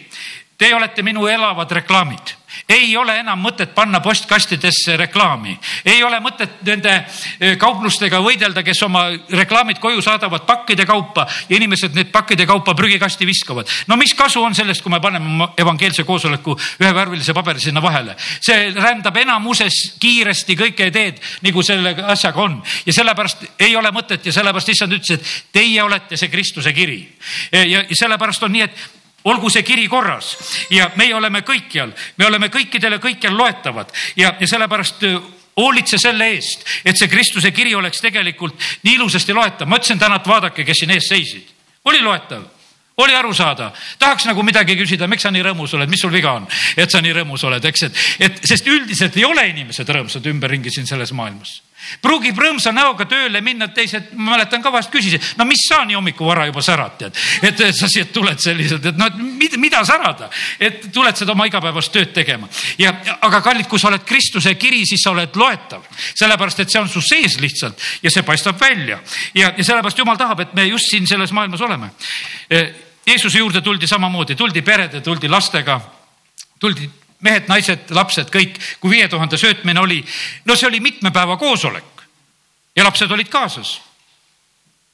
Te 0.61 0.69
olete 0.77 1.01
minu 1.01 1.25
elavad 1.25 1.71
reklaamid 1.73 2.35
ei 2.69 2.95
ole 2.97 3.15
enam 3.21 3.39
mõtet 3.41 3.73
panna 3.75 3.99
postkastidesse 4.03 4.95
reklaami, 4.99 5.53
ei 5.85 6.03
ole 6.03 6.19
mõtet 6.23 6.61
nende 6.67 6.93
e, 7.39 7.55
kauplustega 7.59 8.21
võidelda, 8.23 8.63
kes 8.63 8.83
oma 8.87 9.05
reklaamid 9.11 9.79
koju 9.81 10.01
saadavad 10.03 10.45
pakkide 10.47 10.85
kaupa 10.87 11.25
ja 11.49 11.57
inimesed 11.57 11.95
need 11.95 12.11
pakkide 12.13 12.45
kaupa 12.49 12.75
prügikasti 12.77 13.27
viskavad. 13.27 13.69
no 13.87 13.97
mis 13.99 14.13
kasu 14.17 14.43
on 14.43 14.55
sellest, 14.55 14.83
kui 14.83 14.91
me 14.91 15.01
paneme 15.01 15.51
evangeelse 15.57 16.03
koosoleku 16.03 16.57
ühevärvilise 16.79 17.33
paberi 17.33 17.59
sinna 17.59 17.81
vahele? 17.81 18.15
see 18.39 18.71
rändab 18.75 19.17
enamuses 19.17 19.95
kiiresti 19.99 20.55
kõike 20.59 20.91
teed, 20.91 21.19
nagu 21.41 21.63
selle 21.63 21.95
asjaga 22.13 22.41
on 22.41 22.61
ja 22.85 22.93
sellepärast 22.93 23.45
ei 23.59 23.75
ole 23.75 23.91
mõtet 23.91 24.25
ja 24.25 24.33
sellepärast 24.35 24.75
issand 24.75 24.97
ütles, 24.97 25.19
et 25.19 25.53
teie 25.53 25.83
olete 25.83 26.17
see 26.17 26.29
Kristuse 26.31 26.73
kiri. 26.73 27.03
E, 27.51 27.63
ja 27.67 27.83
sellepärast 27.91 28.43
on 28.43 28.51
nii, 28.55 28.67
et 28.67 29.00
olgu 29.23 29.49
see 29.49 29.63
kiri 29.63 29.87
korras 29.87 30.33
ja 30.69 30.89
meie 30.95 31.15
oleme 31.15 31.43
kõikjal, 31.45 31.93
me 32.17 32.25
oleme 32.25 32.49
kõikidele 32.53 32.99
kõikjal 33.01 33.37
loetavad 33.37 33.91
ja, 34.15 34.33
ja 34.39 34.47
sellepärast 34.47 35.03
äh, 35.07 35.19
hoolitse 35.57 35.97
selle 36.01 36.31
eest, 36.35 36.65
et 36.85 36.97
see 36.97 37.11
Kristuse 37.11 37.51
kiri 37.51 37.75
oleks 37.75 38.01
tegelikult 38.01 38.55
nii 38.83 38.95
ilusasti 38.95 39.33
loetav. 39.33 39.67
ma 39.67 39.77
ütlesin 39.77 39.99
täna, 39.99 40.17
et 40.21 40.27
vaadake, 40.27 40.65
kes 40.65 40.83
siin 40.83 40.95
ees 40.95 41.07
seisid. 41.09 41.53
oli 41.85 42.01
loetav? 42.01 42.43
oli 42.97 43.15
aru 43.15 43.33
saada, 43.33 43.71
tahaks 43.99 44.27
nagu 44.29 44.43
midagi 44.43 44.75
küsida, 44.77 45.07
miks 45.09 45.23
sa 45.25 45.31
nii 45.31 45.41
rõõmus 45.41 45.73
oled, 45.73 45.89
mis 45.89 46.01
sul 46.01 46.11
viga 46.13 46.35
on, 46.37 46.45
et 46.77 46.91
sa 46.91 47.01
nii 47.01 47.13
rõõmus 47.15 47.43
oled, 47.47 47.65
eks, 47.65 47.83
et, 47.87 48.01
et 48.27 48.41
sest 48.45 48.67
üldiselt 48.67 49.17
ei 49.17 49.25
ole 49.25 49.47
inimesed 49.49 49.89
rõõmsad 49.89 50.27
ümberringi 50.29 50.73
siin 50.73 50.89
selles 50.89 51.13
maailmas 51.17 51.61
pruugib 52.01 52.37
rõõmsa 52.37 52.73
näoga 52.75 53.05
tööle 53.09 53.41
minna, 53.41 53.67
teised, 53.73 54.11
ma 54.15 54.35
mäletan 54.35 54.63
ka 54.63 54.71
vahest 54.73 54.91
küsisid, 54.93 55.23
no 55.37 55.45
mis 55.49 55.63
sa 55.67 55.81
nii 55.85 55.97
hommikuvara 55.97 56.45
juba 56.49 56.63
särad, 56.65 56.97
tead. 56.99 57.17
et 57.47 57.63
sa 57.75 57.89
siia 57.89 58.07
tuled 58.13 58.39
selliselt, 58.41 58.85
et 58.85 58.99
noh, 58.99 59.09
mida, 59.39 59.59
mida 59.61 59.83
särada, 59.87 60.29
et 60.59 60.89
tuled 60.93 61.17
seda 61.17 61.35
oma 61.35 61.47
igapäevast 61.49 61.93
tööd 61.93 62.13
tegema. 62.13 62.49
ja, 62.77 62.93
aga 63.21 63.41
kallid, 63.41 63.67
kui 63.71 63.79
sa 63.79 63.89
oled 63.91 64.05
Kristuse 64.07 64.55
kiri, 64.55 64.83
siis 64.85 65.03
sa 65.03 65.15
oled 65.15 65.35
loetav, 65.35 65.87
sellepärast 66.13 66.63
et 66.63 66.71
see 66.71 66.81
on 66.81 66.89
su 66.89 67.01
sees 67.05 67.39
lihtsalt 67.41 67.89
ja 68.03 68.13
see 68.13 68.23
paistab 68.27 68.59
välja. 68.61 68.99
ja, 69.33 69.53
ja 69.57 69.63
sellepärast 69.63 69.97
jumal 69.97 70.17
tahab, 70.17 70.45
et 70.45 70.53
me 70.53 70.67
just 70.69 70.91
siin 70.91 71.07
selles 71.07 71.31
maailmas 71.31 71.61
oleme. 71.61 71.91
Jeesuse 73.05 73.39
juurde 73.39 73.61
tuldi 73.61 73.87
samamoodi, 73.87 74.35
tuldi 74.35 74.61
perede, 74.61 75.01
tuldi 75.01 75.29
lastega, 75.29 75.79
tuldi 76.59 76.89
mehed, 77.21 77.47
naised, 77.47 77.89
lapsed, 77.95 78.29
kõik, 78.33 78.57
kui 78.81 78.97
viie 78.97 79.07
tuhande 79.07 79.37
söötmine 79.37 79.79
oli, 79.79 80.01
no 80.45 80.55
see 80.57 80.69
oli 80.69 80.79
mitme 80.83 81.11
päeva 81.13 81.37
koosolek 81.37 82.05
ja 82.75 82.83
lapsed 82.83 83.11
olid 83.11 83.29
kaasas. 83.29 83.81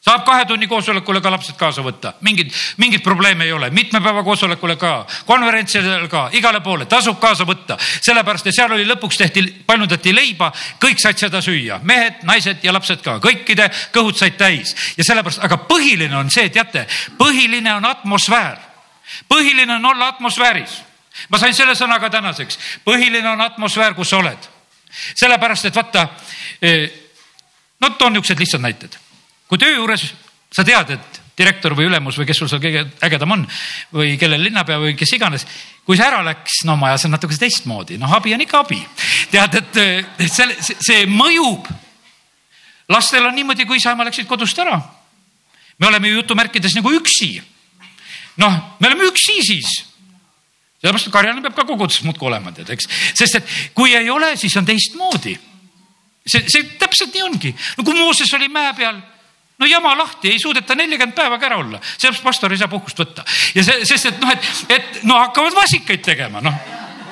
saab 0.07 0.23
kahe 0.25 0.45
tunni 0.45 0.67
koosolekule 0.67 1.19
ka 1.21 1.31
lapsed 1.31 1.57
kaasa 1.59 1.83
võtta, 1.83 2.13
mingit, 2.21 2.53
mingit 2.77 3.03
probleemi 3.03 3.43
ei 3.43 3.51
ole, 3.51 3.69
mitme 3.69 3.99
päeva 4.01 4.23
koosolekule 4.23 4.75
ka, 4.79 5.05
konverentsidel 5.25 6.07
ka, 6.07 6.29
igale 6.31 6.61
poole 6.63 6.85
tasub 6.85 7.19
kaasa 7.19 7.43
võtta. 7.45 7.77
sellepärast, 8.01 8.47
et 8.47 8.55
seal 8.55 8.71
oli 8.71 8.85
lõpuks 8.87 9.17
tehti, 9.17 9.43
paljundati 9.65 10.15
leiba, 10.15 10.51
kõik 10.83 10.99
said 10.99 11.17
seda 11.17 11.41
süüa, 11.41 11.79
mehed, 11.83 12.23
naised 12.23 12.63
ja 12.63 12.73
lapsed 12.73 13.01
ka, 13.03 13.19
kõikide 13.19 13.69
kõhud 13.91 14.15
said 14.15 14.37
täis 14.37 14.75
ja 14.97 15.03
sellepärast, 15.03 15.43
aga 15.43 15.59
põhiline 15.67 16.15
on 16.15 16.31
see, 16.31 16.49
teate, 16.49 16.87
põhiline 17.17 17.75
on 17.75 17.85
atmosfäär. 17.85 18.57
põhiline 19.27 19.75
on 19.75 19.85
olla 19.85 20.07
atmosfääris. 20.07 20.86
Ma 21.29 21.39
sain 21.39 21.53
selle 21.53 21.75
sõna 21.75 21.99
ka 21.99 22.09
tänaseks, 22.09 22.59
põhiline 22.85 23.27
on 23.29 23.41
atmosfäär, 23.41 23.93
kus 23.93 24.09
sa 24.09 24.17
oled. 24.17 24.49
sellepärast, 25.15 25.65
et 25.65 25.75
vaata, 25.75 26.07
eh, 26.61 26.89
no 27.81 27.89
toon 27.89 28.13
niisugused 28.13 28.39
lihtsad 28.39 28.61
näited 28.61 28.97
kui 29.47 29.59
töö 29.61 29.73
juures 29.79 30.03
sa 30.53 30.65
tead, 30.67 30.91
et 30.95 31.21
direktor 31.37 31.75
või 31.77 31.87
ülemus 31.89 32.17
või 32.17 32.27
kes 32.27 32.39
sul 32.41 32.49
seal 32.49 32.61
kõige 32.61 32.83
ägedam 33.05 33.35
on 33.35 33.43
või 33.93 34.15
kellel 34.19 34.41
linnapea 34.47 34.79
või 34.81 34.95
kes 34.97 35.13
iganes. 35.13 35.45
kui 35.85 35.97
see 35.97 36.05
ära 36.05 36.23
läks, 36.25 36.63
no 36.65 36.75
majas 36.75 37.05
on 37.05 37.13
natukese 37.15 37.39
teistmoodi, 37.45 37.97
noh, 37.97 38.11
abi 38.11 38.33
on 38.33 38.41
ikka 38.41 38.63
abi. 38.65 38.79
tead, 39.31 39.55
et 39.55 40.31
see, 40.31 40.55
see 40.61 41.05
mõjub. 41.05 41.67
lastel 42.89 43.25
on 43.25 43.35
niimoodi, 43.35 43.65
kui 43.65 43.77
isa-ema 43.77 44.07
läksid 44.07 44.27
kodust 44.27 44.59
ära. 44.59 44.81
me 45.79 45.87
oleme 45.87 46.07
ju 46.07 46.21
jutumärkides 46.21 46.75
nagu 46.75 46.91
üksi. 46.91 47.41
noh, 48.37 48.77
me 48.79 48.87
oleme 48.87 49.11
üksi 49.11 49.41
siis 49.43 49.83
sellepärast 50.81 51.11
karjane 51.13 51.41
peab 51.41 51.55
ka 51.57 51.65
koguduses 51.65 52.05
muudkui 52.05 52.29
olema, 52.29 52.53
tead, 52.53 52.69
eks, 52.73 52.89
sest 53.17 53.39
et 53.39 53.53
kui 53.77 53.95
ei 53.97 54.09
ole, 54.13 54.35
siis 54.37 54.55
on 54.59 54.65
teistmoodi. 54.65 55.37
see, 56.27 56.43
see 56.51 56.63
täpselt 56.79 57.13
nii 57.15 57.23
ongi, 57.23 57.53
no 57.77 57.85
kui 57.87 57.95
Mooses 57.97 58.33
oli 58.35 58.49
mäe 58.51 58.73
peal 58.77 58.99
no 59.57 59.65
jama 59.65 59.95
lahti, 59.97 60.31
ei 60.31 60.39
suudeta 60.39 60.75
nelikümmend 60.75 61.15
päeva 61.15 61.39
ka 61.39 61.49
ära 61.49 61.57
olla, 61.57 61.79
sellepärast 61.97 62.23
pastor 62.23 62.53
ei 62.53 62.61
saa 62.61 62.69
puhkust 62.71 62.99
võtta. 63.01 63.25
Ja 63.55 63.63
see, 63.65 63.85
sest 63.89 64.11
et 64.11 64.19
noh, 64.21 64.33
et, 64.33 64.49
et 64.69 64.99
no 65.07 65.17
hakkavad 65.21 65.55
vasikaid 65.57 66.03
tegema, 66.05 66.43
noh, 66.45 66.59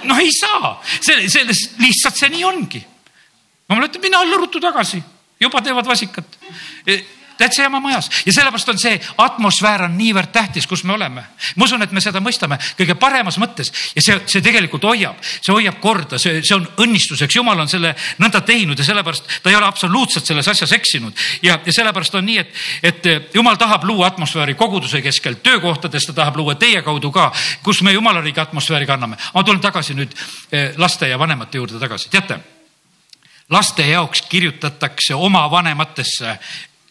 noh 0.05 0.21
ei 0.21 0.29
saa, 0.35 0.75
see, 0.99 1.25
selles 1.31 1.65
lihtsalt 1.81 2.21
see 2.21 2.29
nii 2.35 2.45
ongi. 2.45 2.83
ma 3.69 3.79
mõtlen, 3.79 4.01
mine 4.03 4.19
alla 4.19 4.37
ruttu 4.37 4.61
tagasi, 4.61 5.01
juba 5.41 5.61
teevad 5.65 5.87
vasikat 5.89 6.37
täitsa 7.37 7.65
jama 7.65 7.79
majas 7.79 8.09
ja 8.25 8.33
sellepärast 8.33 8.69
on 8.69 8.79
see 8.79 8.99
atmosfäär 9.17 9.85
on 9.87 9.97
niivõrd 9.97 10.31
tähtis, 10.33 10.67
kus 10.67 10.83
me 10.83 10.93
oleme. 10.93 11.23
ma 11.55 11.65
usun, 11.65 11.83
et 11.83 11.91
me 11.91 12.01
seda 12.01 12.21
mõistame 12.23 12.57
kõige 12.77 12.95
paremas 12.99 13.37
mõttes 13.41 13.71
ja 13.95 14.01
see, 14.01 14.17
see 14.31 14.41
tegelikult 14.45 14.83
hoiab, 14.83 15.19
see 15.23 15.53
hoiab 15.53 15.79
korda, 15.83 16.19
see, 16.21 16.41
see 16.45 16.55
on 16.55 16.67
õnnistuseks, 16.85 17.35
jumal 17.35 17.59
on 17.59 17.71
selle 17.71 17.95
nõnda 18.21 18.41
teinud 18.45 18.79
ja 18.79 18.87
sellepärast 18.87 19.39
ta 19.43 19.51
ei 19.51 19.59
ole 19.59 19.67
absoluutselt 19.67 20.25
selles 20.25 20.47
asjas 20.47 20.71
eksinud. 20.77 21.13
ja, 21.41 21.59
ja 21.65 21.73
sellepärast 21.73 22.15
on 22.15 22.25
nii, 22.25 22.39
et, 22.39 22.65
et 22.83 23.35
jumal 23.35 23.59
tahab 23.61 23.83
luua 23.83 24.07
atmosfääri 24.07 24.55
koguduse 24.55 25.01
keskel, 25.01 25.39
töökohtades 25.43 26.05
ta 26.05 26.13
tahab 26.13 26.37
luua 26.41 26.55
teie 26.55 26.81
kaudu 26.81 27.11
ka, 27.11 27.31
kus 27.63 27.81
me 27.83 27.93
jumala 27.93 28.21
riigi 28.21 28.41
atmosfääri 28.41 28.85
kanname. 28.85 29.17
ma 29.33 29.43
tulen 29.43 29.61
tagasi 29.61 29.93
nüüd 29.93 30.11
eh, 30.51 30.73
laste 30.77 31.07
ja 31.07 31.19
vanemate 31.19 31.57
juurde 31.57 31.79
tagasi, 31.79 32.09
teate 32.09 32.39
laste 33.49 33.85
jaoks 33.87 34.21
kirjutatakse 34.21 35.15
oma 35.15 35.51
vanematesse 35.51 36.37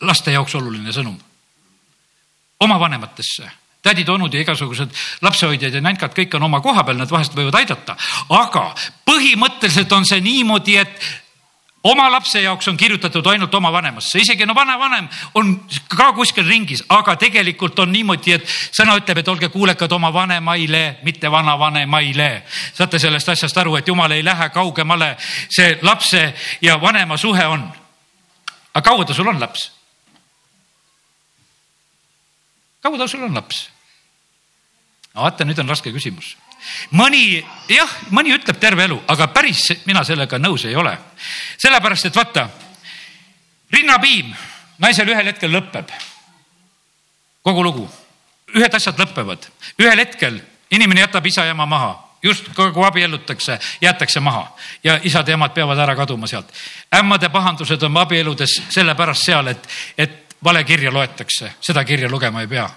laste 0.06 0.32
jaoks 0.32 0.54
oluline 0.54 0.92
sõnum. 0.92 1.18
oma 2.60 2.80
vanematesse 2.80 3.50
tädid-onud 3.84 4.32
ja 4.34 4.40
igasugused 4.40 4.88
lapsehoidjad 5.22 5.74
ja 5.74 5.80
nänkad, 5.84 6.14
kõik 6.16 6.36
on 6.36 6.46
oma 6.46 6.60
koha 6.64 6.84
peal, 6.84 6.96
nad 6.96 7.10
vahest 7.10 7.34
võivad 7.36 7.58
aidata, 7.58 7.96
aga 8.32 8.70
põhimõtteliselt 9.04 9.92
on 9.92 10.08
see 10.08 10.22
niimoodi, 10.24 10.78
et 10.80 11.04
oma 11.84 12.06
lapse 12.10 12.40
jaoks 12.40 12.68
on 12.68 12.78
kirjutatud 12.80 13.26
ainult 13.28 13.54
oma 13.54 13.72
vanemasse, 13.72 14.18
isegi 14.18 14.46
no 14.48 14.54
vanavanem 14.56 15.08
on 15.34 15.52
ka 15.88 16.12
kuskil 16.16 16.48
ringis, 16.48 16.84
aga 16.88 17.16
tegelikult 17.20 17.78
on 17.84 17.92
niimoodi, 17.92 18.38
et 18.38 18.48
sõna 18.48 18.96
ütleb, 19.00 19.20
et 19.20 19.28
olge 19.28 19.52
kuulekad 19.52 19.92
oma 19.92 20.12
vanemaile, 20.12 20.84
mitte 21.04 21.30
vanavanemaile. 21.30 22.30
saate 22.72 22.98
sellest 22.98 23.28
asjast 23.28 23.58
aru, 23.60 23.76
et 23.76 23.88
jumal 23.88 24.16
ei 24.16 24.24
lähe 24.24 24.48
kaugemale, 24.48 25.16
see 25.48 25.78
lapse 25.82 26.26
ja 26.62 26.80
vanema 26.80 27.16
suhe 27.16 27.46
on. 27.46 27.68
aga 28.74 28.90
kaua 28.90 29.04
ta 29.04 29.14
sul 29.14 29.28
on 29.28 29.40
laps? 29.40 29.72
Kaua 32.84 32.98
ta 32.98 33.06
sul 33.08 33.22
on 33.24 33.34
laps? 33.34 33.70
vaata, 35.14 35.44
nüüd 35.46 35.58
on 35.62 35.70
raske 35.70 35.92
küsimus. 35.94 36.34
mõni, 36.92 37.40
jah, 37.70 37.90
mõni 38.12 38.34
ütleb 38.36 38.58
terve 38.60 38.84
elu, 38.84 38.98
aga 39.08 39.28
päris 39.32 39.66
mina 39.88 40.04
sellega 40.04 40.38
nõus 40.38 40.66
ei 40.68 40.76
ole. 40.76 40.92
sellepärast, 41.56 42.10
et 42.10 42.16
vaata, 42.16 42.48
rinnapiim 43.72 44.34
naisel 44.84 45.08
ühel 45.08 45.32
hetkel 45.32 45.54
lõpeb. 45.54 45.92
kogu 47.42 47.64
lugu, 47.64 47.88
ühed 48.54 48.74
asjad 48.74 49.00
lõpevad, 49.00 49.48
ühel 49.80 50.04
hetkel 50.04 50.42
inimene 50.70 51.06
jätab 51.06 51.26
isa 51.26 51.44
ja 51.44 51.56
ema 51.56 51.66
maha 51.66 51.94
just 52.24 52.48
kui 52.56 52.84
abiellutakse, 52.86 53.58
jäetakse 53.80 54.20
maha 54.20 54.46
ja 54.84 54.98
isad 55.02 55.28
ja 55.28 55.34
emad 55.36 55.52
peavad 55.54 55.78
ära 55.78 55.96
kaduma 55.96 56.26
sealt. 56.26 56.52
ämmade 56.92 57.28
pahandused 57.28 57.82
on 57.82 57.96
abieludes 57.96 58.60
sellepärast 58.68 59.24
seal, 59.24 59.46
et, 59.52 59.68
et 59.98 60.23
vale 60.44 60.64
kirja 60.64 60.92
loetakse, 60.92 61.54
seda 61.60 61.84
kirja 61.84 62.08
lugema 62.10 62.40
ei 62.40 62.48
pea. 62.48 62.68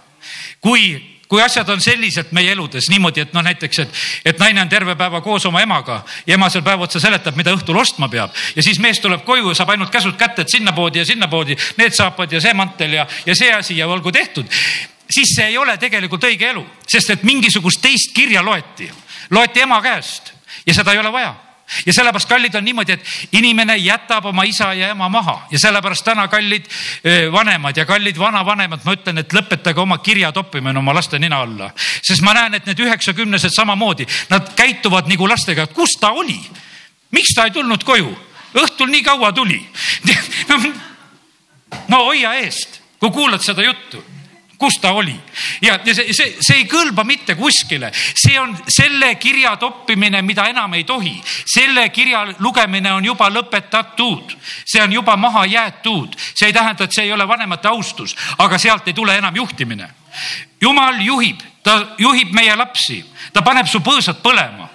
kui 0.62 1.18
kui 1.28 1.42
asjad 1.44 1.70
on 1.70 1.82
sellised 1.84 2.32
meie 2.32 2.52
eludes 2.52 2.88
niimoodi, 2.90 3.26
et 3.26 3.34
noh, 3.36 3.44
näiteks, 3.44 3.80
et, 3.84 3.98
et 4.32 4.40
naine 4.40 4.62
on 4.62 4.70
terve 4.72 4.96
päeva 4.96 5.22
koos 5.22 5.46
oma 5.46 5.62
emaga 5.62 6.00
ja 6.28 6.38
ema 6.38 6.50
seal 6.50 6.64
päev 6.64 6.86
otsa 6.86 7.02
seletab, 7.04 7.36
mida 7.36 7.52
õhtul 7.56 7.80
ostma 7.80 8.08
peab 8.12 8.36
ja 8.56 8.64
siis 8.64 8.80
mees 8.84 9.02
tuleb 9.04 9.26
koju 9.28 9.52
ja 9.52 9.58
saab 9.60 9.74
ainult 9.76 9.92
käsud 9.94 10.16
kätte, 10.20 10.46
et 10.46 10.54
sinna 10.56 10.72
poodi 10.76 11.04
ja 11.04 11.06
sinna 11.06 11.28
poodi, 11.28 11.58
need 11.78 11.96
saapad 11.98 12.32
ja 12.32 12.42
see 12.44 12.54
mantel 12.58 12.96
ja, 13.00 13.08
ja 13.26 13.36
see 13.36 13.52
asi 13.54 13.78
ja 13.78 13.88
olgu 13.88 14.12
tehtud. 14.12 14.48
siis 15.10 15.36
see 15.36 15.48
ei 15.48 15.58
ole 15.58 15.78
tegelikult 15.78 16.24
õige 16.24 16.50
elu, 16.50 16.64
sest 16.88 17.10
et 17.10 17.24
mingisugust 17.24 17.82
teist 17.82 18.16
kirja 18.16 18.44
loeti, 18.44 18.90
loeti 19.30 19.68
ema 19.68 19.82
käest 19.82 20.34
ja 20.66 20.74
seda 20.74 20.96
ei 20.96 21.04
ole 21.04 21.12
vaja 21.12 21.36
ja 21.86 21.94
sellepärast, 21.94 22.30
kallid, 22.30 22.56
on 22.56 22.66
niimoodi, 22.66 22.96
et 22.96 23.36
inimene 23.38 23.78
jätab 23.78 24.26
oma 24.26 24.44
isa 24.48 24.72
ja 24.74 24.90
ema 24.94 25.10
maha. 25.10 25.48
Ja 25.52 25.60
sellepärast 25.60 26.06
täna, 26.06 26.28
kallid 26.28 26.66
vanemad 27.32 27.78
ja 27.78 27.86
kallid 27.86 28.20
vanavanemad, 28.20 28.84
ma 28.86 28.96
ütlen, 28.96 29.22
et 29.22 29.34
lõpetage 29.34 29.82
oma 29.82 29.98
kirja 30.04 30.32
toppimine 30.32 30.80
oma 30.80 30.96
laste 30.96 31.20
nina 31.20 31.42
alla. 31.42 31.72
sest 32.02 32.22
ma 32.22 32.34
näen, 32.34 32.54
et 32.54 32.66
need 32.66 32.80
üheksakümnesed 32.80 33.54
samamoodi, 33.56 34.08
nad 34.30 34.54
käituvad 34.56 35.10
nagu 35.12 35.28
lastega, 35.30 35.64
et 35.64 35.74
kus 35.74 35.98
ta 36.00 36.12
oli, 36.12 36.40
miks 37.12 37.36
ta 37.36 37.46
ei 37.46 37.52
tulnud 37.52 37.84
koju, 37.84 38.12
õhtul 38.54 38.92
nii 38.92 39.04
kaua 39.04 39.32
tuli. 39.32 39.62
No 41.92 41.98
hoia 42.06 42.30
eest, 42.40 42.78
kui 42.96 43.12
kuulad 43.12 43.44
seda 43.44 43.66
juttu 43.66 44.00
kus 44.58 44.80
ta 44.82 44.92
oli? 44.92 45.16
Ja, 45.62 45.80
ja 45.86 45.96
see, 45.96 46.14
see, 46.14 46.36
see 46.42 46.62
ei 46.62 46.66
kõlba 46.70 47.04
mitte 47.06 47.36
kuskile, 47.36 47.92
see 47.94 48.40
on 48.40 48.56
selle 48.72 49.14
kirja 49.22 49.56
toppimine, 49.62 50.22
mida 50.22 50.48
enam 50.50 50.74
ei 50.74 50.84
tohi. 50.84 51.16
selle 51.46 51.90
kirja 51.90 52.26
lugemine 52.40 52.92
on 52.94 53.06
juba 53.06 53.30
lõpetatud, 53.30 54.34
see 54.66 54.82
on 54.84 54.94
juba 54.94 55.18
maha 55.18 55.46
jäetud, 55.46 56.16
see 56.34 56.50
ei 56.50 56.54
tähenda, 56.54 56.84
et 56.84 56.96
see 56.96 57.06
ei 57.06 57.14
ole 57.14 57.28
vanemate 57.28 57.68
austus, 57.68 58.16
aga 58.38 58.58
sealt 58.58 58.88
ei 58.88 58.94
tule 58.94 59.18
enam 59.18 59.36
juhtimine. 59.36 59.90
jumal 60.62 61.02
juhib, 61.02 61.42
ta 61.64 61.96
juhib 61.98 62.34
meie 62.34 62.56
lapsi, 62.56 63.04
ta 63.34 63.42
paneb 63.42 63.68
su 63.68 63.80
põõsad 63.80 64.24
põlema. 64.24 64.70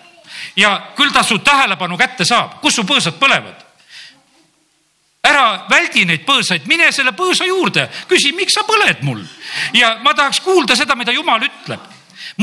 Ja 0.56 0.92
küll 0.96 1.12
ta 1.12 1.22
su 1.22 1.38
tähelepanu 1.38 1.96
kätte 1.96 2.24
saab, 2.24 2.60
kus 2.60 2.74
su 2.76 2.82
põõsad 2.82 3.18
põlevad 3.18 3.71
ära 5.22 5.66
väldi 5.70 6.04
neid 6.06 6.24
põõsaid, 6.26 6.64
mine 6.66 6.88
selle 6.92 7.12
põõsa 7.14 7.46
juurde, 7.46 7.86
küsi, 8.10 8.32
miks 8.34 8.56
sa 8.58 8.64
põled 8.66 9.04
mul 9.06 9.20
ja 9.76 9.96
ma 10.02 10.14
tahaks 10.18 10.40
kuulda 10.42 10.76
seda, 10.78 10.96
mida 10.98 11.14
Jumal 11.14 11.44
ütleb. 11.46 11.80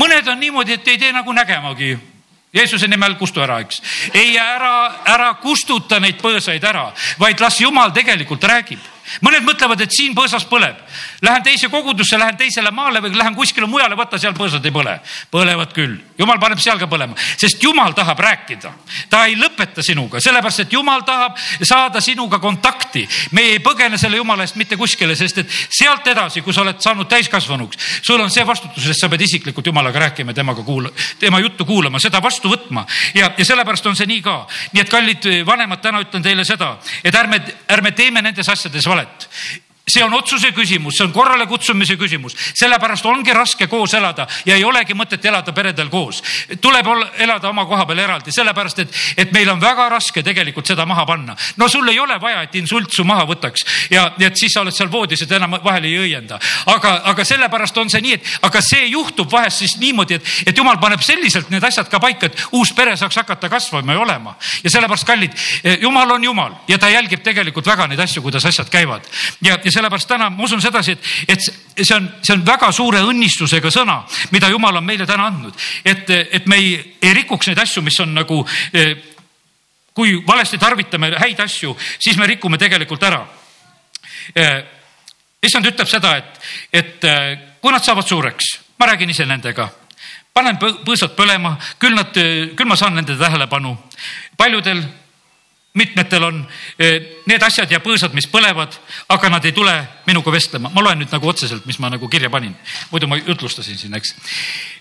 mõned 0.00 0.28
on 0.28 0.40
niimoodi, 0.40 0.78
et 0.78 0.88
ei 0.88 0.98
tee 0.98 1.12
nagu 1.12 1.32
nägemagi. 1.32 1.98
Jeesuse 2.52 2.88
nimel 2.88 3.14
kustu 3.14 3.40
ära, 3.40 3.60
eks. 3.60 3.82
ei, 4.14 4.36
ära, 4.38 5.02
ära 5.06 5.34
kustuta 5.42 6.00
neid 6.00 6.18
põõsaid 6.18 6.64
ära, 6.64 6.88
vaid 7.18 7.40
las 7.40 7.60
Jumal 7.60 7.92
tegelikult 7.92 8.44
räägib 8.44 8.80
mõned 9.24 9.44
mõtlevad, 9.46 9.80
et 9.84 9.94
siin 9.94 10.14
põõsas 10.16 10.44
põleb. 10.48 10.78
Lähen 11.22 11.42
teise 11.42 11.68
kogudusse, 11.68 12.18
lähen 12.18 12.36
teisele 12.36 12.70
maale 12.74 13.02
või 13.04 13.14
lähen 13.16 13.34
kuskile 13.34 13.66
mujale, 13.66 13.96
vaata 13.96 14.18
seal 14.18 14.34
põõsad 14.36 14.64
ei 14.64 14.74
põle. 14.74 14.98
põlevad 15.30 15.72
küll, 15.74 15.96
jumal 16.18 16.38
paneb 16.40 16.60
seal 16.60 16.78
ka 16.78 16.86
põlema, 16.90 17.16
sest 17.36 17.62
jumal 17.62 17.92
tahab 17.92 18.18
rääkida. 18.18 18.72
ta 19.10 19.24
ei 19.26 19.36
lõpeta 19.36 19.82
sinuga, 19.82 20.20
sellepärast 20.20 20.60
et 20.60 20.72
jumal 20.72 21.02
tahab 21.02 21.36
saada 21.62 22.00
sinuga 22.00 22.38
kontakti. 22.38 23.08
me 23.32 23.42
ei 23.42 23.58
põgene 23.58 23.98
selle 23.98 24.16
jumala 24.16 24.42
eest 24.42 24.56
mitte 24.56 24.76
kuskile, 24.76 25.16
sest 25.16 25.38
et 25.38 25.50
sealt 25.50 26.06
edasi, 26.06 26.42
kui 26.42 26.52
sa 26.52 26.62
oled 26.62 26.80
saanud 26.80 27.08
täiskasvanuks, 27.08 27.76
sul 28.02 28.20
on 28.20 28.30
see 28.30 28.46
vastutus, 28.46 28.86
et 28.86 28.96
sa 28.96 29.08
pead 29.08 29.20
isiklikult 29.20 29.66
jumalaga 29.66 29.98
rääkima, 29.98 30.34
temaga 30.34 30.62
kuula-, 30.62 30.92
tema 31.18 31.40
juttu 31.40 31.64
kuulama, 31.64 31.98
seda 31.98 32.22
vastu 32.22 32.48
võtma 32.48 32.86
ja, 33.14 33.32
ja 33.36 33.44
sellepärast 33.44 33.86
on 33.86 33.96
see 33.96 34.06
nii 34.06 34.22
ka. 34.22 34.46
nii 34.72 34.82
et 34.82 34.90
kallid 34.90 35.28
vanemad, 35.46 35.80
täna 35.80 36.00
ütlen 36.00 36.22
teile 36.22 36.44
seda, 36.44 36.76
et 37.04 37.14
ärme, 37.14 37.40
ärme 37.68 37.92
teeme 37.92 38.22
nendes 38.22 38.48
asjades 38.48 38.86
valet 38.86 38.99
What? 39.00 39.28
See 39.90 40.04
on 40.04 40.14
otsuse 40.14 40.52
küsimus, 40.56 40.96
see 40.96 41.06
on 41.06 41.12
korrale 41.12 41.46
kutsumise 41.50 41.96
küsimus, 42.00 42.36
sellepärast 42.54 43.06
ongi 43.06 43.34
raske 43.34 43.66
koos 43.70 43.94
elada 43.94 44.26
ja 44.46 44.56
ei 44.56 44.64
olegi 44.64 44.94
mõtet 44.94 45.24
elada 45.26 45.52
peredel 45.52 45.90
koos. 45.90 46.22
tuleb 46.60 46.86
elada 47.18 47.48
oma 47.48 47.66
koha 47.66 47.86
peal 47.86 47.98
eraldi, 47.98 48.32
sellepärast 48.32 48.78
et, 48.84 49.00
et 49.16 49.32
meil 49.32 49.50
on 49.50 49.60
väga 49.60 49.88
raske 49.88 50.22
tegelikult 50.22 50.66
seda 50.66 50.86
maha 50.86 51.06
panna. 51.06 51.36
no 51.56 51.68
sul 51.68 51.88
ei 51.88 51.98
ole 51.98 52.20
vaja, 52.20 52.42
et 52.42 52.54
insult 52.54 52.92
su 52.94 53.04
maha 53.04 53.26
võtaks 53.28 53.66
ja, 53.90 54.12
ja 54.18 54.30
et 54.30 54.36
siis 54.36 54.52
sa 54.54 54.64
oled 54.64 54.74
seal 54.74 54.90
voodis, 54.92 55.22
et 55.22 55.32
enam 55.32 55.58
vahele 55.64 55.88
ei 55.88 55.98
õienda. 56.06 56.38
aga, 56.66 56.94
aga 57.12 57.24
sellepärast 57.24 57.78
on 57.78 57.90
see 57.90 58.02
nii, 58.04 58.18
et 58.18 58.46
aga 58.46 58.62
see 58.64 58.86
juhtub 58.92 59.30
vahest 59.32 59.64
siis 59.64 59.76
niimoodi, 59.82 60.20
et, 60.20 60.32
et 60.52 60.56
jumal 60.56 60.78
paneb 60.80 61.02
selliselt 61.04 61.50
need 61.50 61.64
asjad 61.64 61.88
ka 61.90 62.00
paika, 62.00 62.30
et 62.30 62.46
uus 62.52 62.72
pere 62.76 62.96
saaks 62.96 63.20
hakata 63.22 63.48
kasvama 63.52 63.96
ja 63.96 64.04
olema. 64.04 64.36
ja 64.64 64.70
sellepärast, 64.70 65.06
kallid, 65.06 65.36
jumal 65.80 66.16
on 66.16 66.24
jumal 66.24 66.56
ja 66.68 66.78
ta 66.78 66.90
jälgib 66.90 67.22
tegelikult 67.24 67.66
väga 67.66 67.86
neid 67.90 68.00
asju, 68.00 68.22
kuidas 68.22 68.46
asjad 68.46 68.70
käivad. 68.70 69.06
ja, 69.42 69.58
ja 69.64 69.72
sellepärast 69.80 70.08
täna 70.08 70.28
ma 70.30 70.44
usun 70.44 70.60
sedasi, 70.62 70.94
et, 70.94 71.08
et 71.32 71.84
see 71.86 71.96
on, 71.96 72.08
see 72.22 72.36
on 72.36 72.44
väga 72.46 72.70
suure 72.76 73.00
õnnistusega 73.08 73.72
sõna, 73.72 74.00
mida 74.34 74.50
jumal 74.52 74.80
on 74.80 74.86
meile 74.86 75.06
täna 75.08 75.30
andnud. 75.30 75.56
et, 75.84 76.10
et 76.10 76.46
me 76.46 76.60
ei, 76.60 76.74
ei 77.02 77.14
rikuks 77.22 77.50
neid 77.50 77.62
asju, 77.64 77.82
mis 77.82 77.98
on 78.04 78.14
nagu, 78.14 78.42
kui 79.96 80.18
valesti 80.26 80.60
tarvitame 80.60 81.14
häid 81.18 81.40
asju, 81.40 81.74
siis 81.98 82.18
me 82.20 82.28
rikume 82.30 82.58
tegelikult 82.60 83.02
ära. 83.08 83.24
issand 85.42 85.66
ütleb 85.66 85.88
seda, 85.88 86.16
et, 86.16 86.40
et 86.72 87.10
kui 87.60 87.72
nad 87.72 87.84
saavad 87.84 88.06
suureks, 88.06 88.56
ma 88.78 88.92
räägin 88.92 89.10
ise 89.10 89.26
nendega 89.26 89.70
panen 90.34 90.58
põõsad 90.60 91.16
põlema, 91.18 91.56
küll 91.82 91.96
nad, 91.96 92.14
küll 92.14 92.68
ma 92.68 92.76
saan 92.78 92.94
nende 92.94 93.16
tähelepanu. 93.18 93.76
paljudel 94.36 94.82
mitmetel 95.74 96.22
on 96.22 96.48
eh, 96.78 97.22
need 97.26 97.42
asjad 97.42 97.70
ja 97.70 97.78
põõsad, 97.82 98.14
mis 98.14 98.26
põlevad, 98.30 98.74
aga 99.14 99.30
nad 99.30 99.44
ei 99.46 99.52
tule 99.54 99.74
minuga 100.06 100.32
vestlema. 100.34 100.70
ma 100.74 100.82
loen 100.82 100.98
nüüd 100.98 101.12
nagu 101.12 101.28
otseselt, 101.28 101.66
mis 101.66 101.78
ma 101.78 101.90
nagu 101.90 102.08
kirja 102.08 102.30
panin, 102.30 102.56
muidu 102.90 103.06
ma 103.06 103.16
jutlustasin 103.16 103.78
siin, 103.78 103.94
eks. 103.94 104.14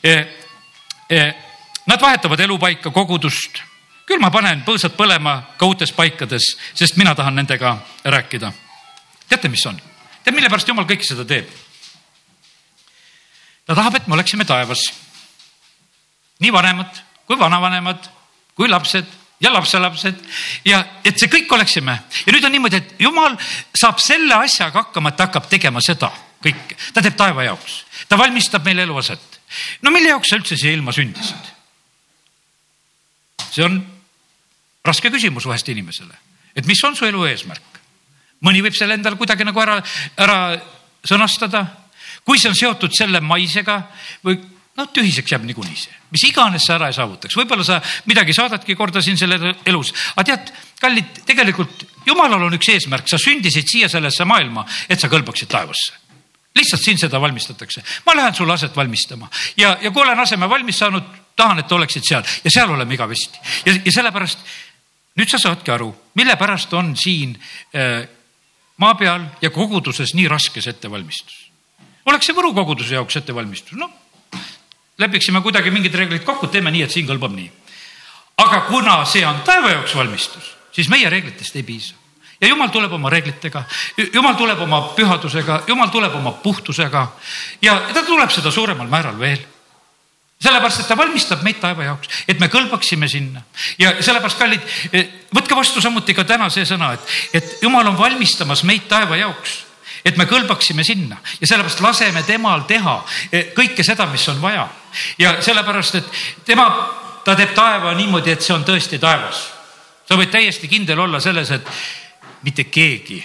Eh, 0.03 0.27
eh, 1.09 1.35
nad 1.85 2.01
vahetavad 2.01 2.39
elupaika, 2.39 2.91
kogudust, 2.91 3.61
küll 4.05 4.21
ma 4.21 4.31
panen 4.33 4.63
põõsad 4.65 4.97
põlema 4.97 5.35
ka 5.57 5.69
uutes 5.69 5.93
paikades, 5.93 6.55
sest 6.73 6.97
mina 6.97 7.13
tahan 7.15 7.35
nendega 7.35 7.77
rääkida. 8.03 8.51
teate, 9.29 9.49
mis 9.49 9.65
on? 9.65 9.81
tead, 10.23 10.35
mille 10.35 10.49
pärast 10.49 10.67
jumal 10.67 10.89
kõike 10.89 11.05
seda 11.05 11.25
teeb? 11.25 11.49
ta 13.65 13.75
tahab, 13.75 13.95
et 13.95 14.07
me 14.07 14.17
oleksime 14.17 14.45
taevas. 14.45 14.81
nii 16.39 16.53
vanemad 16.53 17.05
kui 17.29 17.37
vanavanemad 17.37 18.09
kui 18.57 18.67
lapsed 18.67 19.05
ja 19.39 19.51
lapselapsed 19.53 20.23
ja 20.67 20.81
et 21.05 21.19
see 21.19 21.31
kõik 21.31 21.51
oleksime. 21.55 21.95
ja 22.25 22.33
nüüd 22.33 22.45
on 22.45 22.51
niimoodi, 22.51 22.81
et 22.81 22.95
jumal 22.99 23.37
saab 23.75 24.01
selle 24.03 24.35
asjaga 24.35 24.83
hakkama, 24.83 25.09
et 25.09 25.17
ta 25.17 25.29
hakkab 25.29 25.47
tegema 25.51 25.81
seda 25.83 26.11
kõike, 26.43 26.77
ta 26.93 27.03
teeb 27.03 27.17
taeva 27.19 27.45
jaoks, 27.47 27.83
ta 28.07 28.17
valmistab 28.19 28.65
meile 28.65 28.83
eluaset. 28.87 29.39
no 29.81 29.91
mille 29.91 30.11
jaoks 30.13 30.29
sa 30.29 30.39
üldse 30.39 30.57
siia 30.59 30.75
ilma 30.75 30.95
sündisid? 30.95 31.55
see 33.49 33.65
on 33.65 33.79
raske 34.85 35.11
küsimus 35.11 35.47
vahest 35.47 35.69
inimesele, 35.71 36.15
et 36.55 36.67
mis 36.67 36.83
on 36.83 36.95
su 36.95 37.07
elu 37.07 37.25
eesmärk. 37.31 37.81
mõni 38.45 38.63
võib 38.63 38.75
selle 38.75 38.99
endale 38.99 39.19
kuidagi 39.19 39.47
nagu 39.47 39.61
ära, 39.61 39.81
ära 40.17 40.39
sõnastada. 41.03 41.65
kui 42.25 42.39
see 42.39 42.49
on 42.49 42.55
seotud 42.55 42.91
selle 42.93 43.21
maisega 43.21 43.83
või 44.23 44.58
no 44.79 44.87
tühiseks 44.95 45.35
jääb 45.35 45.45
niikuinii 45.47 45.77
see, 45.77 45.95
mis 46.15 46.25
iganes 46.29 46.65
sa 46.65 46.77
ära 46.77 46.89
ei 46.89 46.97
saavutaks, 46.97 47.35
võib-olla 47.37 47.65
sa 47.67 47.79
midagi 48.09 48.35
saadadki 48.35 48.77
korda 48.79 49.03
siin 49.03 49.19
selle 49.19 49.55
elus, 49.67 49.91
aga 50.15 50.31
tead, 50.31 50.51
kallid, 50.81 51.23
tegelikult 51.27 51.85
jumalal 52.07 52.47
on 52.47 52.57
üks 52.57 52.71
eesmärk, 52.75 53.09
sa 53.11 53.19
sündisid 53.21 53.67
siia 53.69 53.89
sellesse 53.91 54.27
maailma, 54.29 54.65
et 54.89 55.01
sa 55.01 55.11
kõlbaksid 55.11 55.51
taevasse 55.51 56.05
lihtsalt 56.59 56.81
siin 56.81 56.97
seda 56.99 57.21
valmistatakse, 57.21 57.83
ma 58.07 58.15
lähen 58.17 58.33
sulle 58.35 58.53
aset 58.53 58.75
valmistama. 58.75 59.29
Ja, 59.57 59.77
ja 59.81 59.91
kui 59.91 60.01
olen 60.01 60.19
aseme 60.19 60.49
valmis 60.49 60.79
saanud, 60.81 61.05
tahan, 61.37 61.61
et 61.61 61.71
oleksid 61.71 62.03
seal. 62.03 62.25
Ja 62.43 62.51
seal 62.51 62.73
oleme 62.73 62.97
igavesti. 62.97 63.39
Ja, 63.65 63.75
ja 63.85 63.93
sellepärast 63.93 64.41
nüüd 65.19 65.31
sa 65.31 65.39
saadki 65.39 65.71
aru, 65.71 65.89
mille 66.19 66.35
pärast 66.41 66.73
on 66.75 66.95
siin 66.99 67.35
äh, 67.75 68.01
maa 68.81 68.95
peal 68.99 69.25
ja 69.43 69.53
koguduses 69.53 70.15
nii 70.17 70.27
raske 70.31 70.63
see 70.63 70.75
ettevalmistus. 70.75 71.45
oleks 72.09 72.29
see 72.29 72.35
Võru 72.35 72.53
koguduse 72.57 72.95
jaoks 72.95 73.19
ettevalmistus, 73.21 73.77
noh 73.77 73.91
lepiksime 74.99 75.41
kuidagi 75.41 75.71
mingid 75.71 75.95
reeglid 75.95 76.23
kokku, 76.27 76.47
teeme 76.47 76.71
nii, 76.71 76.83
et 76.85 76.93
siin 76.93 77.07
kõlbab 77.07 77.35
nii. 77.35 77.49
aga 78.39 78.61
kuna 78.69 79.03
see 79.05 79.25
on 79.27 79.41
taeva 79.43 79.73
jaoks 79.73 79.95
valmistus, 79.95 80.53
siis 80.71 80.89
meie 80.89 81.09
reeglitest 81.09 81.55
ei 81.55 81.63
piisa. 81.63 81.95
Ja 82.41 82.47
jumal 82.47 82.69
tuleb 82.71 82.93
oma 82.95 83.09
reeglitega, 83.11 83.65
jumal 84.13 84.35
tuleb 84.39 84.61
oma 84.63 84.81
pühadusega, 84.95 85.63
jumal 85.67 85.89
tuleb 85.91 86.13
oma 86.15 86.31
puhtusega. 86.39 87.01
Ja 87.61 87.73
ta 87.93 88.03
tuleb 88.07 88.31
seda 88.31 88.51
suuremal 88.51 88.87
määral 88.87 89.19
veel. 89.19 89.41
Sellepärast, 90.39 90.79
et 90.79 90.87
ta 90.87 90.95
valmistab 90.95 91.41
meid 91.43 91.59
taeva 91.59 91.83
jaoks, 91.83 92.23
et 92.31 92.39
me 92.39 92.47
kõlbaksime 92.47 93.09
sinna. 93.11 93.41
Ja 93.75 93.91
sellepärast, 93.99 94.39
kallid, 94.39 94.63
võtke 95.35 95.57
vastu 95.57 95.83
samuti 95.83 96.15
ka 96.15 96.23
täna 96.23 96.47
see 96.49 96.63
sõna, 96.63 96.93
et, 96.95 97.17
et 97.41 97.57
jumal 97.65 97.91
on 97.91 97.99
valmistamas 97.99 98.63
meid 98.63 98.87
taeva 98.87 99.19
jaoks 99.19 99.65
et 100.05 100.17
me 100.17 100.25
kõlbaksime 100.29 100.83
sinna 100.83 101.17
ja 101.39 101.47
sellepärast 101.47 101.81
laseme 101.83 102.23
temal 102.23 102.65
teha 102.67 102.95
eh, 103.31 103.51
kõike 103.55 103.83
seda, 103.83 104.07
mis 104.11 104.27
on 104.29 104.41
vaja. 104.41 104.67
ja 105.17 105.37
sellepärast, 105.41 105.95
et 105.95 106.21
tema, 106.45 106.67
ta 107.25 107.35
teeb 107.35 107.53
taeva 107.55 107.93
niimoodi, 107.97 108.31
et 108.31 108.41
see 108.41 108.55
on 108.55 108.65
tõesti 108.65 108.99
taevas. 108.99 109.47
sa 110.07 110.17
võid 110.17 110.31
täiesti 110.31 110.67
kindel 110.67 110.99
olla 110.99 111.19
selles, 111.19 111.51
et 111.51 111.67
mitte 112.43 112.63
keegi, 112.63 113.23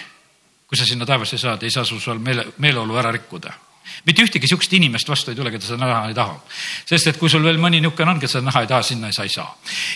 kui 0.67 0.77
sa 0.77 0.87
sinna 0.87 1.07
taevasse 1.07 1.39
saad, 1.39 1.63
ei 1.63 1.71
saa 1.71 1.85
sul 1.85 2.01
seal 2.01 2.19
meele, 2.19 2.47
meeleolu 2.59 2.99
ära 2.99 3.13
rikkuda 3.13 3.64
mitte 4.05 4.23
ühtegi 4.23 4.49
sihukest 4.49 4.73
inimest 4.77 5.09
vastu 5.09 5.33
ei 5.33 5.37
tule, 5.39 5.51
keda 5.55 5.65
sa 5.65 5.77
näha 5.81 6.09
ei 6.09 6.15
taha. 6.15 6.37
sest 6.85 7.07
et 7.09 7.19
kui 7.19 7.31
sul 7.33 7.45
veel 7.45 7.59
mõni 7.61 7.81
niisugune 7.81 8.13
on, 8.13 8.21
keda 8.21 8.33
sa 8.33 8.43
näha 8.45 8.65
ei 8.65 8.69
taha, 8.69 8.83
sinna 8.83 9.13
sa 9.13 9.25
ei 9.25 9.33
saa. 9.33 9.49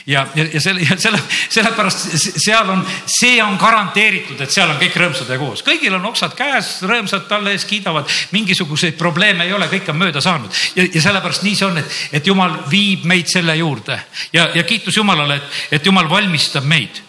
ja, 0.07 0.27
ja, 0.35 0.47
ja 0.55 0.61
selle, 0.61 0.87
selle, 0.97 1.21
sellepärast 1.49 2.09
seal 2.41 2.73
on, 2.73 2.85
see 3.07 3.43
on 3.45 3.59
garanteeritud, 3.61 4.41
et 4.41 4.55
seal 4.55 4.71
on 4.73 4.81
kõik 4.81 4.97
rõõmsad 4.97 5.33
ja 5.33 5.39
koos, 5.41 5.63
kõigil 5.67 5.95
on 5.99 6.09
oksad 6.09 6.37
käes, 6.39 6.79
rõõmsad 6.89 7.29
talle 7.29 7.53
ees 7.53 7.69
kiidavad, 7.69 8.09
mingisuguseid 8.33 8.97
probleeme 8.99 9.45
ei 9.45 9.53
ole, 9.53 9.69
kõik 9.69 9.93
on 9.93 10.01
mööda 10.01 10.25
saanud 10.25 10.53
ja, 10.77 10.89
ja 10.89 11.05
sellepärast 11.09 11.45
nii 11.45 11.59
see 11.59 11.69
on, 11.69 11.79
et, 11.83 12.01
et 12.21 12.33
jumal 12.33 12.57
viib 12.71 13.05
meid 13.09 13.29
selle 13.29 13.57
juurde 13.61 14.01
ja, 14.33 14.49
ja 14.55 14.65
kiitus 14.65 14.97
Jumalale, 14.97 15.37
et, 15.37 15.63
et 15.79 15.87
Jumal 15.87 16.09
valmistab 16.11 16.65
meid. 16.65 17.03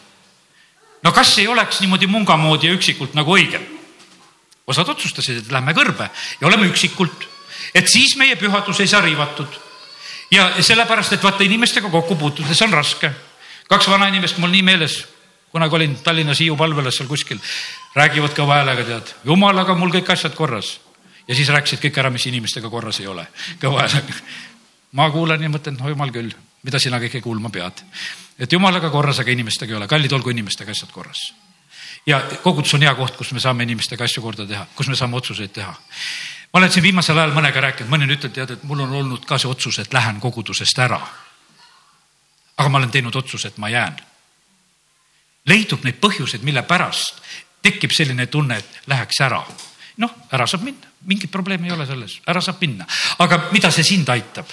no 1.03 1.11
kas 1.15 1.37
ei 1.39 1.47
oleks 1.47 1.79
niimoodi 1.79 2.07
munga 2.07 2.37
moodi 2.37 2.67
ja 2.67 2.75
üksikult 2.75 3.15
nagu 3.15 3.37
õigem? 3.37 3.78
Osad 4.69 4.89
otsustasid, 4.93 5.41
et 5.41 5.51
lähme 5.53 5.73
kõrbe 5.77 6.09
ja 6.39 6.47
oleme 6.47 6.69
üksikult, 6.69 7.25
et 7.73 7.89
siis 7.89 8.15
meie 8.19 8.37
pühadus 8.39 8.79
ei 8.79 8.87
saa 8.87 9.01
riivatud. 9.05 9.47
ja 10.31 10.51
sellepärast, 10.61 11.13
et 11.13 11.23
vaata 11.23 11.43
inimestega 11.43 11.89
kokku 11.89 12.15
puutudes 12.15 12.61
on 12.61 12.73
raske. 12.73 13.11
kaks 13.69 13.89
vanainimest 13.89 14.37
mul 14.37 14.49
nii 14.49 14.61
meeles, 14.63 15.05
kunagi 15.51 15.75
olin 15.75 15.95
Tallinnas 16.03 16.39
Hiiu 16.39 16.57
palvelas 16.57 16.97
seal 16.97 17.09
kuskil, 17.09 17.39
räägivad 17.95 18.35
kõva 18.37 18.61
häälega, 18.61 18.85
tead, 18.85 19.15
jumalaga 19.25 19.75
mul 19.75 19.91
kõik 19.91 20.13
asjad 20.13 20.35
korras. 20.35 20.79
ja 21.27 21.35
siis 21.35 21.49
rääkisid 21.49 21.81
kõik 21.81 21.97
ära, 21.97 22.09
mis 22.09 22.25
inimestega 22.25 22.69
korras 22.69 22.99
ei 22.99 23.07
ole, 23.07 23.27
kõva 23.61 23.87
häälega. 23.87 24.13
ma 24.91 25.09
kuulan 25.11 25.43
ja 25.43 25.49
mõtlen, 25.49 25.77
no 25.79 25.89
jumal 25.89 26.11
küll, 26.11 26.33
mida 26.63 26.79
sina 26.79 26.99
kõike 26.99 27.21
kuulma 27.21 27.49
pead. 27.49 27.81
et 28.39 28.51
jumalaga 28.51 28.89
korras, 28.89 29.19
aga 29.19 29.31
inimestega 29.31 29.73
ei 29.73 29.77
ole, 29.77 29.87
kallid 29.87 30.13
olgu 30.13 30.29
inimestega 30.29 30.71
asjad 30.71 30.91
korras 30.91 31.31
ja 32.05 32.21
kogudus 32.43 32.73
on 32.73 32.81
hea 32.81 32.93
koht, 32.95 33.15
kus 33.17 33.31
me 33.33 33.39
saame 33.39 33.63
inimestega 33.67 34.03
asju 34.03 34.23
korda 34.23 34.45
teha, 34.47 34.65
kus 34.75 34.89
me 34.89 34.95
saame 34.95 35.17
otsuseid 35.17 35.53
teha. 35.53 35.73
ma 36.53 36.59
olen 36.59 36.71
siin 36.71 36.83
viimasel 36.83 37.17
ajal 37.17 37.33
mõnega 37.35 37.61
rääkinud, 37.61 37.91
mõni 37.91 38.07
on 38.07 38.15
ütelnud, 38.15 38.35
tead, 38.35 38.51
et 38.55 38.63
mul 38.63 38.85
on 38.85 38.93
olnud 39.01 39.25
ka 39.25 39.37
see 39.37 39.49
otsus, 39.49 39.79
et 39.79 39.93
lähen 39.93 40.19
kogudusest 40.19 40.79
ära. 40.79 41.01
aga 42.57 42.69
ma 42.69 42.77
olen 42.77 42.91
teinud 42.91 43.15
otsuse, 43.15 43.47
et 43.47 43.57
ma 43.57 43.69
jään. 43.69 43.95
leidub 45.45 45.83
neid 45.83 45.99
põhjuseid, 46.01 46.43
mille 46.43 46.63
pärast 46.63 47.21
tekib 47.61 47.91
selline 47.91 48.27
tunne, 48.27 48.57
et 48.57 48.81
läheks 48.87 49.21
ära. 49.21 49.43
noh, 49.97 50.15
ära 50.31 50.47
saab 50.47 50.63
minna, 50.63 50.87
mingit 51.05 51.31
probleemi 51.31 51.67
ei 51.67 51.75
ole 51.75 51.85
selles, 51.85 52.21
ära 52.27 52.41
saab 52.41 52.61
minna, 52.61 52.87
aga 53.19 53.49
mida 53.51 53.71
see 53.71 53.83
sind 53.83 54.09
aitab? 54.09 54.47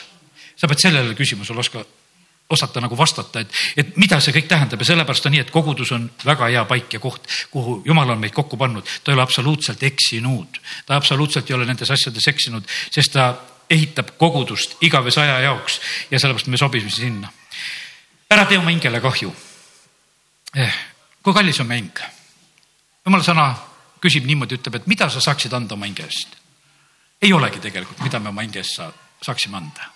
sa 0.56 0.66
pead 0.66 0.80
sellele 0.80 1.14
küsimusele 1.14 1.60
oska, 1.60 1.84
osata 2.50 2.80
nagu 2.80 2.96
vastata, 2.98 3.40
et, 3.40 3.54
et 3.76 3.96
mida 3.98 4.18
see 4.22 4.34
kõik 4.36 4.46
tähendab 4.50 4.80
ja 4.82 4.86
sellepärast 4.92 5.26
on 5.26 5.34
nii, 5.34 5.42
et 5.42 5.50
kogudus 5.50 5.90
on 5.96 6.06
väga 6.24 6.50
hea 6.52 6.64
paik 6.68 6.94
ja 6.94 7.00
koht, 7.02 7.26
kuhu 7.50 7.80
jumal 7.86 8.12
on 8.14 8.20
meid 8.22 8.34
kokku 8.34 8.56
pannud. 8.56 8.86
ta 9.02 9.10
ei 9.10 9.16
ole 9.16 9.22
absoluutselt 9.22 9.82
eksinud, 9.82 10.60
ta 10.86 10.96
absoluutselt 10.96 11.50
ei 11.50 11.56
ole 11.56 11.66
nendes 11.66 11.90
asjades 11.90 12.28
eksinud, 12.30 12.68
sest 12.90 13.12
ta 13.12 13.32
ehitab 13.70 14.14
kogudust 14.18 14.76
igavese 14.80 15.20
aja 15.20 15.40
jaoks 15.48 15.80
ja 16.10 16.20
sellepärast 16.20 16.46
me 16.46 16.56
sobime 16.56 16.90
sinna. 16.90 17.32
ära 18.30 18.46
tee 18.46 18.58
oma 18.58 18.70
hingele 18.70 19.00
kahju 19.00 19.34
eh,. 20.54 20.78
kui 21.22 21.34
kallis 21.34 21.60
on 21.60 21.66
meie 21.66 21.82
hing? 21.82 21.98
jumala 23.06 23.26
sõna 23.26 23.48
küsib 24.00 24.26
niimoodi, 24.26 24.60
ütleb, 24.60 24.74
et 24.78 24.86
mida 24.86 25.10
sa 25.10 25.20
saaksid 25.20 25.52
anda 25.52 25.74
oma 25.74 25.90
hinge 25.90 26.06
eest. 26.06 26.38
ei 27.22 27.32
olegi 27.32 27.58
tegelikult, 27.58 28.06
mida 28.06 28.22
me 28.22 28.30
oma 28.30 28.46
hinge 28.46 28.62
eest 28.62 28.78
saa, 28.78 28.92
saaksime 29.22 29.56
anda 29.56 29.95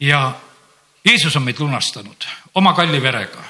ja 0.00 0.34
Jeesus 1.04 1.36
on 1.36 1.42
meid 1.42 1.58
lunastanud 1.58 2.26
oma 2.54 2.72
kalli 2.72 3.02
verega. 3.02 3.44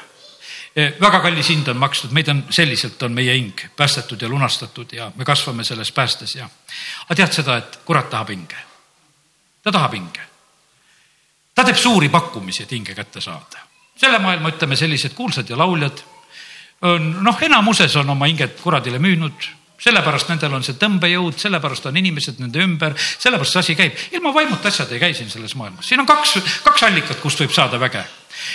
väga 1.00 1.20
kallis 1.20 1.48
hind 1.48 1.68
on 1.68 1.76
makstud, 1.76 2.12
meid 2.14 2.28
on 2.28 2.44
selliselt 2.50 3.02
on 3.02 3.12
meie 3.12 3.34
hing 3.34 3.60
päästetud 3.76 4.22
ja 4.22 4.28
lunastatud 4.28 4.92
ja 4.92 5.10
me 5.16 5.24
kasvame 5.24 5.64
selles 5.64 5.92
päästes 5.92 6.34
ja. 6.34 6.48
aga 7.04 7.14
tead 7.14 7.32
seda, 7.32 7.56
et 7.56 7.80
kurat 7.84 8.10
tahab 8.10 8.28
hinge. 8.28 8.56
ta 9.62 9.72
tahab 9.72 9.92
hinge. 9.92 10.20
ta 11.54 11.64
teeb 11.64 11.76
suuri 11.76 12.08
pakkumisi, 12.08 12.62
et 12.62 12.70
hinge 12.72 12.94
kätte 12.94 13.20
saada. 13.20 13.66
selle 13.96 14.18
maailma, 14.18 14.48
ütleme, 14.48 14.76
sellised 14.76 15.14
kuulsad 15.14 15.50
ja 15.50 15.58
lauljad 15.58 16.04
on 16.82 17.24
noh, 17.24 17.42
enamuses 17.42 17.96
on 17.96 18.10
oma 18.10 18.26
hinget 18.26 18.60
kuradile 18.60 18.98
müünud 18.98 19.48
sellepärast 19.78 20.32
nendel 20.32 20.56
on 20.58 20.64
see 20.66 20.78
tõmbejõud, 20.78 21.36
sellepärast 21.38 21.86
on 21.90 22.00
inimesed 22.00 22.40
nende 22.42 22.62
ümber, 22.64 22.96
sellepärast 22.98 23.54
see 23.54 23.60
asi 23.60 23.76
käib. 23.78 24.00
ilma 24.12 24.34
vaimuta 24.34 24.72
asjad 24.72 24.92
ei 24.92 25.02
käi 25.02 25.14
siin 25.14 25.30
selles 25.30 25.54
maailmas, 25.58 25.86
siin 25.88 26.00
on 26.02 26.06
kaks, 26.06 26.38
kaks 26.64 26.88
allikat, 26.88 27.20
kust 27.22 27.40
võib 27.44 27.54
saada 27.54 27.80
väge. 27.80 28.02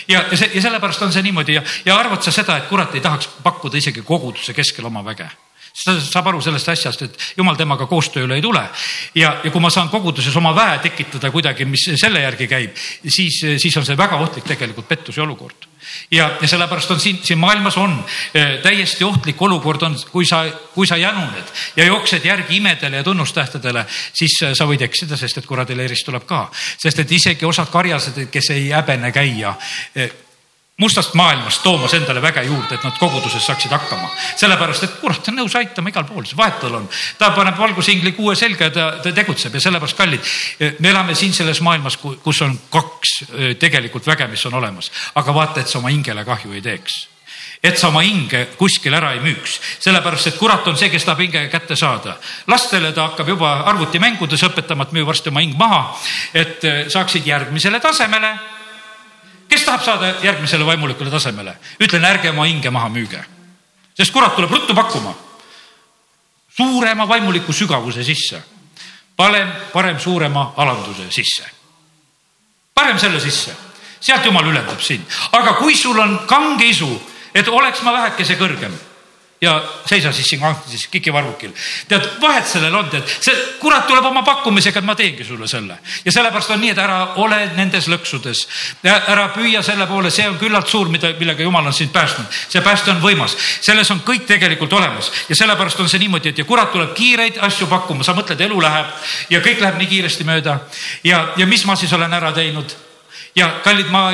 ja, 0.08 0.26
ja 0.32 0.38
see 0.38 0.52
ja 0.54 0.68
sellepärast 0.68 1.02
on 1.02 1.16
see 1.16 1.24
niimoodi 1.24 1.60
ja, 1.60 1.64
ja 1.86 1.98
arvad 2.00 2.24
sa 2.24 2.32
seda, 2.32 2.58
et 2.58 2.70
kurat 2.70 2.96
ei 2.96 3.02
tahaks 3.02 3.30
pakkuda 3.44 3.78
isegi 3.78 4.02
koguduse 4.02 4.54
keskel 4.54 4.86
oma 4.92 5.06
väge 5.06 5.30
ta 5.74 5.96
saab 5.98 6.28
aru 6.30 6.42
sellest 6.42 6.70
asjast, 6.70 7.02
et 7.02 7.20
jumal 7.38 7.58
temaga 7.58 7.88
koostööle 7.90 8.38
ei 8.38 8.46
tule. 8.46 8.62
ja, 9.16 9.36
ja 9.44 9.52
kui 9.52 9.62
ma 9.62 9.72
saan 9.74 9.90
koguduses 9.90 10.36
oma 10.38 10.54
väe 10.56 10.80
tekitada 10.86 11.32
kuidagi, 11.32 11.66
mis 11.66 11.90
selle 11.98 12.22
järgi 12.22 12.48
käib, 12.48 12.82
siis, 13.08 13.42
siis 13.58 13.78
on 13.78 13.86
see 13.86 13.98
väga 13.98 14.22
ohtlik 14.22 14.46
tegelikult 14.48 14.88
pettuse 14.88 15.22
olukord 15.22 15.74
ja, 16.12 16.32
ja 16.42 16.48
sellepärast 16.48 16.92
on 16.92 17.00
siin, 17.00 17.20
siin 17.24 17.40
maailmas 17.40 17.78
on 17.78 18.06
eh, 18.34 18.60
täiesti 18.62 19.04
ohtlik 19.04 19.42
olukord 19.42 19.82
on, 19.82 19.96
kui 20.12 20.26
sa, 20.26 20.44
kui 20.74 20.88
sa 20.88 20.98
januned 20.98 21.54
ja 21.76 21.86
jooksed 21.86 22.26
järgi 22.26 22.58
imedele 22.58 23.02
ja 23.02 23.04
tunnustähtedele, 23.04 23.86
siis 24.14 24.38
eh, 24.44 24.54
sa 24.58 24.68
võid 24.70 24.86
eksida, 24.86 25.18
sest 25.18 25.42
et 25.42 25.50
kuradi 25.50 25.78
leerist 25.78 26.06
tuleb 26.06 26.26
ka. 26.30 26.46
sest 26.54 27.00
et 27.00 27.12
isegi 27.12 27.46
osad 27.46 27.72
karjased, 27.72 28.26
kes 28.32 28.50
ei 28.56 28.70
häbene 28.72 29.12
käia 29.12 29.56
eh, 29.96 30.12
mustast 30.78 31.14
maailmast 31.14 31.62
toomas 31.64 31.94
endale 31.94 32.22
väge 32.22 32.44
juurde, 32.48 32.76
et 32.76 32.84
nad 32.84 32.98
koguduses 32.98 33.46
saaksid 33.46 33.72
hakkama. 33.72 34.10
sellepärast, 34.36 34.84
et 34.84 34.98
kurat 35.02 35.28
on 35.30 35.38
nõus 35.38 35.56
aitama 35.56 35.94
igal 35.94 36.06
pool, 36.10 36.26
vahet 36.38 36.60
tal 36.62 36.80
on. 36.80 36.90
ta 37.18 37.30
paneb 37.32 37.58
valgusingli 37.58 38.12
kuue 38.18 38.36
selga 38.36 38.72
ja 38.72 38.74
ta, 38.74 38.90
ta 39.04 39.14
tegutseb 39.14 39.54
ja 39.54 39.62
sellepärast 39.62 39.98
kallid. 39.98 40.34
me 40.80 40.90
elame 40.90 41.16
siin 41.16 41.34
selles 41.34 41.62
maailmas, 41.62 41.98
kus 41.98 42.42
on 42.42 42.58
kaks 42.70 43.24
tegelikult 43.60 44.08
väge, 44.08 44.28
mis 44.28 44.46
on 44.46 44.54
olemas, 44.54 44.92
aga 45.16 45.34
vaata, 45.34 45.62
et 45.62 45.68
sa 45.68 45.78
oma 45.78 45.94
hingele 45.94 46.26
kahju 46.26 46.54
ei 46.54 46.62
teeks 46.62 47.08
et 47.64 47.78
sa 47.80 47.88
oma 47.88 48.02
hinge 48.04 48.42
kuskil 48.60 48.92
ära 48.94 49.14
ei 49.16 49.22
müüks, 49.24 49.54
sellepärast 49.80 50.28
et 50.28 50.38
kurat 50.40 50.66
on 50.68 50.76
see, 50.76 50.90
kes 50.92 51.06
tahab 51.08 51.22
hinge 51.24 51.46
kätte 51.48 51.78
saada. 51.80 52.18
lastele 52.48 52.92
ta 52.92 53.08
hakkab 53.08 53.30
juba 53.30 53.54
arvutimängudes 53.72 54.44
õpetama, 54.50 54.84
et 54.84 54.92
müü 54.92 55.06
varsti 55.08 55.32
oma 55.32 55.46
hing 55.46 55.56
maha, 55.58 55.86
et 56.34 56.66
saaksid 56.92 57.28
järgmisele 57.28 57.80
tasemele 57.80 58.34
kes 59.54 59.66
tahab 59.68 59.84
saada 59.86 60.14
järgmisele 60.24 60.66
vaimulikule 60.66 61.12
tasemele, 61.14 61.54
ütlen, 61.82 62.06
ärge 62.10 62.32
oma 62.34 62.48
hinge 62.50 62.70
maha 62.74 62.90
müüge. 62.90 63.22
sest 63.94 64.12
kurat 64.14 64.36
tuleb 64.36 64.52
ruttu 64.52 64.74
pakkuma 64.74 65.14
suurema 66.58 67.08
vaimuliku 67.08 67.54
sügavuse 67.54 68.04
sisse. 68.04 68.42
parem, 69.16 69.52
parem 69.74 70.00
suurema 70.00 70.54
alanduse 70.58 71.12
sisse. 71.12 71.44
parem 72.74 73.00
selle 73.00 73.20
sisse, 73.20 73.56
sealt 74.00 74.26
jumal 74.26 74.48
ületab 74.50 74.82
sind, 74.82 75.06
aga 75.32 75.54
kui 75.54 75.76
sul 75.76 76.00
on 76.00 76.26
kange 76.28 76.66
isu, 76.66 77.02
et 77.34 77.48
oleks 77.48 77.82
ma 77.82 77.94
vähekese 77.94 78.38
kõrgem 78.38 78.74
ja 79.44 79.64
seisa 79.86 80.12
siis 80.12 80.28
siin 80.28 80.42
siis 80.68 80.88
kikivarvukil. 80.88 81.52
tead, 81.88 82.06
vahet 82.22 82.48
sellel 82.48 82.76
on, 82.76 82.90
tead, 82.90 83.08
see 83.22 83.36
kurat 83.60 83.88
tuleb 83.88 84.06
oma 84.06 84.24
pakkumisega, 84.24 84.80
et 84.80 84.86
ma 84.88 84.96
teengi 84.96 85.26
sulle 85.28 85.48
selle 85.48 85.78
ja 86.06 86.12
sellepärast 86.12 86.54
on 86.56 86.62
nii, 86.62 86.72
et 86.72 86.80
ära 86.80 87.00
ole 87.24 87.40
nendes 87.58 87.90
lõksudes. 87.92 88.46
ära 88.84 89.28
püüa 89.36 89.64
selle 89.64 89.88
poole, 89.88 90.12
see 90.12 90.28
on 90.30 90.38
küllalt 90.40 90.72
suur, 90.72 90.90
mida, 90.90 91.12
millega 91.20 91.44
jumal 91.44 91.68
on 91.68 91.74
sind 91.74 91.92
päästnud. 91.92 92.28
see 92.50 92.62
pääste 92.62 92.92
on 92.92 93.02
võimas, 93.04 93.36
selles 93.62 93.92
on 93.92 94.02
kõik 94.08 94.26
tegelikult 94.30 94.74
olemas 94.74 95.12
ja 95.30 95.36
sellepärast 95.36 95.80
on 95.80 95.90
see 95.92 96.00
niimoodi, 96.00 96.30
et 96.30 96.38
ja 96.38 96.48
kurat 96.48 96.72
tuleb 96.72 96.96
kiireid 96.96 97.42
asju 97.42 97.68
pakkuma, 97.68 98.04
sa 98.04 98.16
mõtled, 98.16 98.40
elu 98.48 98.62
läheb 98.62 98.96
ja 99.30 99.44
kõik 99.44 99.60
läheb 99.60 99.78
nii 99.82 99.92
kiiresti 99.92 100.24
mööda. 100.24 100.60
ja, 101.04 101.28
ja 101.38 101.46
mis 101.46 101.66
ma 101.66 101.76
siis 101.76 101.94
olen 101.94 102.14
ära 102.14 102.32
teinud 102.32 102.76
ja 103.36 103.60
kallid, 103.64 103.92
ma 103.92 104.12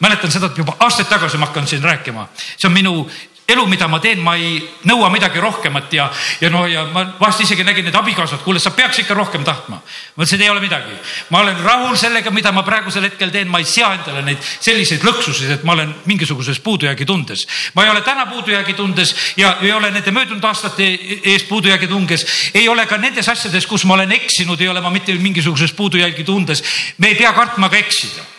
mäletan 0.00 0.32
seda, 0.32 0.46
et 0.46 0.58
juba 0.58 0.76
aastaid 0.80 1.08
tagasi 1.08 1.36
ma 1.36 1.46
hakkan 1.50 1.66
siin 1.66 1.84
rääkima, 1.84 2.28
see 2.56 2.68
on 2.68 2.72
minu 2.72 3.10
elu, 3.48 3.66
mida 3.66 3.86
ma 3.88 4.00
teen, 4.02 4.18
ma 4.22 4.34
ei 4.36 4.58
nõua 4.88 5.08
midagi 5.14 5.40
rohkemat 5.42 5.92
ja, 5.94 6.08
ja 6.42 6.50
no 6.50 6.64
ja 6.66 6.82
ma 6.90 7.04
vahest 7.20 7.44
isegi 7.44 7.64
nägin 7.66 7.86
need 7.86 7.94
abikaasad, 7.94 8.42
kuule, 8.42 8.58
sa 8.62 8.72
peaks 8.74 8.98
ikka 9.04 9.14
rohkem 9.14 9.44
tahtma. 9.46 9.78
ma 9.78 10.24
ütlesin, 10.24 10.42
ei 10.42 10.50
ole 10.50 10.60
midagi, 10.60 10.96
ma 11.30 11.44
olen 11.44 11.62
rahul 11.62 11.96
sellega, 11.96 12.30
mida 12.34 12.52
ma 12.52 12.64
praegusel 12.66 13.06
hetkel 13.06 13.30
teen, 13.30 13.48
ma 13.48 13.62
ei 13.62 13.68
sea 13.70 13.92
endale 13.94 14.24
neid 14.26 14.42
selliseid 14.42 15.06
lõksusid, 15.06 15.56
et 15.58 15.64
ma 15.64 15.76
olen 15.78 15.94
mingisuguses 16.10 16.58
puudujäägi 16.60 17.06
tundes. 17.06 17.46
ma 17.74 17.86
ei 17.86 17.90
ole 17.94 18.02
täna 18.02 18.26
puudujäägi 18.26 18.74
tundes 18.74 19.14
ja 19.36 19.56
ei 19.62 19.72
ole 19.72 19.90
nende 19.90 20.10
möödunud 20.10 20.44
aastate 20.44 20.90
ees 21.22 21.46
puudujäägi 21.46 21.86
tunges, 21.86 22.26
ei 22.54 22.68
ole 22.68 22.86
ka 22.86 22.98
nendes 22.98 23.28
asjades, 23.28 23.66
kus 23.66 23.84
ma 23.84 23.94
olen 23.94 24.12
eksinud, 24.12 24.60
ei 24.60 24.68
ole 24.68 24.80
ma 24.80 24.90
mitte 24.90 25.14
mingisuguses 25.14 25.72
puudujäägi 25.72 26.24
tundes. 26.24 26.64
me 26.98 27.14
ei 27.14 27.14
pea 27.14 27.32
kartma 27.32 27.68
ka 27.70 27.76
eksida 27.76 28.35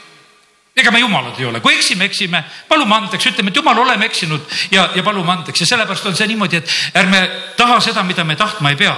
ega 0.77 0.91
me 0.91 0.99
jumalad 0.99 1.39
ei 1.39 1.45
ole, 1.45 1.59
kui 1.63 1.73
eksime, 1.73 2.05
eksime, 2.05 2.43
palume 2.69 2.95
andeks, 2.95 3.31
ütleme, 3.31 3.49
et 3.49 3.57
jumal, 3.57 3.79
oleme 3.81 4.05
eksinud 4.05 4.43
ja, 4.71 4.89
ja 4.95 5.03
palume 5.03 5.33
andeks 5.33 5.63
ja 5.63 5.69
sellepärast 5.73 6.05
on 6.05 6.15
see 6.17 6.29
niimoodi, 6.29 6.61
et 6.61 7.01
ärme 7.01 7.23
taha 7.57 7.79
seda, 7.81 8.03
mida 8.05 8.23
me 8.27 8.37
tahtma 8.37 8.73
ei 8.73 8.79
pea. 8.79 8.93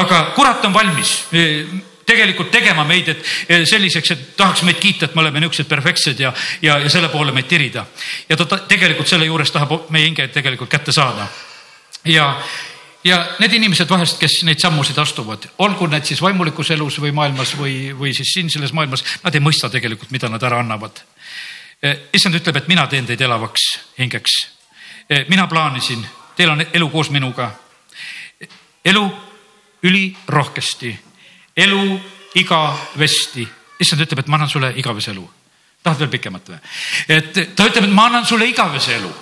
aga 0.00 0.20
kurat 0.36 0.64
on 0.68 0.74
valmis 0.74 1.14
e, 1.32 1.46
tegelikult 2.04 2.50
tegema 2.52 2.84
meid, 2.84 3.08
et 3.08 3.24
e, 3.48 3.62
selliseks, 3.68 4.10
et 4.12 4.26
tahaks 4.36 4.66
meid 4.68 4.80
kiita, 4.82 5.08
et 5.08 5.16
me 5.16 5.24
oleme 5.24 5.40
niisugused 5.40 5.70
perfektsed 5.70 6.20
ja, 6.20 6.34
ja, 6.62 6.78
ja 6.84 6.92
selle 6.92 7.08
poole 7.08 7.32
meid 7.32 7.48
tirida. 7.48 7.86
ja 8.28 8.36
ta, 8.36 8.44
ta 8.44 8.60
tegelikult 8.68 9.08
selle 9.08 9.30
juures 9.30 9.52
tahab 9.54 9.88
meie 9.94 10.10
hinge 10.10 10.28
tegelikult 10.28 10.70
kätte 10.70 10.92
saada. 10.92 11.28
ja, 12.04 12.34
ja 13.04 13.18
need 13.38 13.52
inimesed 13.52 13.90
vahest, 13.90 14.18
kes 14.20 14.42
neid 14.48 14.62
sammusid 14.62 14.98
astuvad, 14.98 15.48
olgu 15.58 15.86
need 15.86 16.04
siis 16.08 16.22
vaimulikus 16.22 16.70
elus 16.70 17.00
või 17.00 17.12
maailmas 17.12 17.56
või, 17.58 17.92
või 17.98 18.14
siis 18.16 18.32
siin 18.32 18.50
selles 18.50 18.72
maailmas, 18.72 19.04
nad 19.24 19.34
ei 19.34 19.44
mõista 19.44 19.70
tegelikult, 19.70 20.10
mida 20.14 20.28
nad 20.32 20.42
ära 20.42 20.62
annavad 20.64 21.02
Eh, 21.84 22.08
issand 22.16 22.38
ütleb, 22.38 22.56
et 22.56 22.68
mina 22.70 22.86
teen 22.88 23.04
teid 23.04 23.20
elavaks 23.20 23.64
hingeks. 23.98 24.34
Eh, 25.10 25.26
mina 25.28 25.44
plaanisin, 25.46 26.00
teil 26.36 26.54
on 26.54 26.64
elu 26.72 26.88
koos 26.90 27.10
minuga. 27.10 27.50
elu 28.84 29.04
ülirohkesti, 29.82 30.98
elu 31.56 32.00
igavesti. 32.34 33.48
issand 33.80 34.00
ütleb, 34.00 34.18
et 34.18 34.26
ma 34.26 34.36
annan 34.36 34.48
sulle 34.48 34.72
igavese 34.76 35.10
elu. 35.10 35.30
tahad 35.82 35.98
veel 35.98 36.08
pikemat 36.08 36.48
või? 36.48 36.58
et 37.08 37.32
ta 37.56 37.66
ütleb, 37.66 37.84
et 37.84 37.92
ma 37.92 38.06
annan 38.06 38.26
sulle 38.26 38.46
igavese 38.46 38.94
elu 38.94 39.12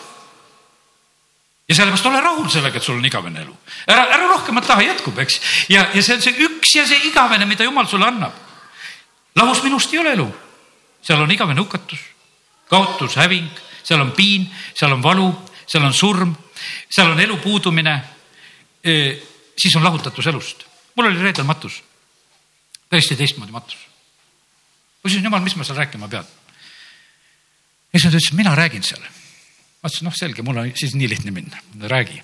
ja 1.73 1.79
sellepärast 1.81 2.07
ole 2.07 2.20
rahul 2.20 2.49
sellega, 2.53 2.77
et 2.77 2.85
sul 2.85 3.01
on 3.01 3.09
igavene 3.09 3.43
elu. 3.47 3.57
ära, 3.89 4.07
ära 4.12 4.31
rohkemat 4.37 4.66
taha, 4.68 4.85
jätkub, 4.93 5.18
eks. 5.25 5.41
ja, 5.73 5.89
ja 5.95 6.03
see 6.05 6.18
on 6.18 6.25
see 6.25 6.47
üks 6.47 6.77
ja 6.77 6.87
see 6.87 7.09
igavene, 7.09 7.49
mida 7.49 7.64
jumal 7.64 7.89
sulle 7.89 8.07
annab. 8.12 8.37
lahus 9.37 9.62
minust 9.64 9.93
ei 9.93 10.03
ole 10.05 10.16
elu, 10.18 10.27
seal 11.03 11.25
on 11.25 11.33
igavene 11.33 11.64
hukatus 11.64 12.12
kaotus, 12.73 13.16
häving, 13.20 13.49
seal 13.85 14.01
on 14.01 14.12
piin, 14.16 14.47
seal 14.75 14.95
on 14.95 15.03
valu, 15.05 15.29
seal 15.68 15.85
on 15.85 15.95
surm, 15.95 16.35
seal 16.89 17.12
on 17.12 17.20
elu 17.20 17.37
puudumine. 17.43 18.01
siis 19.57 19.77
on 19.77 19.85
lahutatus 19.85 20.27
elust. 20.27 20.64
mul 20.97 21.07
oli 21.07 21.23
reedel 21.23 21.45
matus, 21.45 21.83
täiesti 22.91 23.16
teistmoodi 23.16 23.53
matus. 23.53 23.77
ma 25.03 25.09
küsisin, 25.09 25.25
jumal, 25.25 25.41
mis 25.45 25.57
ma 25.57 25.64
seal 25.64 25.79
rääkima 25.79 26.09
pean? 26.09 26.27
ja 27.93 28.01
siis 28.01 28.11
ta 28.11 28.16
ütles, 28.16 28.33
mina 28.37 28.55
räägin 28.55 28.83
seal. 28.83 29.05
Ma 29.83 29.91
ütlesin, 29.91 30.07
noh, 30.07 30.14
selge, 30.14 30.47
mul 30.47 30.62
on 30.62 30.72
siis 30.78 30.95
nii 30.95 31.09
lihtne 31.11 31.35
minna, 31.35 31.59
räägi. 31.91 32.22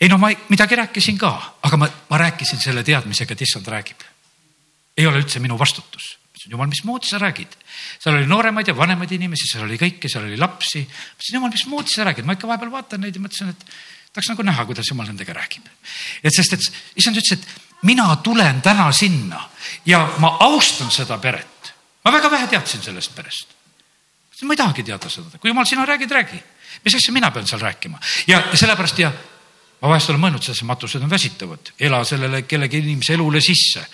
ei 0.00 0.08
no 0.08 0.18
ma 0.18 0.32
midagi 0.48 0.76
rääkisin 0.82 1.18
ka, 1.18 1.32
aga 1.62 1.76
ma, 1.76 1.88
ma 2.10 2.18
rääkisin 2.26 2.60
selle 2.60 2.84
teadmisega, 2.84 3.32
et 3.32 3.46
issand 3.46 3.68
räägib. 3.68 4.06
ei 4.96 5.06
ole 5.06 5.22
üldse 5.22 5.40
minu 5.40 5.58
vastutus 5.58 6.16
jumal, 6.50 6.68
mismoodi 6.70 7.08
sa 7.10 7.18
räägid? 7.18 7.56
seal 7.98 8.16
oli 8.16 8.26
nooremaid 8.26 8.68
ja 8.68 8.76
vanemaid 8.76 9.12
inimesi, 9.16 9.48
seal 9.50 9.64
oli 9.66 9.78
kõike, 9.80 10.10
seal 10.10 10.26
oli 10.26 10.38
lapsi. 10.38 10.82
ma 10.86 11.18
ütlesin, 11.18 11.38
jumal, 11.38 11.52
mismoodi 11.52 11.94
sa 11.94 12.06
räägid? 12.06 12.26
ma 12.26 12.36
ikka 12.36 12.48
vahepeal 12.50 12.72
vaatan 12.72 13.02
neid 13.02 13.16
ja 13.16 13.22
mõtlesin, 13.22 13.52
et 13.52 13.66
tahaks 14.12 14.30
nagu 14.32 14.46
näha, 14.46 14.66
kuidas 14.68 14.90
jumal 14.90 15.08
nendega 15.10 15.34
räägib. 15.36 15.66
et 16.22 16.34
sest, 16.34 16.56
et 16.56 16.98
issand 17.02 17.18
ütles, 17.18 17.38
et 17.38 17.84
mina 17.86 18.08
tulen 18.24 18.62
täna 18.62 18.88
sinna 18.92 19.42
ja 19.86 20.04
ma 20.22 20.36
austan 20.46 20.90
seda 20.90 21.18
peret. 21.18 21.72
ma 22.04 22.12
väga 22.12 22.30
vähe 22.30 22.46
teadsin 22.46 22.82
sellest 22.82 23.14
perest. 23.14 23.48
ma 24.42 24.54
ei 24.54 24.62
tahagi 24.62 24.82
teada 24.82 25.10
seda, 25.10 25.38
kui 25.38 25.50
jumal, 25.50 25.66
sina 25.66 25.86
räägid, 25.86 26.10
räägi. 26.10 26.42
Mis 26.84 26.98
asja 26.98 27.14
mina 27.14 27.30
pean 27.30 27.46
seal 27.46 27.60
rääkima 27.60 28.00
ja, 28.26 28.42
ja 28.52 28.56
sellepärast 28.56 28.98
ja 28.98 29.12
ma 29.82 29.92
vahest 29.92 30.12
olen 30.12 30.22
mõelnud, 30.22 30.44
selles 30.44 30.64
matused 30.66 31.02
on 31.04 31.10
väsitavad, 31.12 31.74
ela 31.78 32.00
sellele 32.04 32.42
kellegi 32.48 32.80
inimese 32.82 33.14
elule 33.16 33.42
sisse. 33.44 33.84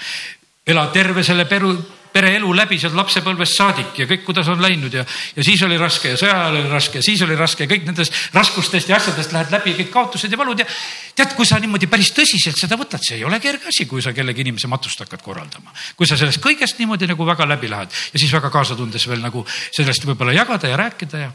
ela 0.66 0.86
terve 0.94 1.24
selle 1.26 1.44
peru, 1.50 1.72
pereelu 2.12 2.52
läbi 2.54 2.76
sealt 2.78 2.94
lapsepõlvest 2.94 3.56
saadik 3.56 3.98
ja 3.98 4.06
kõik, 4.06 4.22
kuidas 4.26 4.48
on 4.52 4.60
läinud 4.62 4.94
ja, 4.94 5.02
ja 5.36 5.44
siis 5.44 5.62
oli 5.66 5.78
raske 5.80 6.12
ja 6.12 6.18
sõja 6.20 6.36
ajal 6.36 6.58
oli 6.60 6.70
raske 6.70 7.00
ja 7.00 7.02
siis 7.02 7.22
oli 7.26 7.36
raske 7.38 7.64
ja 7.64 7.70
kõik 7.70 7.86
nendest 7.88 8.14
raskustest 8.36 8.92
ja 8.92 8.98
asjadest 9.00 9.34
lähed 9.34 9.50
läbi, 9.54 9.74
kõik 9.80 9.90
kaotused 9.90 10.30
ja 10.32 10.38
valud 10.38 10.62
ja 10.62 10.66
tead, 11.18 11.34
kui 11.34 11.48
sa 11.48 11.58
niimoodi 11.62 11.88
päris 11.90 12.12
tõsiselt 12.14 12.60
seda 12.60 12.78
võtad, 12.78 13.02
see 13.02 13.18
ei 13.18 13.26
ole 13.26 13.40
kerge 13.42 13.72
asi, 13.72 13.88
kui 13.90 14.04
sa 14.04 14.14
kellegi 14.14 14.44
inimese 14.46 14.70
matust 14.70 15.02
hakkad 15.02 15.24
korraldama. 15.24 15.74
kui 15.96 16.06
sa 16.06 16.20
sellest 16.20 16.42
kõigest 16.44 16.78
niimoodi 16.78 17.10
nagu 17.10 17.26
väga 17.26 17.48
läbi 17.48 17.72
lähed 17.72 17.90
ja 18.12 18.20
siis 18.20 18.32
väga 18.32 18.52
kaasatundes 18.54 19.08
veel 19.08 19.24
nagu 19.24 19.46
sellest 19.72 20.06
võib-olla 20.06 20.36
jagada 20.36 20.70
ja 20.70 20.78
rääkida 20.84 21.26
ja, 21.26 21.32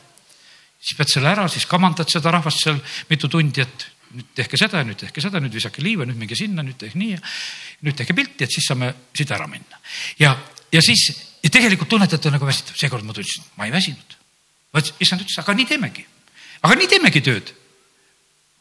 siis 0.80 0.97
pead 0.97 1.11
selle 1.11 1.32
ära, 1.32 1.47
siis 1.51 1.65
kamandad 1.69 2.09
seda 2.11 2.32
rahvast 2.34 2.63
seal 2.63 2.80
mitu 3.09 3.30
tundi, 3.32 3.63
et 3.65 3.88
nüüd 4.15 4.28
tehke 4.38 4.59
seda 4.59 4.84
nüüd 4.88 4.99
tehke 4.99 5.23
seda, 5.23 5.41
nüüd 5.43 5.55
visake 5.57 5.84
liiva, 5.84 6.05
nüüd 6.07 6.19
minge 6.19 6.38
sinna, 6.38 6.63
nüüd 6.65 6.78
tehke 6.80 6.99
nii 6.99 7.15
ja 7.15 7.21
nüüd 7.88 7.97
tehke 7.97 8.15
pilti, 8.17 8.45
et 8.45 8.53
siis 8.53 8.67
saame 8.69 8.93
siit 9.15 9.32
ära 9.36 9.47
minna. 9.51 9.82
ja, 10.21 10.36
ja 10.71 10.84
siis 10.84 11.09
ja 11.43 11.51
tegelikult 11.51 11.91
tunnetad, 11.91 12.23
nagu 12.32 12.47
väsitud, 12.47 12.78
seekord 12.80 13.05
ma 13.07 13.15
tundsin, 13.15 13.45
ma 13.57 13.67
ei 13.67 13.73
väsinud. 13.73 14.17
issand 14.99 15.23
ütles, 15.23 15.38
aga 15.41 15.55
nii 15.57 15.67
teemegi, 15.67 16.07
aga 16.61 16.80
nii 16.80 16.89
teemegi 16.95 17.23
tööd. 17.25 17.53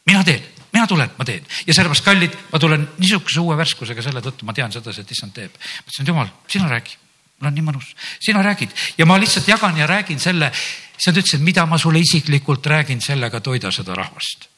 mina 0.06 0.24
teen, 0.24 0.42
mina 0.72 0.86
tulen, 0.86 1.10
ma 1.18 1.24
teen 1.24 1.46
ja 1.66 1.74
sellepärast, 1.74 2.04
kallid, 2.04 2.36
ma 2.52 2.58
tulen 2.62 2.88
niisuguse 2.98 3.40
uue 3.40 3.56
värskusega 3.56 4.02
selle 4.02 4.22
tõttu, 4.24 4.46
ma 4.46 4.54
tean 4.54 4.72
sedasi, 4.72 5.02
et 5.02 5.10
issand 5.10 5.34
teeb. 5.34 5.52
ma 5.54 5.86
ütlesin, 5.86 6.02
et 6.02 6.14
jumal, 6.14 6.32
sina 6.50 6.70
räägi, 6.70 6.98
mul 7.40 7.50
on 7.50 7.54
nii 7.54 7.64
mõnus, 7.64 7.92
sina 8.20 8.42
räägid 8.42 8.72
ja 8.98 9.06
ma 9.06 9.18
lihtsalt 9.20 9.48
jagan 9.48 9.76
ja 9.76 9.86
räägin 9.86 10.20
selle. 10.20 10.52
issand 10.96 11.16
ütles, 11.16 11.34
et 11.34 11.44
mida 11.44 11.66
ma 11.66 11.78
sulle 11.78 12.00
isiklikult 12.00 12.66
räägin, 12.66 13.00
sellega 13.00 13.40
toida 13.40 13.70
seda 13.70 13.94
rahvast 13.94 14.48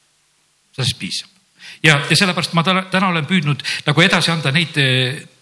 sellest 0.79 0.99
piisab. 0.99 1.31
ja, 1.83 1.99
ja 2.11 2.17
sellepärast 2.17 2.55
ma 2.55 2.65
täna 2.65 3.11
olen 3.11 3.27
püüdnud 3.27 3.65
nagu 3.87 4.05
edasi 4.05 4.33
anda 4.33 4.53
neid, 4.55 4.79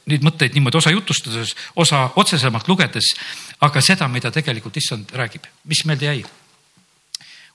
neid 0.09 0.25
mõtteid 0.25 0.57
niimoodi 0.57 0.81
osa 0.81 0.93
jutustades, 0.95 1.55
osa 1.77 2.07
otsesemalt 2.17 2.69
lugedes, 2.69 3.13
aga 3.65 3.83
seda, 3.85 4.09
mida 4.09 4.33
tegelikult 4.33 4.77
issand 4.81 5.13
räägib, 5.17 5.47
mis 5.65 5.85
meelde 5.85 6.09
jäi. 6.09 6.25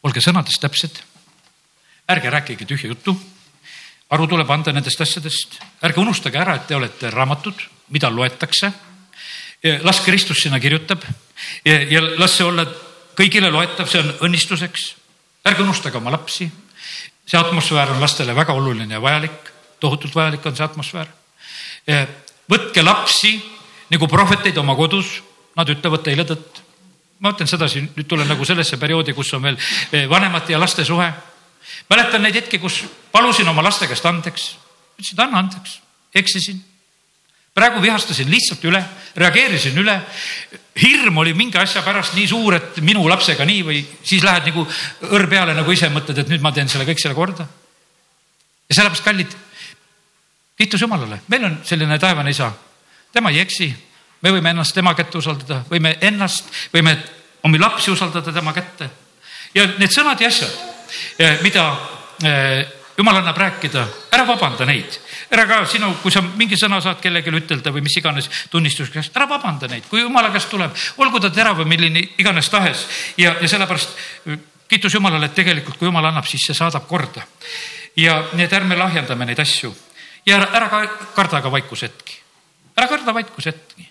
olge 0.03 0.21
sõnades 0.21 0.59
täpsed. 0.59 1.01
ärge 2.09 2.29
rääkige 2.29 2.65
tühja 2.65 2.87
juttu. 2.87 3.17
aru 4.09 4.27
tuleb 4.27 4.49
anda 4.51 4.71
nendest 4.71 5.01
asjadest, 5.01 5.59
ärge 5.81 5.99
unustage 5.99 6.37
ära, 6.37 6.55
et 6.55 6.67
te 6.67 6.75
olete 6.75 7.09
raamatud, 7.09 7.55
mida 7.89 8.09
loetakse. 8.09 8.71
Las 9.83 10.01
Kristus 10.01 10.41
sinna 10.41 10.59
kirjutab 10.59 11.03
ja, 11.65 11.75
ja 11.83 12.01
las 12.17 12.37
see 12.37 12.45
olla 12.47 12.65
kõigile 13.17 13.51
loetav, 13.51 13.89
see 13.89 14.01
on 14.01 14.13
õnnistuseks. 14.27 14.95
ärge 15.45 15.63
unustage 15.63 15.97
oma 15.97 16.11
lapsi 16.11 16.49
see 17.31 17.39
atmosfäär 17.39 17.91
on 17.91 18.01
lastele 18.01 18.35
väga 18.35 18.53
oluline 18.53 18.93
ja 18.93 19.01
vajalik, 19.01 19.51
tohutult 19.79 20.15
vajalik 20.15 20.45
on 20.45 20.55
see 20.55 20.65
atmosfäär. 20.65 21.07
võtke 22.51 22.83
lapsi 22.83 23.37
nagu 23.91 24.07
prohveteid 24.07 24.57
oma 24.57 24.75
kodus, 24.75 25.21
nad 25.55 25.69
ütlevad 25.69 26.03
teile 26.03 26.25
tõtt. 26.27 26.61
ma 27.19 27.29
ütlen 27.29 27.47
sedasi, 27.47 27.81
nüüd 27.95 28.07
tulen 28.07 28.27
nagu 28.27 28.45
sellesse 28.45 28.77
perioodi, 28.81 29.13
kus 29.13 29.33
on 29.33 29.43
veel 29.43 29.57
eh, 29.91 30.09
vanemate 30.09 30.53
ja 30.53 30.59
laste 30.59 30.85
suhe. 30.85 31.13
mäletan 31.89 32.21
neid 32.21 32.35
hetki, 32.35 32.59
kus 32.59 32.83
palusin 33.11 33.47
oma 33.47 33.63
laste 33.63 33.87
käest 33.87 34.05
andeks, 34.05 34.55
ütlesid 34.99 35.19
anna 35.19 35.39
andeks, 35.39 35.79
eksisin 36.15 36.63
praegu 37.53 37.81
vihastasin 37.83 38.29
lihtsalt 38.31 38.63
üle, 38.65 38.81
reageerisin 39.15 39.77
üle. 39.77 40.01
hirm 40.81 41.17
oli 41.17 41.33
mingi 41.33 41.57
asja 41.59 41.81
pärast 41.83 42.15
nii 42.15 42.27
suur, 42.27 42.55
et 42.55 42.77
minu 42.81 43.03
lapsega 43.09 43.45
nii 43.45 43.63
või 43.67 43.81
siis 44.03 44.23
lähed 44.23 44.47
nagu 44.47 44.63
õrr 45.09 45.27
peale 45.29 45.53
nagu 45.53 45.71
ise 45.71 45.89
mõtled, 45.91 46.17
et 46.17 46.31
nüüd 46.31 46.41
ma 46.41 46.53
teen 46.55 46.69
selle 46.71 46.85
kõik 46.87 47.01
selle 47.01 47.15
korda. 47.15 47.47
ja 48.69 48.75
sellepärast, 48.75 49.03
kallid, 49.03 49.35
kiitus 50.57 50.81
Jumalale, 50.81 51.21
meil 51.27 51.45
on 51.45 51.59
selline 51.67 51.99
taevane 51.99 52.31
isa, 52.31 52.51
tema 53.11 53.31
ei 53.31 53.39
eksi. 53.39 53.73
me 54.21 54.31
võime 54.31 54.49
ennast 54.49 54.73
tema 54.73 54.95
kätte 54.95 55.17
usaldada, 55.17 55.63
võime 55.69 55.97
ennast, 56.01 56.45
võime 56.73 56.97
omi 57.43 57.59
lapsi 57.59 57.91
usaldada 57.91 58.31
tema 58.31 58.53
kätte. 58.53 58.89
ja 59.53 59.67
need 59.77 59.91
sõnad 59.91 60.21
ja 60.21 60.27
asjad, 60.27 60.55
mida 61.43 61.65
eh, 62.23 62.80
jumal 63.01 63.17
annab 63.17 63.37
rääkida, 63.37 63.85
ära 64.13 64.25
vabanda 64.27 64.65
neid. 64.69 64.99
Ära 65.33 65.47
ka 65.49 65.61
sinu, 65.65 65.89
kui 66.03 66.13
sa 66.13 66.21
mingi 66.21 66.57
sõna 66.59 66.81
saad 66.83 66.99
kellelegi 67.01 67.33
ütelda 67.33 67.73
või 67.73 67.81
mis 67.85 67.97
iganes 67.97 68.29
tunnistuseks, 68.53 69.09
ära 69.15 69.25
vabanda 69.29 69.69
neid, 69.71 69.87
kui 69.89 70.03
jumala 70.03 70.29
käest 70.33 70.51
tuleb, 70.51 70.75
olgu 71.01 71.21
ta 71.23 71.31
terav 71.33 71.57
või 71.63 71.71
milline 71.73 72.03
iganes 72.21 72.49
tahes. 72.53 72.85
Ja, 73.17 73.33
ja 73.41 73.49
sellepärast 73.49 73.97
kiitus 74.71 74.93
Jumalale, 74.93 75.27
et 75.27 75.35
tegelikult 75.35 75.79
kui 75.79 75.89
Jumal 75.89 76.05
annab, 76.11 76.27
siis 76.29 76.45
see 76.45 76.57
saadab 76.57 76.85
korda. 76.87 77.25
ja 77.95 78.21
nii 78.33 78.45
et 78.45 78.53
ärme 78.53 78.77
lahjendame 78.77 79.25
neid 79.25 79.39
asju. 79.39 79.73
Ja 80.25 80.37
ära, 80.37 80.47
ära 80.55 80.67
ka 80.69 80.81
karda 81.15 81.41
ka 81.41 81.51
vaikusetki, 81.51 82.19
ära 82.77 82.87
karda 82.87 83.13
vaikusetki. 83.13 83.87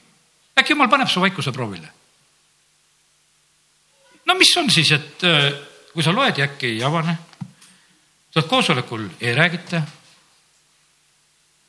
äkki 0.61 0.73
Jumal 0.73 0.89
paneb 0.89 1.09
su 1.09 1.21
vaikuse 1.21 1.53
proovile. 1.53 1.89
no 4.27 4.35
mis 4.35 4.57
on 4.57 4.71
siis, 4.71 4.93
et 4.93 5.25
äh, 5.25 5.53
kui 5.93 6.03
sa 6.03 6.13
loed 6.13 6.39
ja 6.39 6.45
äkki 6.45 6.67
ei 6.67 6.83
avane, 6.85 7.17
sa 8.31 8.41
oled 8.41 8.49
koosolekul, 8.49 9.09
ei 9.21 9.35
räägita 9.35 9.83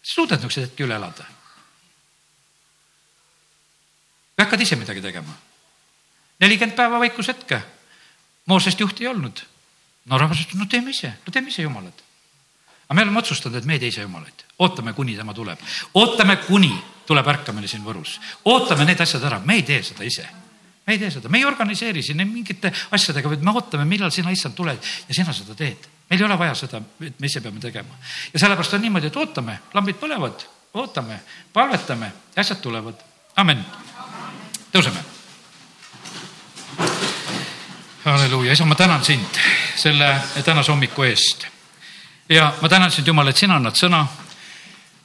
suudad 0.01 0.41
niisuguse 0.41 0.67
hetki 0.67 0.85
üle 0.85 0.95
elada? 0.95 1.25
või 4.37 4.45
hakkad 4.45 4.61
ise 4.61 4.75
midagi 4.75 5.01
tegema? 5.01 5.33
nelikümmend 6.41 6.75
päeva 6.75 6.99
vaikushetke. 6.99 7.61
Moosest 8.45 8.79
juhti 8.79 9.03
ei 9.03 9.07
olnud. 9.07 9.43
no 10.05 10.17
rahvas 10.17 10.39
ütles, 10.41 10.57
no 10.57 10.65
teeme 10.65 10.89
ise, 10.89 11.13
no 11.25 11.31
teeme 11.31 11.49
ise 11.49 11.61
jumalad. 11.61 11.93
aga 12.89 12.93
me 12.93 13.01
oleme 13.01 13.19
otsustanud, 13.19 13.57
et 13.57 13.65
me 13.65 13.73
ei 13.73 13.79
tee 13.79 13.87
ise 13.87 14.01
jumalaid, 14.01 14.45
ootame, 14.59 14.93
kuni 14.93 15.15
tema 15.15 15.33
tuleb, 15.33 15.59
ootame, 15.93 16.35
kuni 16.35 16.73
tuleb 17.05 17.27
ärkamine 17.27 17.67
siin 17.67 17.83
Võrus, 17.85 18.19
ootame 18.45 18.85
need 18.85 19.01
asjad 19.01 19.23
ära, 19.23 19.39
me 19.39 19.55
ei 19.55 19.63
tee 19.63 19.83
seda 19.83 20.03
ise 20.03 20.40
me 20.87 20.93
ei 20.93 20.99
tee 20.99 21.11
seda, 21.13 21.29
me 21.29 21.37
ei 21.37 21.45
organiseeri 21.45 22.03
siin 22.03 22.23
mingite 22.27 22.73
asjadega, 22.91 23.29
vaid 23.29 23.43
me 23.45 23.53
ootame, 23.53 23.85
millal 23.85 24.11
sina, 24.11 24.31
issand, 24.33 24.55
tuled 24.57 24.91
ja 25.07 25.15
sina 25.15 25.33
seda 25.33 25.55
teed 25.55 25.89
meil 26.11 26.21
ei 26.21 26.25
ole 26.25 26.37
vaja 26.37 26.55
seda, 26.55 26.81
et 27.07 27.19
me 27.19 27.27
ise 27.27 27.39
peame 27.41 27.59
tegema. 27.59 27.95
ja 28.33 28.39
sellepärast 28.39 28.73
on 28.73 28.81
niimoodi, 28.81 29.07
et 29.07 29.15
ootame, 29.15 29.59
lambid 29.73 29.95
põlevad, 29.95 30.43
ootame, 30.73 31.21
palvetame, 31.53 32.11
asjad 32.35 32.59
tulevad. 32.59 32.99
amen. 33.35 33.65
tõuseme. 34.73 34.99
halleluuja, 38.03 38.53
isa, 38.53 38.65
ma 38.65 38.75
tänan 38.75 39.05
sind 39.05 39.39
selle 39.75 40.15
tänase 40.43 40.71
hommiku 40.71 41.03
eest. 41.03 41.47
ja 42.29 42.53
ma 42.61 42.69
tänan 42.69 42.91
sind, 42.91 43.07
Jumal, 43.07 43.27
et 43.27 43.37
sina 43.37 43.55
annad 43.55 43.79
sõna. 43.79 44.05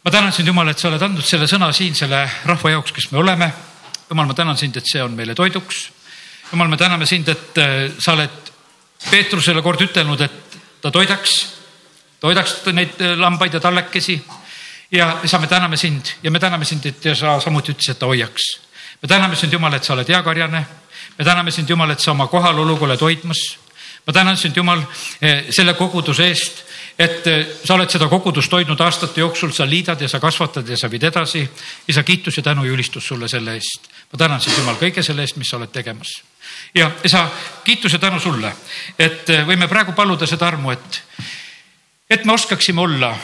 ma 0.04 0.10
tänan 0.10 0.32
sind, 0.32 0.48
Jumal, 0.48 0.68
et 0.68 0.78
sa 0.78 0.88
oled 0.88 1.02
andnud 1.02 1.24
selle 1.24 1.46
sõna 1.46 1.70
siin 1.72 1.94
selle 1.94 2.26
rahva 2.44 2.70
jaoks, 2.70 2.92
kes 2.92 3.12
me 3.12 3.18
oleme. 3.18 3.52
Jumal, 4.10 4.26
ma 4.26 4.34
tänan 4.34 4.56
sind, 4.56 4.76
et 4.76 4.86
see 4.86 5.02
on 5.02 5.14
meile 5.18 5.34
toiduks. 5.34 5.88
Jumal, 6.52 6.68
me 6.68 6.76
täname 6.78 7.06
sind, 7.06 7.28
et 7.28 7.58
äh, 7.58 7.90
sa 7.98 8.14
oled 8.14 8.52
Peetrusele 9.10 9.62
kord 9.62 9.82
ütelnud, 9.82 10.20
et 10.22 10.58
ta 10.82 10.92
toidaks, 10.94 11.32
toidaks 12.22 12.60
neid 12.72 13.00
äh, 13.02 13.16
lambaid 13.18 13.58
ja 13.58 13.60
tallekesi. 13.60 14.20
ja 14.90 15.18
isa, 15.24 15.38
me 15.38 15.46
täname 15.46 15.76
sind 15.76 16.06
ja 16.22 16.30
me 16.30 16.38
täname 16.38 16.64
sind, 16.64 16.86
et 16.86 17.02
sa 17.14 17.40
samuti 17.40 17.72
ütlesid, 17.72 17.90
et 17.90 17.98
ta 17.98 18.06
hoiaks. 18.06 18.42
me 19.02 19.08
täname 19.08 19.36
sind, 19.36 19.52
Jumal, 19.52 19.74
et 19.74 19.84
sa 19.84 19.94
oled 19.94 20.08
hea 20.08 20.22
karjane. 20.22 20.66
me 21.18 21.24
täname 21.24 21.50
sind, 21.50 21.68
Jumal, 21.68 21.90
et 21.90 22.00
sa 22.00 22.12
oma 22.12 22.26
kohaloluga 22.26 22.84
oled 22.84 23.00
hoidmas. 23.00 23.58
ma 24.06 24.12
tänan 24.12 24.36
sind, 24.36 24.56
Jumal, 24.56 24.86
äh, 25.20 25.50
selle 25.50 25.74
koguduse 25.74 26.28
eest 26.28 26.62
et 26.98 27.26
äh, 27.26 27.46
sa 27.64 27.74
oled 27.74 27.90
seda 27.92 28.08
kogudust 28.08 28.52
hoidnud 28.52 28.80
aastate 28.80 29.20
jooksul, 29.20 29.52
sa 29.52 29.66
liidad 29.68 30.00
ja 30.00 30.08
sa 30.08 30.20
kasvatad 30.20 30.68
ja 30.68 30.76
sa 30.76 30.90
viid 30.90 31.04
edasi. 31.04 31.48
isa, 31.88 32.02
kiitus 32.02 32.36
ja 32.36 32.42
tänu 32.42 32.64
ja 32.64 32.72
ülistus 32.72 33.06
sulle 33.06 33.28
selle 33.28 33.54
eest. 33.54 33.90
ma 34.12 34.18
tänan 34.18 34.40
sind, 34.40 34.58
Jumal, 34.58 34.80
kõige 34.80 35.02
selle 35.02 35.22
eest, 35.22 35.36
mis 35.36 35.48
sa 35.50 35.56
oled 35.56 35.72
tegemas 35.72 36.22
ja 36.74 36.90
isa, 37.04 37.28
kiituse 37.64 37.98
tänu 37.98 38.20
sulle, 38.20 38.52
et 38.98 39.30
äh, 39.30 39.46
võime 39.46 39.68
praegu 39.68 39.92
paluda 39.92 40.26
seda 40.26 40.48
armu, 40.48 40.70
et, 40.70 41.02
et 42.10 42.24
me 42.24 42.32
oskaksime 42.32 42.80
olla 42.80 43.14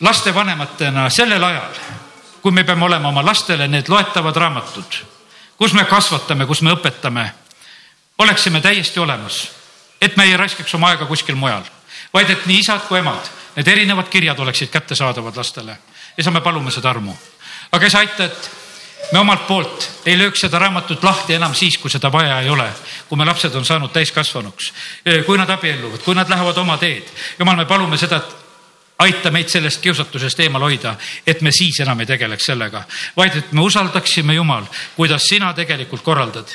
lastevanematena 0.00 1.08
sellel 1.10 1.44
ajal, 1.44 1.80
kui 2.42 2.52
me 2.52 2.64
peame 2.64 2.84
olema 2.84 3.08
oma 3.08 3.24
lastele 3.24 3.68
need 3.68 3.88
loetavad 3.88 4.36
raamatud, 4.36 4.98
kus 5.56 5.72
me 5.72 5.84
kasvatame, 5.84 6.46
kus 6.46 6.62
me 6.62 6.74
õpetame, 6.74 7.28
oleksime 8.18 8.60
täiesti 8.60 9.00
olemas, 9.00 9.44
et 10.00 10.16
me 10.16 10.24
ei 10.24 10.36
raiskaks 10.36 10.74
oma 10.74 10.92
aega 10.92 11.06
kuskil 11.06 11.38
mujal, 11.38 11.62
vaid 12.12 12.30
et 12.30 12.46
nii 12.46 12.58
isad 12.58 12.86
kui 12.88 12.98
emad, 12.98 13.30
need 13.56 13.68
erinevad 13.68 14.08
kirjad 14.08 14.38
oleksid 14.38 14.70
kättesaadavad 14.70 15.36
lastele. 15.36 15.76
isa, 16.18 16.30
me 16.30 16.40
palume 16.40 16.70
seda 16.70 16.90
armu, 16.90 17.16
aga 17.72 17.86
isa, 17.86 17.98
aita, 17.98 18.24
et 18.24 18.50
me 19.12 19.18
omalt 19.18 19.46
poolt 19.46 19.88
ei 20.06 20.18
lööks 20.18 20.40
seda 20.40 20.58
raamatut 20.58 21.02
lahti 21.04 21.34
enam 21.34 21.54
siis, 21.54 21.78
kui 21.78 21.90
seda 21.90 22.12
vaja 22.12 22.40
ei 22.40 22.48
ole, 22.50 22.68
kui 23.08 23.18
me 23.18 23.24
lapsed 23.24 23.54
on 23.54 23.64
saanud 23.64 23.92
täiskasvanuks, 23.92 24.72
kui 25.26 25.38
nad 25.38 25.50
abielluvad, 25.50 26.02
kui 26.04 26.14
nad 26.14 26.28
lähevad 26.28 26.58
oma 26.58 26.78
teed. 26.78 27.08
jumal, 27.38 27.56
me 27.56 27.66
palume 27.66 27.96
seda, 27.96 28.16
et 28.16 28.42
aita 29.02 29.30
meid 29.34 29.50
sellest 29.50 29.80
kiusatusest 29.82 30.40
eemal 30.44 30.62
hoida, 30.66 30.94
et 31.26 31.40
me 31.42 31.52
siis 31.54 31.80
enam 31.82 32.00
ei 32.02 32.08
tegeleks 32.08 32.46
sellega, 32.52 32.84
vaid 33.16 33.38
et 33.40 33.52
me 33.52 33.64
usaldaksime 33.66 34.36
Jumal, 34.36 34.66
kuidas 34.96 35.26
sina 35.28 35.52
tegelikult 35.54 36.02
korraldad. 36.02 36.48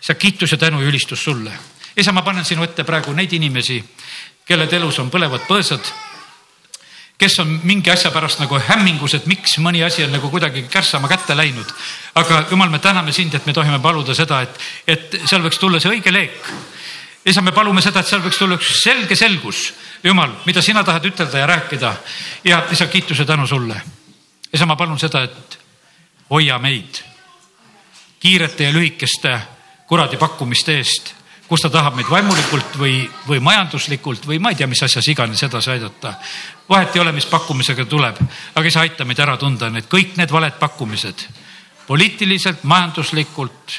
sa 0.00 0.14
kiitus 0.14 0.52
ja 0.52 0.58
tänu 0.58 0.80
ja 0.80 0.88
ülistus 0.88 1.24
sulle. 1.24 1.52
isa, 1.96 2.12
ma 2.12 2.22
panen 2.22 2.44
sinu 2.44 2.62
ette 2.62 2.84
praegu 2.84 3.12
neid 3.12 3.32
inimesi, 3.32 3.84
kelle 4.44 4.68
elus 4.76 4.98
on 4.98 5.10
põlevad 5.10 5.46
põõsad 5.48 5.92
kes 7.18 7.38
on 7.38 7.60
mingi 7.62 7.90
asja 7.90 8.10
pärast 8.10 8.40
nagu 8.42 8.58
hämmingus, 8.58 9.14
et 9.14 9.26
miks 9.30 9.58
mõni 9.62 9.84
asi 9.86 10.04
on 10.04 10.12
nagu 10.12 10.30
kuidagi 10.30 10.64
kärssama 10.70 11.08
kätte 11.08 11.36
läinud. 11.36 11.66
aga 12.14 12.44
jumal, 12.50 12.70
me 12.70 12.78
täname 12.78 13.12
sind, 13.12 13.34
et 13.34 13.46
me 13.46 13.52
tohime 13.52 13.78
paluda 13.78 14.14
seda, 14.14 14.42
et, 14.42 14.58
et 14.86 15.20
seal 15.24 15.42
võiks 15.42 15.58
tulla 15.58 15.80
see 15.80 15.94
õige 15.94 16.12
leek. 16.12 16.50
isa, 17.24 17.40
me 17.40 17.52
palume 17.52 17.82
seda, 17.82 18.00
et 18.00 18.06
seal 18.06 18.22
võiks 18.22 18.38
tulla 18.38 18.58
üks 18.58 18.82
selge 18.82 19.16
selgus, 19.16 19.72
jumal, 20.02 20.34
mida 20.46 20.62
sina 20.62 20.84
tahad 20.84 21.06
ütelda 21.06 21.38
ja 21.38 21.46
rääkida. 21.46 21.94
ja 22.44 22.64
isa, 22.70 22.86
kiituse 22.86 23.24
tänu 23.24 23.46
sulle. 23.46 23.80
isa, 24.52 24.66
ma 24.66 24.76
palun 24.76 24.98
seda, 24.98 25.22
et 25.22 25.58
hoia 26.30 26.58
meid 26.58 27.02
kiirete 28.20 28.64
ja 28.64 28.72
lühikeste 28.72 29.38
kuradi 29.86 30.16
pakkumiste 30.16 30.76
eest 30.80 31.14
kus 31.54 31.62
ta 31.62 31.70
tahab 31.70 31.94
meid 31.94 32.08
vaimulikult 32.10 32.74
või, 32.80 33.04
või 33.28 33.38
majanduslikult 33.38 34.26
või 34.26 34.40
ma 34.42 34.50
ei 34.50 34.58
tea, 34.58 34.66
mis 34.66 34.82
asjas 34.82 35.06
iganes 35.12 35.42
edasi 35.46 35.70
aidata. 35.70 36.16
vahet 36.68 36.96
ei 36.96 37.00
ole, 37.00 37.12
mis 37.14 37.30
pakkumisega 37.30 37.84
tuleb, 37.86 38.18
aga 38.54 38.66
isa, 38.66 38.82
aita 38.82 39.04
meid 39.06 39.22
ära 39.22 39.36
tunda 39.38 39.70
need 39.70 39.86
kõik 39.86 40.16
need 40.18 40.34
valed 40.34 40.58
pakkumised 40.58 41.28
poliitiliselt, 41.86 42.64
majanduslikult, 42.64 43.78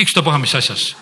ükstapuha 0.00 0.38
mis 0.38 0.54
asjas. 0.54 0.96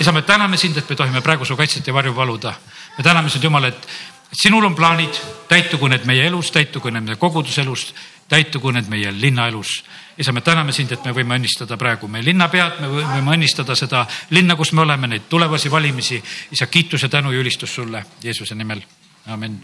isa, 0.00 0.12
me 0.12 0.22
täname 0.22 0.56
sind, 0.56 0.76
et 0.76 0.88
me 0.90 0.96
tohime 0.96 1.20
praegu 1.22 1.44
su 1.44 1.56
kaitset 1.56 1.86
ja 1.86 1.94
varju 1.94 2.14
paluda. 2.14 2.54
me 2.98 3.04
täname 3.04 3.30
sind, 3.30 3.44
Jumal, 3.44 3.64
et 3.64 3.88
sinul 4.32 4.64
on 4.64 4.74
plaanid, 4.74 5.14
täitugu 5.48 5.88
need 5.88 6.04
meie 6.04 6.26
elus, 6.26 6.50
täitugu 6.50 6.90
need 6.90 7.04
meie 7.04 7.16
koguduselus, 7.16 7.94
täitugu 8.32 8.72
need 8.72 8.88
meie 8.88 9.12
linnaelus. 9.12 9.82
isa, 10.18 10.32
me 10.32 10.40
täname 10.40 10.72
sind, 10.72 10.92
et 10.92 11.04
me 11.04 11.12
võime 11.16 11.36
õnnistada 11.40 11.76
praegu 11.80 12.08
meie 12.08 12.24
linnapead, 12.24 12.80
me 12.80 12.88
võime 12.88 13.36
õnnistada 13.36 13.76
seda 13.76 14.06
linna, 14.30 14.56
kus 14.56 14.72
me 14.72 14.84
oleme, 14.84 15.06
neid 15.06 15.28
tulevasi 15.28 15.70
valimisi. 15.70 16.22
isa, 16.52 16.66
kiitus 16.66 17.02
ja 17.02 17.08
tänu 17.08 17.32
ja 17.32 17.40
ülistus 17.40 17.74
sulle 17.74 18.04
Jeesuse 18.22 18.54
nimel, 18.54 18.82
amin 19.26 19.60